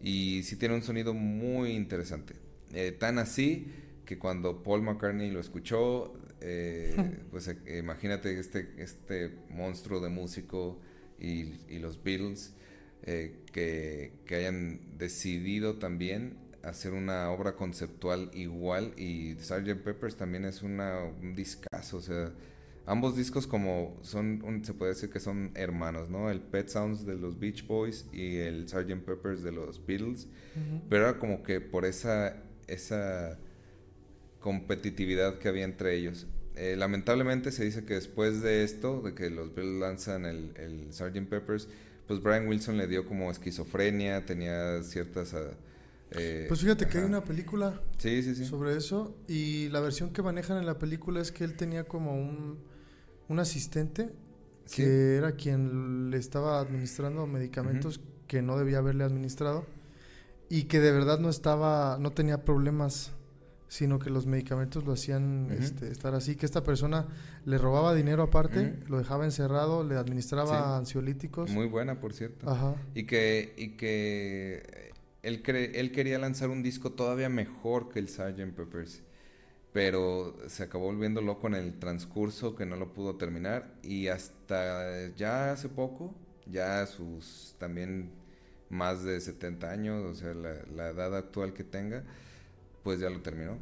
y 0.01 0.41
sí 0.43 0.57
tiene 0.57 0.75
un 0.75 0.81
sonido 0.81 1.13
muy 1.13 1.71
interesante. 1.71 2.33
Eh, 2.73 2.91
tan 2.91 3.19
así 3.19 3.71
que 4.05 4.17
cuando 4.17 4.63
Paul 4.63 4.81
McCartney 4.81 5.31
lo 5.31 5.39
escuchó, 5.39 6.13
pues 7.31 7.49
imagínate 7.79 8.37
este, 8.39 8.69
este 8.77 9.31
monstruo 9.49 9.99
de 9.99 10.09
músico 10.09 10.79
y, 11.19 11.55
y 11.67 11.79
los 11.79 12.03
Beatles 12.03 12.53
que, 13.07 14.11
que 14.25 14.35
hayan 14.35 14.81
decidido 14.97 15.77
también 15.77 16.37
hacer 16.67 16.93
una 16.93 17.31
obra 17.31 17.55
conceptual 17.55 18.29
igual 18.33 18.93
y 18.97 19.35
Sgt. 19.39 19.81
Peppers 19.83 20.17
también 20.17 20.45
es 20.45 20.61
una, 20.61 21.03
un 21.03 21.35
discazo, 21.35 21.97
o 21.97 22.01
sea, 22.01 22.33
ambos 22.85 23.15
discos 23.15 23.47
como 23.47 23.97
son, 24.01 24.61
se 24.63 24.73
puede 24.73 24.93
decir 24.93 25.09
que 25.09 25.19
son 25.19 25.51
hermanos, 25.55 26.09
¿no? 26.09 26.29
El 26.29 26.41
Pet 26.41 26.67
Sounds 26.67 27.05
de 27.05 27.15
los 27.15 27.39
Beach 27.39 27.65
Boys 27.65 28.05
y 28.11 28.37
el 28.37 28.67
Sgt. 28.67 29.03
Peppers 29.05 29.43
de 29.43 29.51
los 29.51 29.85
Beatles, 29.85 30.27
pero 30.89 31.09
era 31.09 31.19
como 31.19 31.43
que 31.43 31.61
por 31.61 31.85
esa, 31.85 32.43
esa 32.67 33.39
competitividad 34.39 35.39
que 35.39 35.47
había 35.47 35.63
entre 35.63 35.95
ellos. 35.95 36.27
Eh, 36.55 36.75
lamentablemente 36.75 37.51
se 37.51 37.63
dice 37.63 37.85
que 37.85 37.93
después 37.93 38.41
de 38.41 38.63
esto, 38.63 39.01
de 39.01 39.13
que 39.13 39.29
los 39.29 39.53
Beatles 39.53 39.79
lanzan 39.79 40.25
el, 40.25 40.53
el 40.57 40.91
Sgt. 40.91 41.29
Peppers, 41.29 41.69
pues 42.07 42.21
Brian 42.21 42.47
Wilson 42.47 42.77
le 42.77 42.87
dio 42.87 43.05
como 43.05 43.29
esquizofrenia, 43.31 44.25
tenía 44.25 44.81
ciertas... 44.83 45.33
Uh, 45.33 45.51
eh, 46.11 46.45
pues 46.47 46.61
fíjate 46.61 46.87
que 46.87 46.99
hay 46.99 47.03
una 47.03 47.25
película 47.25 47.81
sobre 48.47 48.77
eso 48.77 49.17
y 49.27 49.67
la 49.69 49.81
versión 49.81 50.13
que 50.13 50.21
manejan 50.21 50.57
en 50.57 50.65
la 50.65 50.77
película 50.79 51.19
es 51.19 51.33
que 51.33 51.43
él 51.43 51.57
tenía 51.57 51.83
como 51.83 52.13
un, 52.13 52.59
un 53.27 53.39
asistente 53.39 54.13
que 54.73 55.15
era 55.15 55.33
quien 55.33 56.09
le 56.09 56.17
estaba 56.17 56.59
administrando 56.59 57.27
medicamentos 57.27 57.99
que 58.27 58.41
no 58.41 58.57
debía 58.57 58.79
haberle 58.79 59.03
administrado 59.03 59.65
y 60.49 60.63
que 60.63 60.79
de 60.79 60.91
verdad 60.91 61.19
no 61.19 61.29
estaba, 61.29 61.97
no 61.99 62.11
tenía 62.11 62.45
problemas, 62.45 63.11
sino 63.67 63.99
que 63.99 64.09
los 64.09 64.25
medicamentos 64.25 64.85
lo 64.85 64.93
hacían 64.93 65.49
este, 65.51 65.91
estar 65.91 66.15
así, 66.15 66.35
que 66.35 66.45
esta 66.45 66.63
persona 66.63 67.07
le 67.45 67.57
robaba 67.57 67.93
dinero 67.93 68.23
aparte, 68.23 68.79
lo 68.87 68.97
dejaba 68.97 69.25
encerrado, 69.25 69.83
le 69.83 69.95
administraba 69.95 70.77
ansiolíticos. 70.77 71.51
Muy 71.51 71.67
buena, 71.67 71.99
por 71.99 72.13
cierto. 72.13 72.49
Ajá. 72.49 72.75
Y 72.95 73.03
que, 73.03 73.53
y 73.57 73.69
que 73.77 74.91
él, 75.23 75.43
él 75.45 75.91
quería 75.91 76.19
lanzar 76.19 76.49
un 76.49 76.63
disco 76.63 76.91
todavía 76.91 77.29
mejor 77.29 77.89
que 77.89 77.99
el 77.99 78.07
Sgt. 78.07 78.53
Peppers, 78.55 79.03
pero 79.73 80.35
se 80.47 80.63
acabó 80.63 80.85
volviendo 80.85 81.21
loco 81.21 81.47
en 81.47 81.55
el 81.55 81.77
transcurso 81.77 82.55
que 82.55 82.65
no 82.65 82.77
lo 82.77 82.93
pudo 82.93 83.15
terminar 83.15 83.75
y 83.83 84.07
hasta 84.07 85.13
ya 85.15 85.51
hace 85.51 85.69
poco, 85.69 86.15
ya 86.45 86.85
sus 86.85 87.55
también 87.59 88.11
más 88.69 89.03
de 89.03 89.19
70 89.19 89.69
años, 89.69 90.05
o 90.05 90.15
sea, 90.15 90.33
la, 90.33 90.89
edad 90.89 91.15
actual 91.15 91.53
que 91.53 91.63
tenga, 91.63 92.03
pues 92.87 93.01
ya 93.01 93.09
lo 93.09 93.19
terminó. 93.19 93.57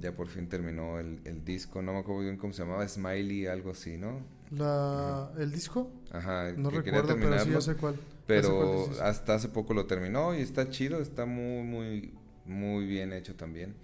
Ya 0.00 0.14
por 0.14 0.28
fin 0.28 0.48
terminó 0.48 1.00
el, 1.00 1.20
el, 1.24 1.44
disco, 1.44 1.82
no 1.82 1.92
me 1.92 1.98
acuerdo 1.98 2.22
bien 2.22 2.36
cómo 2.36 2.52
se 2.52 2.62
llamaba, 2.62 2.86
Smiley, 2.86 3.46
algo 3.46 3.72
así, 3.72 3.96
¿no? 3.96 4.20
La, 4.52 5.32
¿El 5.36 5.50
disco? 5.50 5.90
Ajá, 6.12 6.52
no 6.52 6.70
recuerdo, 6.70 7.16
pero 7.16 7.40
sí 7.40 7.50
ya 7.50 7.60
sé 7.60 7.74
cuál. 7.74 7.96
Pero 8.28 8.88
hasta 9.02 9.34
hace 9.34 9.48
poco 9.48 9.74
lo 9.74 9.86
terminó 9.86 10.32
y 10.32 10.42
está 10.42 10.70
chido, 10.70 11.02
está 11.02 11.26
muy, 11.26 11.64
muy, 11.64 12.14
muy 12.46 12.86
bien 12.86 13.12
hecho 13.12 13.34
también. 13.34 13.74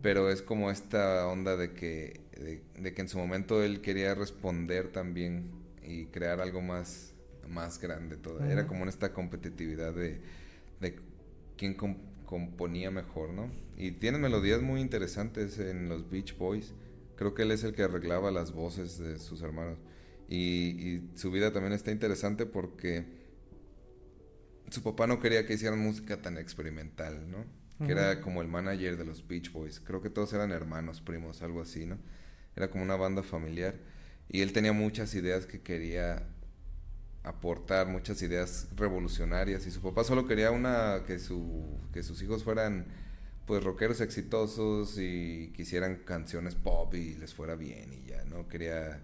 Pero 0.00 0.30
es 0.30 0.40
como 0.40 0.70
esta 0.70 1.26
onda 1.26 1.58
de 1.58 1.74
que, 1.74 2.22
de, 2.78 2.94
que 2.94 3.02
en 3.02 3.08
su 3.08 3.18
momento 3.18 3.62
él 3.62 3.82
quería 3.82 4.14
responder 4.14 4.92
también 4.92 5.50
y 5.86 6.06
crear 6.06 6.40
algo 6.40 6.62
más, 6.62 7.12
más 7.50 7.78
grande. 7.78 8.16
Todo. 8.16 8.42
Era 8.42 8.66
como 8.66 8.84
en 8.84 8.88
esta 8.88 9.12
competitividad 9.12 9.92
de, 9.92 10.22
de 10.80 10.96
quién 11.58 11.74
componía 12.32 12.90
mejor, 12.90 13.34
¿no? 13.34 13.52
Y 13.76 13.90
tiene 13.90 14.16
melodías 14.16 14.62
muy 14.62 14.80
interesantes 14.80 15.58
en 15.58 15.90
los 15.90 16.08
Beach 16.08 16.38
Boys. 16.38 16.72
Creo 17.14 17.34
que 17.34 17.42
él 17.42 17.50
es 17.50 17.62
el 17.62 17.74
que 17.74 17.82
arreglaba 17.82 18.30
las 18.30 18.52
voces 18.52 18.96
de 18.96 19.18
sus 19.18 19.42
hermanos. 19.42 19.76
Y, 20.30 20.38
y 20.38 21.10
su 21.14 21.30
vida 21.30 21.52
también 21.52 21.74
está 21.74 21.90
interesante 21.90 22.46
porque 22.46 23.04
su 24.70 24.82
papá 24.82 25.06
no 25.06 25.20
quería 25.20 25.44
que 25.44 25.52
hicieran 25.52 25.78
música 25.78 26.22
tan 26.22 26.38
experimental, 26.38 27.30
¿no? 27.30 27.44
Que 27.84 27.92
era 27.92 28.22
como 28.22 28.40
el 28.40 28.48
manager 28.48 28.96
de 28.96 29.04
los 29.04 29.28
Beach 29.28 29.52
Boys. 29.52 29.78
Creo 29.78 30.00
que 30.00 30.08
todos 30.08 30.32
eran 30.32 30.52
hermanos, 30.52 31.02
primos, 31.02 31.42
algo 31.42 31.60
así, 31.60 31.84
¿no? 31.84 31.98
Era 32.56 32.70
como 32.70 32.82
una 32.82 32.96
banda 32.96 33.22
familiar. 33.22 33.74
Y 34.30 34.40
él 34.40 34.54
tenía 34.54 34.72
muchas 34.72 35.14
ideas 35.14 35.44
que 35.44 35.60
quería 35.60 36.26
aportar 37.24 37.86
muchas 37.86 38.20
ideas 38.22 38.68
revolucionarias 38.74 39.66
y 39.66 39.70
su 39.70 39.80
papá 39.80 40.04
solo 40.04 40.26
quería 40.26 40.50
una 40.50 41.04
que 41.06 41.18
su 41.18 41.78
que 41.92 42.02
sus 42.02 42.20
hijos 42.22 42.42
fueran 42.42 42.86
pues 43.46 43.62
rockeros 43.62 44.00
exitosos 44.00 44.98
y 44.98 45.52
quisieran 45.54 45.96
canciones 46.04 46.54
pop 46.54 46.94
y 46.94 47.14
les 47.14 47.32
fuera 47.34 47.54
bien 47.54 47.92
y 47.92 48.08
ya 48.08 48.24
no 48.24 48.48
quería 48.48 49.00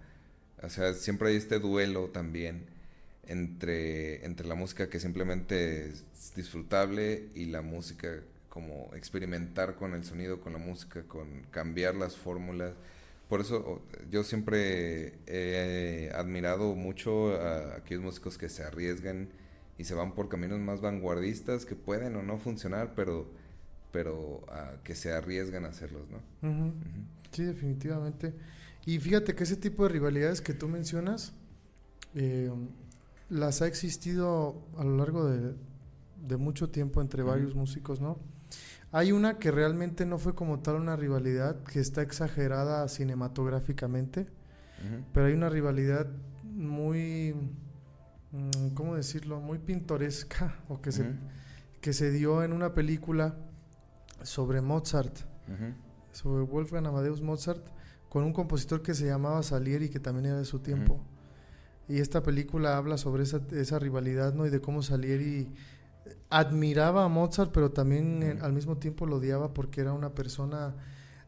o 0.62 0.68
sea 0.68 0.94
siempre 0.94 1.28
hay 1.28 1.36
este 1.36 1.60
duelo 1.60 2.08
también 2.08 2.66
entre 3.26 4.24
entre 4.24 4.48
la 4.48 4.56
música 4.56 4.88
que 4.88 4.98
simplemente 4.98 5.88
es 5.88 6.04
disfrutable 6.34 7.28
y 7.34 7.46
la 7.46 7.62
música 7.62 8.20
como 8.48 8.90
experimentar 8.94 9.76
con 9.76 9.94
el 9.94 10.04
sonido 10.04 10.40
con 10.40 10.54
la 10.54 10.58
música 10.58 11.02
con 11.04 11.42
cambiar 11.50 11.94
las 11.94 12.16
fórmulas 12.16 12.74
por 13.28 13.40
eso 13.40 13.82
yo 14.10 14.24
siempre 14.24 15.18
he 15.26 16.10
admirado 16.14 16.74
mucho 16.74 17.34
a 17.34 17.76
aquellos 17.76 18.02
músicos 18.02 18.38
que 18.38 18.48
se 18.48 18.62
arriesgan 18.62 19.28
y 19.76 19.84
se 19.84 19.94
van 19.94 20.14
por 20.14 20.28
caminos 20.28 20.58
más 20.60 20.80
vanguardistas 20.80 21.64
que 21.64 21.76
pueden 21.76 22.16
o 22.16 22.22
no 22.22 22.38
funcionar, 22.38 22.94
pero, 22.94 23.30
pero 23.92 24.44
que 24.82 24.94
se 24.94 25.12
arriesgan 25.12 25.64
a 25.64 25.68
hacerlos, 25.68 26.02
¿no? 26.10 26.72
Sí, 27.30 27.44
definitivamente. 27.44 28.34
Y 28.86 28.98
fíjate 28.98 29.34
que 29.34 29.44
ese 29.44 29.56
tipo 29.56 29.82
de 29.84 29.90
rivalidades 29.90 30.40
que 30.40 30.54
tú 30.54 30.66
mencionas, 30.66 31.34
eh, 32.14 32.50
las 33.28 33.62
ha 33.62 33.66
existido 33.66 34.62
a 34.78 34.84
lo 34.84 34.96
largo 34.96 35.26
de, 35.26 36.36
mucho 36.36 36.70
tiempo 36.70 37.00
entre 37.00 37.22
varios 37.22 37.54
músicos, 37.54 38.00
¿no? 38.00 38.18
Hay 38.90 39.12
una 39.12 39.38
que 39.38 39.50
realmente 39.50 40.06
no 40.06 40.18
fue 40.18 40.34
como 40.34 40.60
tal 40.60 40.76
una 40.76 40.96
rivalidad, 40.96 41.62
que 41.64 41.80
está 41.80 42.00
exagerada 42.02 42.88
cinematográficamente, 42.88 44.26
pero 45.12 45.26
hay 45.26 45.34
una 45.34 45.48
rivalidad 45.48 46.06
muy, 46.44 47.34
mm, 48.32 48.68
¿cómo 48.74 48.94
decirlo? 48.94 49.40
Muy 49.40 49.58
pintoresca, 49.58 50.56
o 50.68 50.80
que, 50.80 50.92
se, 50.92 51.04
que 51.80 51.92
se 51.92 52.10
dio 52.10 52.42
en 52.42 52.52
una 52.52 52.74
película 52.74 53.36
sobre 54.22 54.60
Mozart, 54.60 55.18
sobre 56.12 56.44
Wolfgang 56.44 56.86
Amadeus 56.86 57.20
Mozart, 57.20 57.66
con 58.08 58.24
un 58.24 58.32
compositor 58.32 58.82
que 58.82 58.94
se 58.94 59.06
llamaba 59.06 59.42
Salieri, 59.42 59.90
que 59.90 60.00
también 60.00 60.26
era 60.26 60.38
de 60.38 60.44
su 60.46 60.60
tiempo. 60.60 61.04
Y 61.88 62.00
esta 62.00 62.22
película 62.22 62.76
habla 62.76 62.98
sobre 62.98 63.22
esa, 63.22 63.40
esa 63.52 63.78
rivalidad, 63.78 64.34
¿no? 64.34 64.46
Y 64.46 64.50
de 64.50 64.60
cómo 64.60 64.82
Salieri 64.82 65.52
admiraba 66.30 67.04
a 67.04 67.08
Mozart, 67.08 67.50
pero 67.52 67.70
también 67.70 68.22
eh, 68.22 68.38
al 68.42 68.52
mismo 68.52 68.76
tiempo 68.76 69.06
lo 69.06 69.16
odiaba 69.16 69.54
porque 69.54 69.80
era 69.80 69.92
una 69.92 70.10
persona 70.10 70.74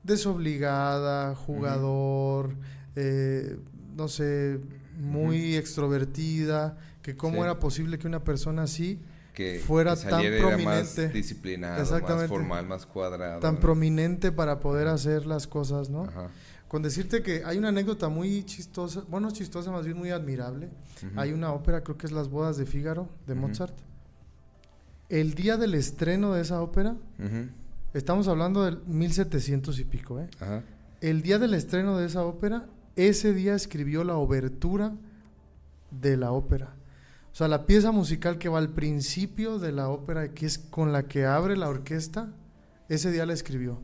desobligada, 0.02 1.34
jugador, 1.34 2.54
eh, 2.96 3.58
no 3.96 4.08
sé, 4.08 4.60
muy 4.98 5.56
extrovertida, 5.56 6.78
que 7.02 7.16
cómo 7.16 7.44
era 7.44 7.58
posible 7.58 7.98
que 7.98 8.06
una 8.06 8.22
persona 8.22 8.62
así 8.62 9.00
fuera 9.64 9.96
tan 9.96 10.22
prominente, 10.38 11.04
más 11.04 11.12
disciplinado, 11.12 12.00
más 12.00 12.26
formal, 12.26 12.66
más 12.66 12.84
cuadrado, 12.84 13.40
tan 13.40 13.58
prominente 13.58 14.32
para 14.32 14.60
poder 14.60 14.88
hacer 14.88 15.26
las 15.26 15.46
cosas, 15.46 15.88
¿no? 15.88 16.08
Con 16.68 16.82
decirte 16.82 17.22
que 17.22 17.42
hay 17.44 17.58
una 17.58 17.68
anécdota 17.68 18.08
muy 18.08 18.44
chistosa, 18.44 19.02
bueno, 19.08 19.30
chistosa, 19.32 19.72
más 19.72 19.84
bien 19.84 19.96
muy 19.96 20.10
admirable. 20.10 20.68
Hay 21.16 21.32
una 21.32 21.52
ópera, 21.52 21.82
creo 21.82 21.96
que 21.96 22.06
es 22.06 22.12
Las 22.12 22.28
bodas 22.28 22.58
de 22.58 22.66
Fígaro, 22.66 23.08
de 23.26 23.34
Mozart 23.34 23.74
el 25.10 25.34
día 25.34 25.56
del 25.56 25.74
estreno 25.74 26.32
de 26.32 26.42
esa 26.42 26.62
ópera, 26.62 26.96
estamos 27.92 28.28
hablando 28.28 28.64
del 28.64 28.80
1700 28.86 29.78
y 29.78 29.84
pico, 29.84 30.20
¿eh? 30.20 30.28
El 31.00 31.22
día 31.22 31.38
del 31.38 31.54
estreno 31.54 31.98
de 31.98 32.06
esa 32.06 32.24
ópera, 32.24 32.66
ese 32.96 33.34
día 33.34 33.54
escribió 33.54 34.04
la 34.04 34.16
obertura 34.16 34.92
de 35.90 36.16
la 36.16 36.32
ópera. 36.32 36.74
O 37.32 37.34
sea, 37.34 37.48
la 37.48 37.66
pieza 37.66 37.92
musical 37.92 38.38
que 38.38 38.48
va 38.48 38.58
al 38.58 38.70
principio 38.70 39.58
de 39.58 39.72
la 39.72 39.88
ópera, 39.88 40.32
que 40.32 40.46
es 40.46 40.58
con 40.58 40.92
la 40.92 41.06
que 41.08 41.26
abre 41.26 41.56
la 41.56 41.68
orquesta, 41.68 42.32
ese 42.88 43.10
día 43.12 43.26
la 43.26 43.32
escribió. 43.32 43.80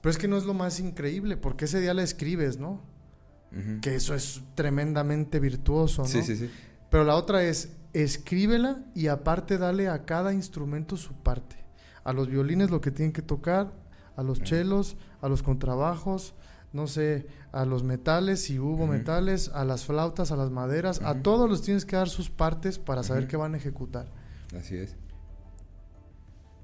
Pero 0.00 0.10
es 0.10 0.18
que 0.18 0.28
no 0.28 0.36
es 0.36 0.44
lo 0.44 0.54
más 0.54 0.80
increíble, 0.80 1.36
porque 1.36 1.66
ese 1.66 1.80
día 1.80 1.94
la 1.94 2.02
escribes, 2.02 2.58
¿no? 2.58 2.80
Que 3.82 3.96
eso 3.96 4.14
es 4.14 4.42
tremendamente 4.54 5.40
virtuoso, 5.40 6.02
¿no? 6.02 6.08
Sí, 6.08 6.22
sí, 6.22 6.36
sí. 6.36 6.48
Pero 6.88 7.02
la 7.02 7.16
otra 7.16 7.42
es, 7.42 7.70
escríbela 7.92 8.84
y 8.94 9.08
aparte 9.08 9.58
dale 9.58 9.88
a 9.88 10.04
cada 10.04 10.32
instrumento 10.32 10.96
su 10.96 11.14
parte. 11.14 11.56
A 12.04 12.12
los 12.12 12.28
violines 12.28 12.70
lo 12.70 12.80
que 12.80 12.90
tienen 12.90 13.12
que 13.12 13.22
tocar, 13.22 13.72
a 14.16 14.22
los 14.22 14.42
chelos, 14.42 14.96
a 15.20 15.28
los 15.28 15.42
contrabajos, 15.42 16.34
no 16.72 16.86
sé, 16.86 17.26
a 17.52 17.64
los 17.64 17.82
metales, 17.82 18.42
si 18.42 18.58
hubo 18.58 18.86
metales, 18.86 19.50
a 19.54 19.64
las 19.64 19.84
flautas, 19.84 20.30
a 20.30 20.36
las 20.36 20.50
maderas, 20.50 21.00
a 21.02 21.22
todos 21.22 21.48
los 21.48 21.62
tienes 21.62 21.84
que 21.84 21.96
dar 21.96 22.08
sus 22.08 22.30
partes 22.30 22.78
para 22.78 23.02
saber 23.02 23.26
qué 23.26 23.36
van 23.36 23.54
a 23.54 23.56
ejecutar. 23.56 24.06
Así 24.56 24.76
es. 24.76 24.96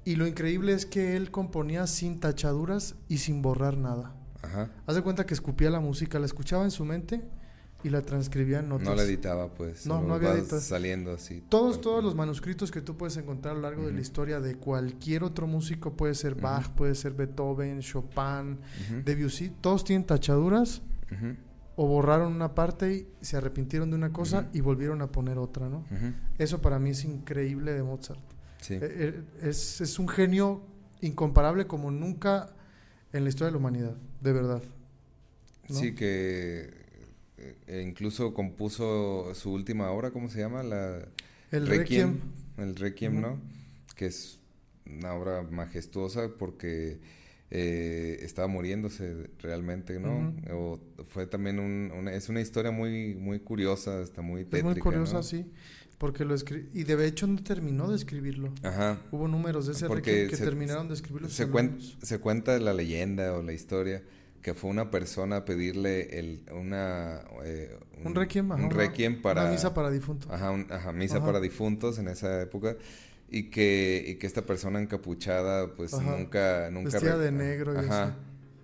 Y 0.05 0.15
lo 0.15 0.25
increíble 0.25 0.71
es 0.71 0.85
que 0.85 1.17
él 1.17 1.31
componía 1.31 1.85
sin 1.85 2.19
tachaduras 2.21 2.95
y 3.09 3.17
sin 3.17 3.41
borrar 3.41 3.77
nada. 3.77 4.15
Ajá. 4.41 4.69
Haz 4.85 4.95
de 4.95 5.01
cuenta 5.01 5.25
que 5.25 5.33
escupía 5.33 5.69
la 5.69 5.81
música, 5.81 6.19
la 6.19 6.25
escuchaba 6.25 6.63
en 6.63 6.71
su 6.71 6.85
mente 6.85 7.27
y 7.83 7.89
la 7.89 8.01
transcribía 8.01 8.59
en 8.59 8.69
notas. 8.69 8.87
No 8.87 8.95
la 8.95 9.03
editaba, 9.03 9.53
pues. 9.53 9.85
No, 9.85 10.01
no 10.01 10.15
había 10.15 10.33
editado. 10.33 10.61
saliendo 10.61 11.11
así. 11.11 11.43
Todos, 11.47 11.79
todos 11.79 12.03
los 12.03 12.15
manuscritos 12.15 12.71
que 12.71 12.81
tú 12.81 12.97
puedes 12.97 13.17
encontrar 13.17 13.53
a 13.53 13.55
lo 13.55 13.61
largo 13.61 13.85
de 13.85 13.93
la 13.93 14.01
historia 14.01 14.39
de 14.39 14.55
cualquier 14.55 15.23
otro 15.23 15.47
músico, 15.47 15.93
puede 15.93 16.15
ser 16.15 16.35
Bach, 16.35 16.69
puede 16.71 16.95
ser 16.95 17.13
Beethoven, 17.13 17.79
Chopin, 17.81 18.59
Debussy, 19.05 19.51
todos 19.61 19.83
tienen 19.83 20.05
tachaduras 20.05 20.81
o 21.75 21.85
borraron 21.87 22.33
una 22.33 22.55
parte 22.55 23.07
y 23.21 23.25
se 23.25 23.37
arrepintieron 23.37 23.89
de 23.91 23.95
una 23.95 24.11
cosa 24.11 24.49
y 24.51 24.61
volvieron 24.61 25.01
a 25.01 25.11
poner 25.11 25.37
otra, 25.37 25.69
¿no? 25.69 25.85
Eso 26.37 26.61
para 26.61 26.79
mí 26.79 26.89
es 26.89 27.05
increíble 27.05 27.73
de 27.73 27.83
Mozart. 27.83 28.19
Sí. 28.59 28.73
Eh, 28.73 28.79
eh, 28.81 29.23
es, 29.43 29.81
es 29.81 29.99
un 29.99 30.07
genio 30.07 30.63
incomparable 31.01 31.67
como 31.67 31.91
nunca 31.91 32.49
en 33.13 33.23
la 33.23 33.29
historia 33.29 33.47
de 33.47 33.51
la 33.51 33.57
humanidad, 33.59 33.95
de 34.19 34.33
verdad. 34.33 34.63
Sí, 35.69 35.93
que 35.93 36.86
e 37.67 37.81
incluso 37.81 38.33
compuso 38.33 39.33
su 39.33 39.51
última 39.51 39.91
obra, 39.91 40.11
¿cómo 40.11 40.29
se 40.29 40.39
llama? 40.39 40.63
La 40.63 41.07
el 41.51 41.67
Requiem. 41.67 42.19
El 42.57 42.75
Requiem, 42.75 43.21
¿no? 43.21 43.39
Que 43.95 44.07
es 44.07 44.39
una 44.85 45.13
obra 45.13 45.43
majestuosa 45.43 46.29
porque 46.37 46.99
eh, 47.49 48.19
estaba 48.21 48.47
muriéndose 48.47 49.29
realmente, 49.39 49.99
¿no? 49.99 50.33
o 50.51 50.79
fue 51.09 51.27
también 51.27 51.59
un, 51.59 51.91
una, 51.97 52.13
es 52.13 52.29
una 52.29 52.41
historia 52.41 52.71
muy 52.71 53.15
muy 53.15 53.39
curiosa, 53.39 54.01
está 54.01 54.21
muy 54.21 54.43
tétrica, 54.43 54.57
Es 54.69 54.75
muy 54.75 54.81
curiosa, 54.81 55.23
sí. 55.23 55.45
Porque 55.97 56.25
lo 56.25 56.35
y 56.35 56.83
de 56.83 57.07
hecho 57.07 57.25
no 57.25 57.41
terminó 57.41 57.89
de 57.89 57.95
escribirlo. 57.95 58.53
Ajá. 58.61 59.01
Hubo 59.11 59.27
números 59.27 59.65
de 59.65 59.71
ese 59.71 59.87
Requiem 59.87 60.29
que 60.29 60.37
terminaron 60.37 60.87
de 60.87 60.93
escribirlo. 60.93 61.27
Se, 61.27 61.47
se 62.03 62.19
cuenta 62.19 62.59
la 62.59 62.73
leyenda 62.73 63.33
o 63.33 63.41
la 63.41 63.53
historia 63.53 64.03
que 64.41 64.53
fue 64.53 64.69
una 64.69 64.89
persona 64.91 65.37
a 65.37 65.45
pedirle 65.45 66.19
el, 66.19 66.41
una... 66.51 67.21
Eh, 67.43 67.77
un, 68.03 68.15
requiem, 68.15 68.49
un 68.51 68.69
requiem 68.69 69.21
para... 69.21 69.41
Una 69.41 69.51
misa 69.51 69.73
para 69.73 69.89
difuntos. 69.89 70.31
Ajá, 70.31 70.53
ajá 70.69 70.91
misa 70.91 71.23
para 71.23 71.39
difuntos 71.39 71.99
en 71.99 72.07
esa 72.07 72.41
época. 72.41 72.77
Y 73.29 73.49
que, 73.49 74.03
y 74.07 74.15
que 74.15 74.27
esta 74.27 74.45
persona 74.45 74.79
encapuchada 74.79 75.73
pues 75.73 75.93
nunca... 75.93 76.69
nunca 76.71 76.91
Vestida 76.91 77.17
de 77.17 77.31
negro 77.31 77.73
y 77.73 77.77
Ajá. 77.77 78.15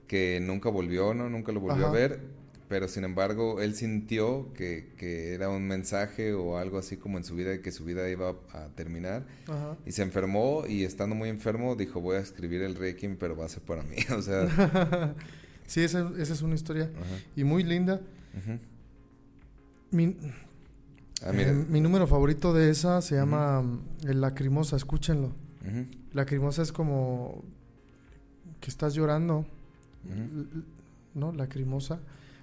Que 0.07 0.39
nunca 0.41 0.69
volvió, 0.69 1.13
¿no? 1.13 1.30
Nunca 1.30 1.51
lo 1.51 1.59
volvió 1.59 1.88
a 1.88 1.91
ver. 1.91 2.21
Pero 2.69 2.88
sin 2.88 3.03
embargo, 3.03 3.61
él 3.61 3.76
sintió 3.76 4.53
que, 4.53 4.93
que, 4.97 5.34
era 5.34 5.49
un 5.49 5.67
mensaje 5.67 6.34
o 6.34 6.57
algo 6.57 6.78
así 6.78 6.97
como 6.97 7.17
en 7.17 7.24
su 7.24 7.36
vida, 7.36 7.61
que 7.61 7.71
su 7.71 7.84
vida 7.84 8.09
iba 8.09 8.36
a 8.51 8.69
terminar. 8.76 9.26
Ajá. 9.47 9.78
Y 9.86 9.91
se 9.91 10.01
enfermó 10.01 10.63
y 10.67 10.84
estando 10.84 11.13
muy 11.13 11.30
enfermo 11.30 11.76
dijo, 11.76 11.99
voy 11.99 12.15
a 12.15 12.19
escribir 12.19 12.61
el 12.61 12.76
Requiem, 12.76 13.17
pero 13.17 13.36
va 13.36 13.45
a 13.45 13.49
ser 13.49 13.63
para 13.63 13.84
mí. 13.84 13.97
o 14.17 14.21
sea... 14.21 15.13
Sí, 15.68 15.82
esa, 15.82 16.11
esa 16.18 16.34
es 16.34 16.41
una 16.41 16.55
historia 16.55 16.89
y 17.36 17.43
muy 17.43 17.64
linda. 17.64 18.01
mi, 19.91 20.16
ah, 21.24 21.32
eh, 21.34 21.66
mi, 21.70 21.82
número 21.82 22.07
favorito 22.07 22.53
de 22.53 22.70
esa 22.70 23.01
se 23.01 23.16
llama 23.16 23.61
mm, 23.61 24.07
El 24.07 24.22
Lacrimosa, 24.22 24.76
escúchenlo. 24.76 25.34
Lacrimosa 26.11 26.61
es 26.61 26.72
como 26.72 27.43
que 28.59 28.70
estás 28.70 28.93
llorando, 28.93 29.45
¿no? 31.14 31.32
Lacrimosa, 31.32 31.99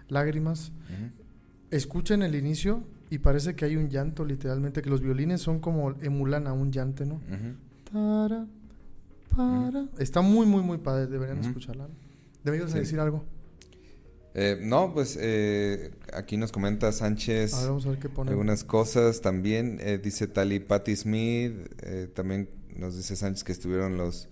lágrimas. 0.09 0.73
Escuchen 1.71 2.23
el 2.23 2.35
inicio 2.35 2.83
y 3.11 3.19
parece 3.19 3.55
que 3.55 3.65
hay 3.65 3.77
un 3.77 3.91
llanto 3.91 4.25
literalmente, 4.25 4.83
que 4.83 4.91
los 4.91 5.01
violines 5.01 5.41
son 5.41 5.61
como 5.61 5.93
emulan 6.01 6.47
a 6.47 6.53
un 6.53 6.73
llante, 6.73 7.05
¿no? 7.07 7.21
para. 9.37 9.87
Está 9.99 10.21
muy, 10.21 10.47
muy, 10.47 10.63
muy 10.63 10.79
padre, 10.79 11.07
deberían 11.07 11.39
escucharla. 11.39 11.89
¿Debías 12.45 12.73
decir 12.73 13.01
algo? 13.01 13.25
Eh, 14.35 14.59
no, 14.61 14.95
pues 14.95 15.19
eh, 15.21 15.91
aquí 16.13 16.37
nos 16.37 16.53
comenta 16.53 16.93
Sánchez 16.93 17.53
algunas 17.55 18.63
cosas 18.65 19.21
también. 19.21 19.79
Eh, 19.81 19.99
dice 20.03 20.29
Tali 20.29 20.61
Patty 20.61 20.95
Smith, 20.95 21.53
también 22.15 22.49
nos 22.77 22.97
dice 22.97 23.17
Sánchez 23.17 23.43
que 23.43 23.53
estuvieron 23.53 23.97
los 23.97 24.29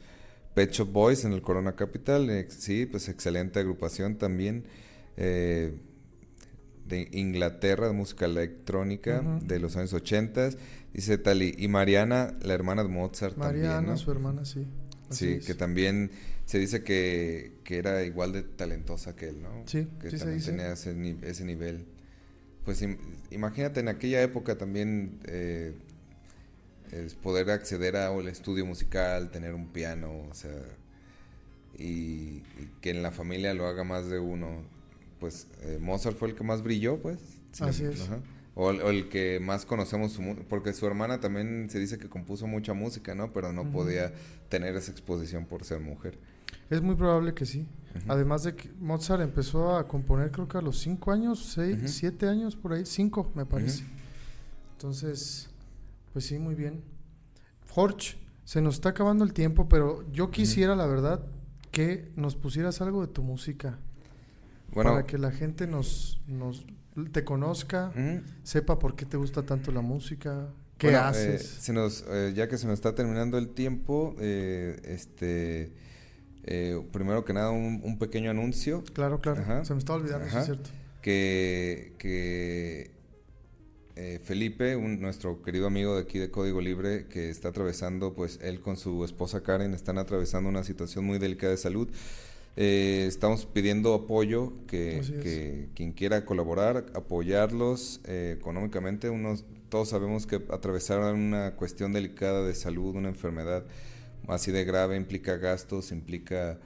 Pet 0.55 0.71
Shop 0.71 0.91
Boys 0.91 1.25
en 1.25 1.33
el 1.33 1.43
Corona 1.43 1.75
Capital. 1.75 2.47
sí, 2.49 2.87
pues 2.87 3.09
excelente 3.09 3.59
agrupación 3.59 4.17
también. 4.17 4.65
de 5.17 5.73
Inglaterra, 7.13 7.89
de 7.89 7.93
música 7.93 8.25
electrónica 8.25 9.21
de 9.43 9.59
los 9.59 9.77
años 9.77 9.93
80. 9.93 10.51
Dice 10.95 11.19
Tali, 11.19 11.55
y 11.59 11.69
Mariana, 11.69 12.35
la 12.41 12.55
hermana 12.55 12.83
de 12.83 12.89
Mozart 12.89 13.37
Mariana, 13.37 13.75
también, 13.75 13.93
¿no? 13.93 13.99
su 13.99 14.11
hermana, 14.11 14.45
sí. 14.47 14.67
sí, 15.11 15.41
que 15.45 15.55
también 15.55 16.11
se 16.49 16.59
dice 16.59 16.83
que, 16.83 17.53
que, 17.63 17.77
era 17.77 18.03
igual 18.05 18.33
de 18.33 18.43
talentosa 18.43 19.15
que 19.15 19.29
él, 19.29 19.43
¿no? 19.43 19.65
Sí, 19.67 19.87
que 20.01 20.11
sí 20.11 20.17
también 20.17 20.41
se 20.41 20.51
tenía 20.51 20.73
ese, 20.73 21.17
ese, 21.21 21.45
nivel. 21.45 21.85
Pues 22.65 22.83
imagínate 23.31 23.81
en 23.81 23.89
aquella 23.89 24.23
época 24.23 24.57
también 24.57 25.21
eh, 25.27 25.75
es 26.91 27.15
poder 27.17 27.51
acceder 27.51 27.97
a 27.97 28.11
el 28.15 28.29
estudio 28.29 28.65
musical, 28.65 29.31
tener 29.31 29.53
un 29.53 29.69
piano, 29.69 30.27
o 30.31 30.33
sea, 30.33 30.59
y, 31.77 32.41
que 32.81 32.93
en 32.93 33.03
la 33.03 33.11
familia 33.11 33.53
lo 33.53 33.67
haga 33.67 33.85
más 33.85 34.09
de 34.09 34.19
uno. 34.19 34.63
Pues 35.21 35.49
eh, 35.65 35.77
Mozart 35.79 36.17
fue 36.17 36.29
el 36.29 36.35
que 36.35 36.45
más 36.45 36.63
brilló, 36.63 36.97
pues. 36.97 37.19
Así 37.61 37.85
es. 37.85 38.09
O, 38.55 38.71
el 38.71 39.11
que 39.11 39.39
más 39.39 39.67
conocemos, 39.67 40.13
su, 40.13 40.23
porque 40.49 40.73
su 40.73 40.87
hermana 40.87 41.21
también 41.21 41.69
se 41.69 41.79
dice 41.79 41.99
que 41.99 42.09
compuso 42.09 42.47
mucha 42.47 42.73
música, 42.73 43.15
¿no? 43.15 43.35
Pero 43.35 43.53
no 43.53 43.71
podía 43.71 44.15
tener 44.49 44.75
esa 44.77 44.91
exposición 44.93 45.45
por 45.45 45.67
ser 45.67 45.81
mujer. 45.81 46.19
Es 46.71 46.83
muy 46.83 46.95
probable 46.95 47.35
que 47.35 47.47
sí. 47.47 47.67
Además 48.07 48.45
de 48.45 48.55
que 48.55 48.71
Mozart 48.79 49.23
empezó 49.23 49.77
a 49.77 49.89
componer 49.89 50.31
creo 50.31 50.47
que 50.47 50.59
a 50.59 50.61
los 50.61 50.79
cinco 50.79 51.11
años, 51.11 51.53
seis, 51.53 51.79
siete 51.87 52.29
años 52.29 52.55
por 52.55 52.73
ahí, 52.73 52.87
cinco 52.87 53.33
me 53.35 53.45
parece. 53.45 53.85
Entonces, 54.73 55.49
pues 56.13 56.27
sí, 56.27 56.39
muy 56.39 56.55
bien. 56.55 56.83
Jorge, 57.71 58.17
se 58.45 58.61
nos 58.61 58.77
está 58.77 58.91
acabando 58.91 59.25
el 59.25 59.33
tiempo, 59.33 59.69
pero 59.69 60.11
yo 60.13 60.31
quisiera, 60.31 60.77
la 60.77 60.87
verdad, 60.87 61.25
que 61.71 62.13
nos 62.17 62.37
pusieras 62.37 62.81
algo 62.81 63.07
de 63.07 63.13
tu 63.13 63.23
música. 63.23 63.79
Bueno, 64.73 64.91
para 64.91 65.07
que 65.07 65.19
la 65.19 65.31
gente 65.33 65.67
nos, 65.67 66.21
nos 66.27 66.67
te 67.13 67.25
conozca, 67.25 67.93
sepa 68.43 68.79
por 68.79 68.97
qué 68.97 69.07
te 69.07 69.17
gusta 69.17 69.43
tanto 69.45 69.73
la 69.73 69.81
música, 69.81 70.49
qué 70.77 70.91
eh, 70.91 70.97
haces. 70.97 71.47
se 71.47 71.73
nos, 71.73 72.05
eh, 72.09 72.33
ya 72.35 72.49
que 72.49 72.59
se 72.59 72.67
nos 72.67 72.75
está 72.75 72.95
terminando 72.95 73.39
el 73.39 73.51
tiempo, 73.51 74.17
eh, 74.19 74.81
este, 74.85 75.73
primero 76.93 77.25
que 77.25 77.33
nada 77.33 77.51
un, 77.51 77.99
pequeño 77.99 78.31
anuncio. 78.31 78.83
Claro, 78.93 79.21
claro. 79.21 79.65
Se 79.65 79.75
me 79.75 79.79
está 79.79 79.95
olvidando, 79.95 80.27
es 80.27 80.45
cierto. 80.45 80.71
Que, 81.03 81.93
que 81.99 82.91
Felipe, 84.23 84.77
nuestro 84.77 85.43
querido 85.43 85.67
amigo 85.67 85.97
de 85.97 86.03
aquí 86.03 86.19
de 86.19 86.31
Código 86.31 86.61
Libre, 86.61 87.07
que 87.07 87.31
está 87.31 87.49
atravesando, 87.49 88.15
pues 88.15 88.39
él 88.43 88.61
con 88.61 88.77
su 88.77 89.05
esposa 89.05 89.43
Karen 89.43 89.75
están 89.75 89.99
atravesando 89.99 90.49
una 90.49 90.63
situación 90.63 91.05
muy 91.05 91.19
delicada 91.19 91.51
de 91.51 91.59
salud. 91.59 91.89
Eh, 92.61 93.05
estamos 93.07 93.47
pidiendo 93.47 93.95
apoyo, 93.95 94.53
que, 94.67 95.69
quien 95.77 95.93
quiera 95.93 96.25
colaborar, 96.25 96.87
apoyarlos 96.93 98.01
eh, 98.05 98.35
económicamente. 98.37 99.11
Unos, 99.11 99.45
todos 99.69 99.91
sabemos 99.91 100.27
que 100.27 100.43
atravesar 100.51 101.15
una 101.15 101.55
cuestión 101.55 101.93
delicada 101.93 102.45
de 102.45 102.57
salud, 102.57 102.97
una 102.97 103.11
enfermedad 103.11 103.65
así 104.29 104.53
de 104.53 104.65
grave, 104.65 104.97
implica 104.97 105.37
gastos, 105.37 105.93
implica 105.93 106.59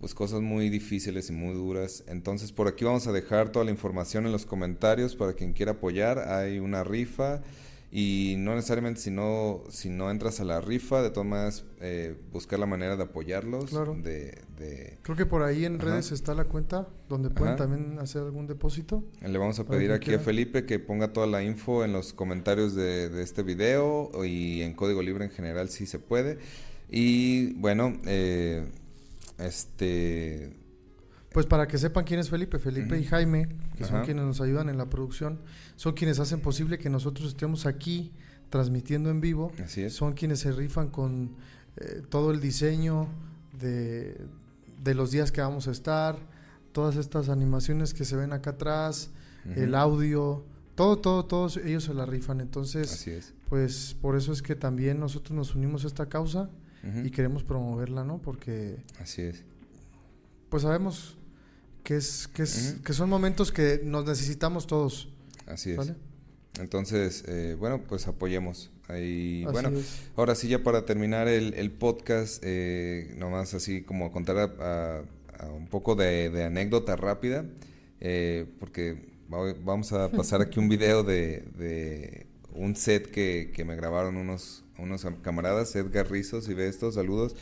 pues 0.00 0.14
cosas 0.14 0.40
muy 0.40 0.68
difíciles 0.68 1.30
y 1.30 1.32
muy 1.32 1.54
duras. 1.54 2.02
Entonces 2.08 2.50
por 2.52 2.66
aquí 2.66 2.84
vamos 2.84 3.06
a 3.06 3.12
dejar 3.12 3.50
toda 3.50 3.64
la 3.64 3.70
información 3.70 4.26
en 4.26 4.32
los 4.32 4.46
comentarios 4.46 5.14
para 5.14 5.34
quien 5.34 5.52
quiera 5.52 5.72
apoyar. 5.72 6.18
Hay 6.18 6.58
una 6.58 6.82
rifa 6.82 7.40
y 7.94 8.36
no 8.38 8.54
necesariamente 8.54 9.02
si 9.02 9.10
no, 9.10 9.64
si 9.68 9.90
no 9.90 10.10
entras 10.10 10.40
a 10.40 10.44
la 10.44 10.62
rifa, 10.62 11.02
de 11.02 11.10
todas 11.10 11.28
maneras 11.28 11.64
eh, 11.82 12.16
buscar 12.32 12.58
la 12.58 12.64
manera 12.64 12.96
de 12.96 13.02
apoyarlos. 13.02 13.66
Claro. 13.66 13.94
De, 13.94 14.40
de... 14.58 14.98
Creo 15.02 15.14
que 15.14 15.26
por 15.26 15.42
ahí 15.42 15.66
en 15.66 15.78
redes 15.78 16.10
está 16.10 16.34
la 16.34 16.46
cuenta 16.46 16.88
donde 17.10 17.28
pueden 17.28 17.56
también 17.56 17.98
hacer 17.98 18.22
algún 18.22 18.46
depósito. 18.46 19.04
Le 19.20 19.36
vamos 19.36 19.58
a 19.58 19.66
pedir 19.66 19.92
aquí 19.92 20.14
a 20.14 20.18
Felipe 20.18 20.64
que 20.64 20.78
ponga 20.78 21.12
toda 21.12 21.26
la 21.26 21.44
info 21.44 21.84
en 21.84 21.92
los 21.92 22.14
comentarios 22.14 22.74
de, 22.74 23.10
de, 23.10 23.22
este 23.22 23.42
video 23.42 24.10
y 24.24 24.62
en 24.62 24.72
código 24.72 25.02
libre 25.02 25.26
en 25.26 25.30
general 25.30 25.68
si 25.68 25.84
se 25.84 25.98
puede. 25.98 26.38
Y 26.92 27.54
bueno, 27.54 27.94
eh, 28.04 28.70
este 29.38 30.56
pues 31.32 31.46
para 31.46 31.66
que 31.66 31.78
sepan 31.78 32.04
quién 32.04 32.20
es 32.20 32.28
Felipe, 32.28 32.58
Felipe 32.58 32.98
y 33.00 33.04
Jaime, 33.04 33.48
que 33.76 33.84
son 33.84 34.04
quienes 34.04 34.24
nos 34.24 34.40
ayudan 34.42 34.68
en 34.68 34.76
la 34.76 34.90
producción, 34.90 35.40
son 35.76 35.94
quienes 35.94 36.18
hacen 36.18 36.40
posible 36.40 36.78
que 36.78 36.90
nosotros 36.90 37.28
estemos 37.28 37.64
aquí 37.64 38.12
transmitiendo 38.50 39.08
en 39.08 39.22
vivo. 39.22 39.50
Así 39.64 39.82
es. 39.82 39.94
Son 39.94 40.12
quienes 40.12 40.40
se 40.40 40.52
rifan 40.52 40.90
con 40.90 41.34
eh, 41.78 42.02
todo 42.10 42.32
el 42.32 42.40
diseño 42.40 43.08
de, 43.58 44.20
los 44.84 45.10
días 45.10 45.32
que 45.32 45.40
vamos 45.40 45.68
a 45.68 45.70
estar, 45.70 46.18
todas 46.72 46.96
estas 46.96 47.30
animaciones 47.30 47.94
que 47.94 48.04
se 48.04 48.14
ven 48.14 48.34
acá 48.34 48.50
atrás, 48.50 49.10
el 49.56 49.74
audio, 49.74 50.44
todo, 50.74 50.98
todo, 50.98 51.24
todos 51.24 51.56
ellos 51.56 51.84
se 51.84 51.94
la 51.94 52.04
rifan. 52.04 52.42
Entonces, 52.42 52.92
Así 52.92 53.10
es. 53.10 53.32
pues 53.48 53.96
por 54.02 54.16
eso 54.16 54.32
es 54.32 54.42
que 54.42 54.54
también 54.54 55.00
nosotros 55.00 55.34
nos 55.34 55.54
unimos 55.54 55.84
a 55.84 55.86
esta 55.86 56.10
causa 56.10 56.50
y 57.04 57.10
queremos 57.10 57.44
promoverla, 57.44 58.04
¿no? 58.04 58.18
Porque... 58.18 58.76
Así 59.00 59.22
es. 59.22 59.44
Pues 60.48 60.64
sabemos 60.64 61.16
que, 61.84 61.96
es, 61.96 62.28
que, 62.28 62.42
es, 62.42 62.76
que 62.84 62.92
son 62.92 63.08
momentos 63.08 63.52
que 63.52 63.80
nos 63.84 64.04
necesitamos 64.04 64.66
todos. 64.66 65.08
Así 65.46 65.70
es. 65.70 65.92
Entonces, 66.58 67.24
eh, 67.28 67.56
bueno, 67.58 67.82
pues 67.82 68.06
apoyemos. 68.08 68.70
Ahí, 68.88 69.44
bueno, 69.44 69.70
ahora 70.16 70.34
sí, 70.34 70.48
ya 70.48 70.62
para 70.62 70.84
terminar 70.84 71.28
el, 71.28 71.54
el 71.54 71.70
podcast, 71.70 72.42
eh, 72.44 73.14
nomás 73.16 73.54
así 73.54 73.82
como 73.82 74.12
contar 74.12 74.36
a, 74.60 75.02
un 75.54 75.66
poco 75.66 75.94
de, 75.94 76.44
anécdota 76.44 76.94
rápida, 76.96 77.46
eh, 78.00 78.46
porque 78.60 79.12
vamos 79.28 79.92
a 79.92 80.10
pasar 80.10 80.42
aquí 80.42 80.58
un 80.58 80.68
video 80.68 81.04
de, 81.04 81.44
de 81.56 82.26
un 82.54 82.76
set 82.76 83.10
que, 83.10 83.50
que, 83.54 83.64
me 83.64 83.76
grabaron 83.76 84.16
unos, 84.16 84.61
unos 84.82 85.06
camaradas, 85.22 85.74
Edgar 85.76 86.10
Rizos, 86.10 86.48
y 86.48 86.54
ve 86.54 86.68
estos, 86.68 86.94
saludos. 86.94 87.36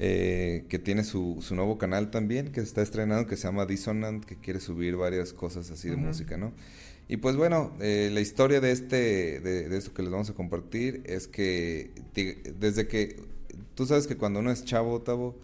Eh, 0.00 0.64
que 0.68 0.80
tiene 0.80 1.04
su, 1.04 1.38
su, 1.40 1.54
nuevo 1.54 1.78
canal 1.78 2.10
también, 2.10 2.50
que 2.50 2.60
está 2.60 2.82
estrenando, 2.82 3.28
que 3.28 3.36
se 3.36 3.44
llama 3.44 3.64
Dissonant, 3.64 4.24
que 4.24 4.34
quiere 4.34 4.58
subir 4.58 4.96
varias 4.96 5.32
cosas 5.32 5.70
así 5.70 5.88
de 5.88 5.94
música, 5.94 6.36
¿no? 6.36 6.52
Y 7.06 7.18
pues 7.18 7.36
bueno, 7.36 7.72
eh, 7.80 8.10
la 8.12 8.20
historia 8.20 8.60
de, 8.60 8.72
este, 8.72 9.40
de, 9.40 9.76
esto 9.76 9.94
que 9.94 10.02
les 10.02 10.10
vamos 10.10 10.30
a 10.30 10.34
compartir 10.34 11.02
es 11.04 11.28
que 11.28 11.92
desde 12.58 12.88
que, 12.88 13.20
tú 13.76 13.86
sabes 13.86 14.08
que 14.08 14.16
cuando 14.16 14.40
uno 14.40 14.50
es 14.50 14.64
chavo, 14.64 15.00
Tavo, 15.02 15.36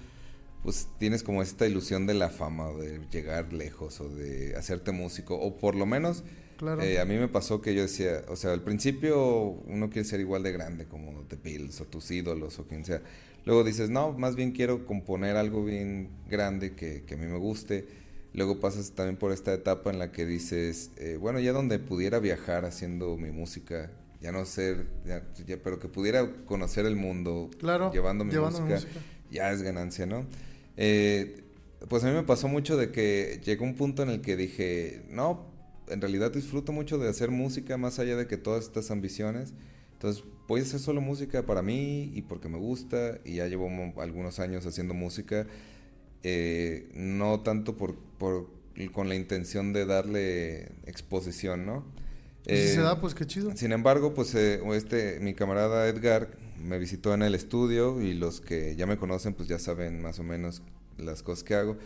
pues 0.65 0.89
tienes 0.99 1.23
como 1.23 1.43
esta 1.43 1.67
ilusión 1.67 2.07
de 2.07 2.15
la 2.15 2.29
fama, 2.29 2.73
de 2.73 3.01
llegar 3.13 3.53
lejos 3.53 4.01
o 4.01 4.09
de 4.09 4.57
hacerte 4.57 4.91
músico, 4.91 5.37
o 5.37 5.57
por 5.59 5.77
lo 5.77 5.87
menos... 5.87 6.25
Claro. 6.61 6.83
Eh, 6.83 7.01
a 7.01 7.07
mí 7.07 7.17
me 7.17 7.27
pasó 7.27 7.63
que 7.63 7.75
yo 7.75 7.81
decía, 7.81 8.23
o 8.29 8.37
sea, 8.37 8.53
al 8.53 8.61
principio 8.61 9.47
uno 9.67 9.89
quiere 9.89 10.07
ser 10.07 10.21
igual 10.21 10.43
de 10.43 10.53
grande 10.53 10.85
como 10.85 11.23
The 11.23 11.39
Pills 11.39 11.81
o 11.81 11.87
tus 11.87 12.11
ídolos 12.11 12.59
o 12.59 12.67
quien 12.67 12.85
sea. 12.85 13.01
Luego 13.47 13.65
dices, 13.65 13.89
no, 13.89 14.13
más 14.13 14.37
bien 14.37 14.53
quiero 14.53 14.85
componer 14.85 15.37
algo 15.37 15.65
bien 15.65 16.11
grande 16.29 16.75
que, 16.75 17.03
que 17.05 17.15
a 17.15 17.17
mí 17.17 17.25
me 17.25 17.39
guste. 17.39 17.87
Luego 18.35 18.61
pasas 18.61 18.93
también 18.93 19.17
por 19.17 19.33
esta 19.33 19.55
etapa 19.55 19.89
en 19.89 19.99
la 19.99 20.13
que 20.13 20.27
dices, 20.27 20.91
eh, 20.99 21.17
bueno, 21.19 21.41
ya 21.41 21.55
donde 21.55 21.79
pudiera 21.79 22.19
viajar 22.19 22.67
haciendo 22.67 23.17
mi 23.17 23.31
música, 23.31 23.91
ya 24.21 24.31
no 24.31 24.45
ser, 24.45 24.87
ya, 25.07 25.23
pero 25.65 25.79
que 25.81 25.89
pudiera 25.89 26.45
conocer 26.45 26.85
el 26.85 26.95
mundo 26.95 27.49
llevando 27.91 28.27
mi 28.27 28.37
música, 28.37 28.79
ya 29.31 29.51
es 29.51 29.63
ganancia, 29.63 30.05
¿no? 30.05 30.27
Eh, 30.77 31.43
pues 31.89 32.05
a 32.05 32.09
mí 32.09 32.13
me 32.13 32.23
pasó 32.23 32.49
mucho 32.49 32.77
de 32.77 32.93
que 32.93 33.41
llegó 33.43 33.65
un 33.65 33.75
punto 33.75 34.03
en 34.03 34.11
el 34.11 34.21
que 34.21 34.37
dije, 34.37 35.03
no, 35.09 35.50
en 35.91 36.01
realidad 36.01 36.33
disfruto 36.33 36.73
mucho 36.73 36.99
de 36.99 37.09
hacer 37.09 37.31
música 37.31 37.77
más 37.77 37.99
allá 37.99 38.17
de 38.17 38.27
que 38.27 38.37
todas 38.37 38.65
estas 38.65 38.91
ambiciones. 38.91 39.53
Entonces 39.93 40.25
voy 40.49 40.61
a 40.61 40.63
hacer 40.63 40.81
solo 40.81 41.01
música 41.01 41.45
para 41.45 41.63
mí 41.63 42.11
y 42.15 42.23
porque 42.23 42.49
me 42.49 42.59
gusta 42.59 43.19
y 43.25 43.37
ya 43.37 43.47
llevo 43.47 43.69
algunos 44.01 44.41
años 44.41 44.65
haciendo 44.67 44.95
música, 44.95 45.47
eh, 46.23 46.89
no 46.95 47.41
tanto 47.41 47.77
por, 47.77 47.97
por, 48.19 48.49
con 48.93 49.09
la 49.09 49.15
intención 49.15 49.73
de 49.73 49.85
darle 49.85 50.73
exposición, 50.87 51.67
¿no? 51.67 51.85
si 52.47 52.57
se 52.57 52.81
eh, 52.81 52.83
da, 52.83 52.99
pues 53.01 53.15
qué 53.15 53.27
chido. 53.27 53.55
Sin 53.55 53.73
embargo, 53.73 54.15
pues 54.15 54.35
eh, 54.35 54.61
este, 54.75 55.21
mi 55.21 55.35
camarada 55.35 55.87
Edgar 55.87 56.31
me 56.59 56.79
visitó 56.79 57.13
en 57.13 57.23
el 57.23 57.35
estudio 57.35 58.01
y 58.01 58.15
los 58.15 58.41
que 58.41 58.75
ya 58.77 58.87
me 58.87 58.97
conocen 58.97 59.35
pues 59.35 59.49
ya 59.49 59.59
saben 59.59 60.01
más 60.01 60.19
o 60.19 60.23
menos 60.23 60.63
las 60.97 61.23
cosas 61.23 61.45
que 61.45 61.55
hago. 61.55 61.77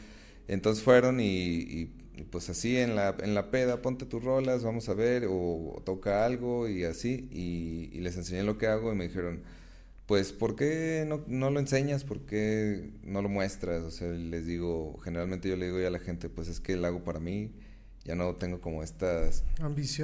Entonces 0.47 0.85
fueron 0.85 1.19
y 1.19 1.25
y 1.27 1.91
pues 2.23 2.49
así 2.49 2.77
en 2.77 2.95
la, 2.95 3.17
en 3.21 3.35
la 3.35 3.51
peda, 3.51 3.83
ponte 3.83 4.07
tus 4.07 4.23
rolas, 4.23 4.63
vamos 4.63 4.89
a 4.89 4.95
ver, 4.95 5.27
o, 5.29 5.83
toca 5.85 6.25
algo 6.25 6.69
y 6.69 6.85
así. 6.85 7.29
Y, 7.33 7.99
les 8.01 8.17
enseñé 8.17 8.43
lo 8.45 8.59
que 8.59 8.67
hago 8.69 8.93
y 8.93 8.97
me 8.97 9.09
dijeron, 9.09 9.43
pues, 10.07 10.33
¿por 10.33 10.55
qué 10.55 11.05
no, 11.09 11.25
no, 11.27 11.51
lo 11.51 11.59
enseñas? 11.59 12.05
¿Por 12.05 12.21
qué 12.27 12.93
no 13.03 13.23
lo 13.23 13.29
muestras? 13.29 13.83
O 13.83 13.91
sea, 13.91 14.09
les 14.09 14.47
digo, 14.47 14.99
generalmente 14.99 15.49
yo 15.49 15.57
le 15.57 15.67
digo 15.67 15.79
a 15.87 15.91
la 15.91 15.99
gente, 15.99 16.29
pues 16.29 16.49
es 16.49 16.61
que 16.61 16.77
lo 16.77 16.87
hago 16.87 17.05
para 17.05 17.21
mí. 17.21 17.53
Ya 18.05 18.15
no 18.15 18.37
tengo 18.37 18.61
como 18.61 18.83
estas 18.83 19.45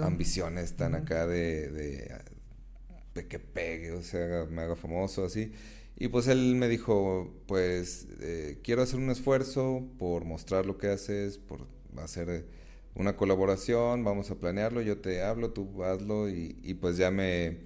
ambiciones 0.02 0.74
tan 0.74 0.94
acá 0.94 1.26
de, 1.26 1.68
de, 1.70 3.28
que 3.28 3.38
pegue, 3.38 3.92
o 3.92 4.02
sea, 4.02 4.46
me 4.50 4.62
haga 4.62 4.74
famoso, 4.74 5.24
así. 5.26 5.52
Y 5.96 6.08
pues 6.08 6.26
él 6.28 6.56
me 6.56 6.68
dijo, 6.68 7.30
pues 7.46 8.08
eh, 8.20 8.58
quiero 8.64 8.80
hacer 8.80 8.98
un 8.98 9.10
esfuerzo 9.10 9.86
por 9.98 10.24
mostrar 10.24 10.64
lo 10.64 10.78
que 10.78 10.88
haces, 10.88 11.36
por 11.36 11.66
hacer 11.98 12.46
una 12.94 13.16
colaboración, 13.16 14.04
vamos 14.04 14.30
a 14.30 14.36
planearlo, 14.36 14.82
yo 14.82 14.98
te 14.98 15.22
hablo, 15.22 15.50
tú 15.50 15.84
hazlo 15.84 16.28
y, 16.28 16.56
y 16.62 16.74
pues 16.74 16.96
ya 16.96 17.10
me, 17.10 17.58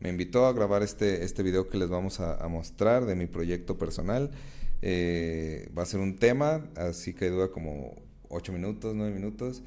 me, 0.00 0.08
invitó 0.08 0.46
a 0.46 0.52
grabar 0.52 0.82
este, 0.82 1.24
este 1.24 1.42
video 1.42 1.68
que 1.68 1.78
les 1.78 1.88
vamos 1.88 2.20
a, 2.20 2.34
a 2.42 2.48
mostrar 2.48 3.06
de 3.06 3.14
mi 3.14 3.26
proyecto 3.26 3.78
personal. 3.78 4.30
Eh, 4.82 5.70
va 5.76 5.84
a 5.84 5.86
ser 5.86 6.00
un 6.00 6.16
tema, 6.16 6.68
así 6.76 7.14
que 7.14 7.30
dura 7.30 7.48
como 7.48 7.94
8 8.28 8.52
minutos, 8.52 8.94
9 8.96 9.14
minutos 9.14 9.62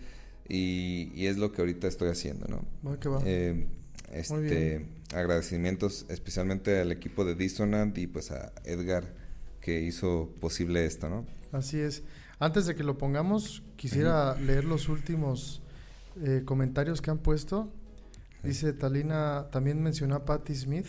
y, 0.47 1.11
y, 1.15 1.27
es 1.27 1.37
lo 1.37 1.51
que 1.51 1.61
ahorita 1.61 1.87
estoy 1.87 2.09
haciendo, 2.09 2.47
¿no? 2.47 2.65
Va 2.85 2.99
que 2.99 3.09
va. 3.09 3.21
Eh, 3.25 3.65
este, 4.11 4.85
agradecimientos 5.13 6.05
especialmente 6.09 6.79
al 6.79 6.91
equipo 6.91 7.25
de 7.25 7.35
Dissonant 7.35 7.97
y 7.97 8.07
pues 8.07 8.31
a 8.31 8.51
Edgar 8.63 9.13
que 9.61 9.81
hizo 9.81 10.33
posible 10.39 10.85
esto, 10.85 11.09
¿no? 11.09 11.25
Así 11.51 11.79
es. 11.79 12.03
Antes 12.39 12.65
de 12.65 12.75
que 12.75 12.83
lo 12.83 12.97
pongamos, 12.97 13.63
quisiera 13.75 14.35
leer 14.35 14.65
los 14.65 14.89
últimos 14.89 15.61
eh, 16.21 16.43
comentarios 16.45 17.01
que 17.01 17.11
han 17.11 17.19
puesto. 17.19 17.71
Dice 18.43 18.73
Talina, 18.73 19.47
también 19.51 19.81
mencionó 19.81 20.15
a 20.15 20.25
Patti 20.25 20.53
Smith. 20.53 20.87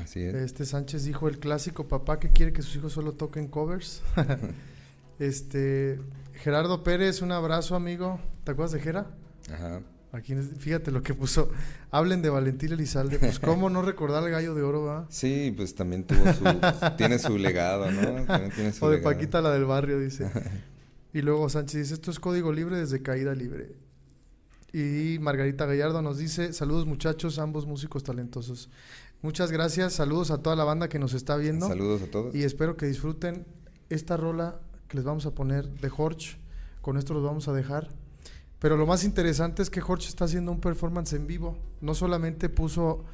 Así 0.00 0.22
es. 0.22 0.34
Este 0.34 0.64
Sánchez 0.64 1.04
dijo 1.04 1.28
el 1.28 1.38
clásico 1.38 1.88
papá 1.88 2.18
que 2.18 2.30
quiere 2.30 2.52
que 2.52 2.62
sus 2.62 2.76
hijos 2.76 2.92
solo 2.92 3.12
toquen 3.12 3.48
covers. 3.48 4.02
este 5.18 6.00
Gerardo 6.34 6.82
Pérez, 6.82 7.22
un 7.22 7.32
abrazo 7.32 7.74
amigo. 7.74 8.20
¿Te 8.44 8.52
acuerdas 8.52 8.72
de 8.72 8.80
Gera? 8.80 9.06
Ajá. 9.52 9.80
Aquí, 10.12 10.34
fíjate 10.34 10.90
lo 10.90 11.02
que 11.02 11.14
puso. 11.14 11.48
Hablen 11.90 12.20
de 12.20 12.28
Valentín 12.28 12.72
Elizalde. 12.72 13.18
Pues, 13.18 13.38
¿cómo 13.40 13.70
no 13.70 13.80
recordar 13.80 14.22
al 14.22 14.30
gallo 14.30 14.54
de 14.54 14.62
oro, 14.62 14.84
va? 14.84 15.06
Sí, 15.08 15.52
pues 15.56 15.74
también 15.74 16.04
tuvo 16.04 16.30
su, 16.34 16.44
tiene 16.98 17.18
su 17.18 17.38
legado, 17.38 17.90
¿no? 17.90 18.24
También 18.26 18.52
tiene 18.52 18.72
su 18.72 18.84
o 18.84 18.90
de 18.90 18.98
legado. 18.98 19.14
Paquita, 19.14 19.40
la 19.40 19.52
del 19.52 19.64
barrio, 19.64 19.98
dice. 19.98 20.30
y 21.14 21.22
luego 21.22 21.48
Sánchez 21.48 21.80
dice: 21.80 21.94
Esto 21.94 22.10
es 22.10 22.20
código 22.20 22.52
libre 22.52 22.76
desde 22.76 23.00
caída 23.00 23.34
libre. 23.34 23.74
Y 24.74 25.18
Margarita 25.18 25.64
Gallardo 25.64 26.02
nos 26.02 26.18
dice: 26.18 26.52
Saludos, 26.52 26.84
muchachos, 26.84 27.38
ambos 27.38 27.64
músicos 27.64 28.04
talentosos. 28.04 28.68
Muchas 29.22 29.50
gracias. 29.50 29.94
Saludos 29.94 30.30
a 30.30 30.42
toda 30.42 30.56
la 30.56 30.64
banda 30.64 30.90
que 30.90 30.98
nos 30.98 31.14
está 31.14 31.36
viendo. 31.36 31.68
Saludos 31.68 32.02
a 32.02 32.10
todos. 32.10 32.34
Y 32.34 32.42
espero 32.42 32.76
que 32.76 32.84
disfruten 32.84 33.46
esta 33.88 34.18
rola 34.18 34.60
que 34.88 34.98
les 34.98 35.06
vamos 35.06 35.24
a 35.24 35.30
poner 35.30 35.70
de 35.70 35.88
Jorge. 35.88 36.36
Con 36.82 36.98
esto 36.98 37.14
los 37.14 37.22
vamos 37.22 37.48
a 37.48 37.54
dejar. 37.54 37.88
Pero 38.62 38.76
lo 38.76 38.86
más 38.86 39.02
interesante 39.02 39.60
es 39.60 39.70
que 39.70 39.80
Jorge 39.80 40.06
está 40.06 40.26
haciendo 40.26 40.52
un 40.52 40.60
performance 40.60 41.14
en 41.14 41.26
vivo. 41.26 41.58
No 41.80 41.94
solamente 41.94 42.48
puso 42.48 43.04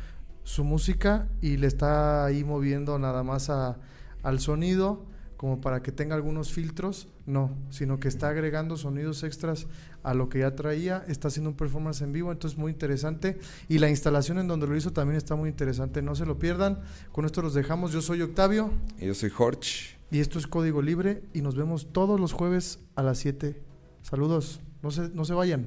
su 0.44 0.62
música 0.62 1.26
y 1.40 1.56
le 1.56 1.66
está 1.66 2.26
ahí 2.26 2.44
moviendo 2.44 2.98
nada 2.98 3.22
más 3.22 3.48
a, 3.48 3.78
al 4.22 4.40
sonido 4.40 5.06
como 5.38 5.62
para 5.62 5.82
que 5.82 5.90
tenga 5.90 6.16
algunos 6.16 6.52
filtros, 6.52 7.08
no, 7.24 7.56
sino 7.70 7.98
que 7.98 8.08
está 8.08 8.28
agregando 8.28 8.76
sonidos 8.76 9.22
extras 9.22 9.68
a 10.02 10.12
lo 10.12 10.28
que 10.28 10.40
ya 10.40 10.54
traía, 10.54 11.02
está 11.08 11.28
haciendo 11.28 11.48
un 11.48 11.56
performance 11.56 12.02
en 12.02 12.12
vivo, 12.12 12.30
entonces 12.32 12.58
muy 12.58 12.72
interesante 12.72 13.38
y 13.68 13.78
la 13.78 13.88
instalación 13.88 14.38
en 14.40 14.48
donde 14.48 14.66
lo 14.66 14.76
hizo 14.76 14.92
también 14.92 15.16
está 15.16 15.36
muy 15.36 15.48
interesante, 15.48 16.02
no 16.02 16.16
se 16.16 16.26
lo 16.26 16.38
pierdan, 16.38 16.80
con 17.12 17.24
esto 17.24 17.40
los 17.40 17.54
dejamos, 17.54 17.92
yo 17.92 18.02
soy 18.02 18.20
Octavio. 18.20 18.72
Y 18.98 19.06
yo 19.06 19.14
soy 19.14 19.30
Jorge. 19.30 19.96
Y 20.10 20.18
esto 20.18 20.38
es 20.40 20.46
Código 20.46 20.82
Libre 20.82 21.22
y 21.32 21.40
nos 21.40 21.54
vemos 21.54 21.90
todos 21.92 22.20
los 22.20 22.32
jueves 22.32 22.80
a 22.96 23.02
las 23.04 23.18
7. 23.18 23.62
Saludos. 24.02 24.60
No 24.82 24.90
se, 24.90 25.08
no 25.10 25.24
se 25.24 25.34
vayan. 25.34 25.66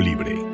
Libre 0.00 0.45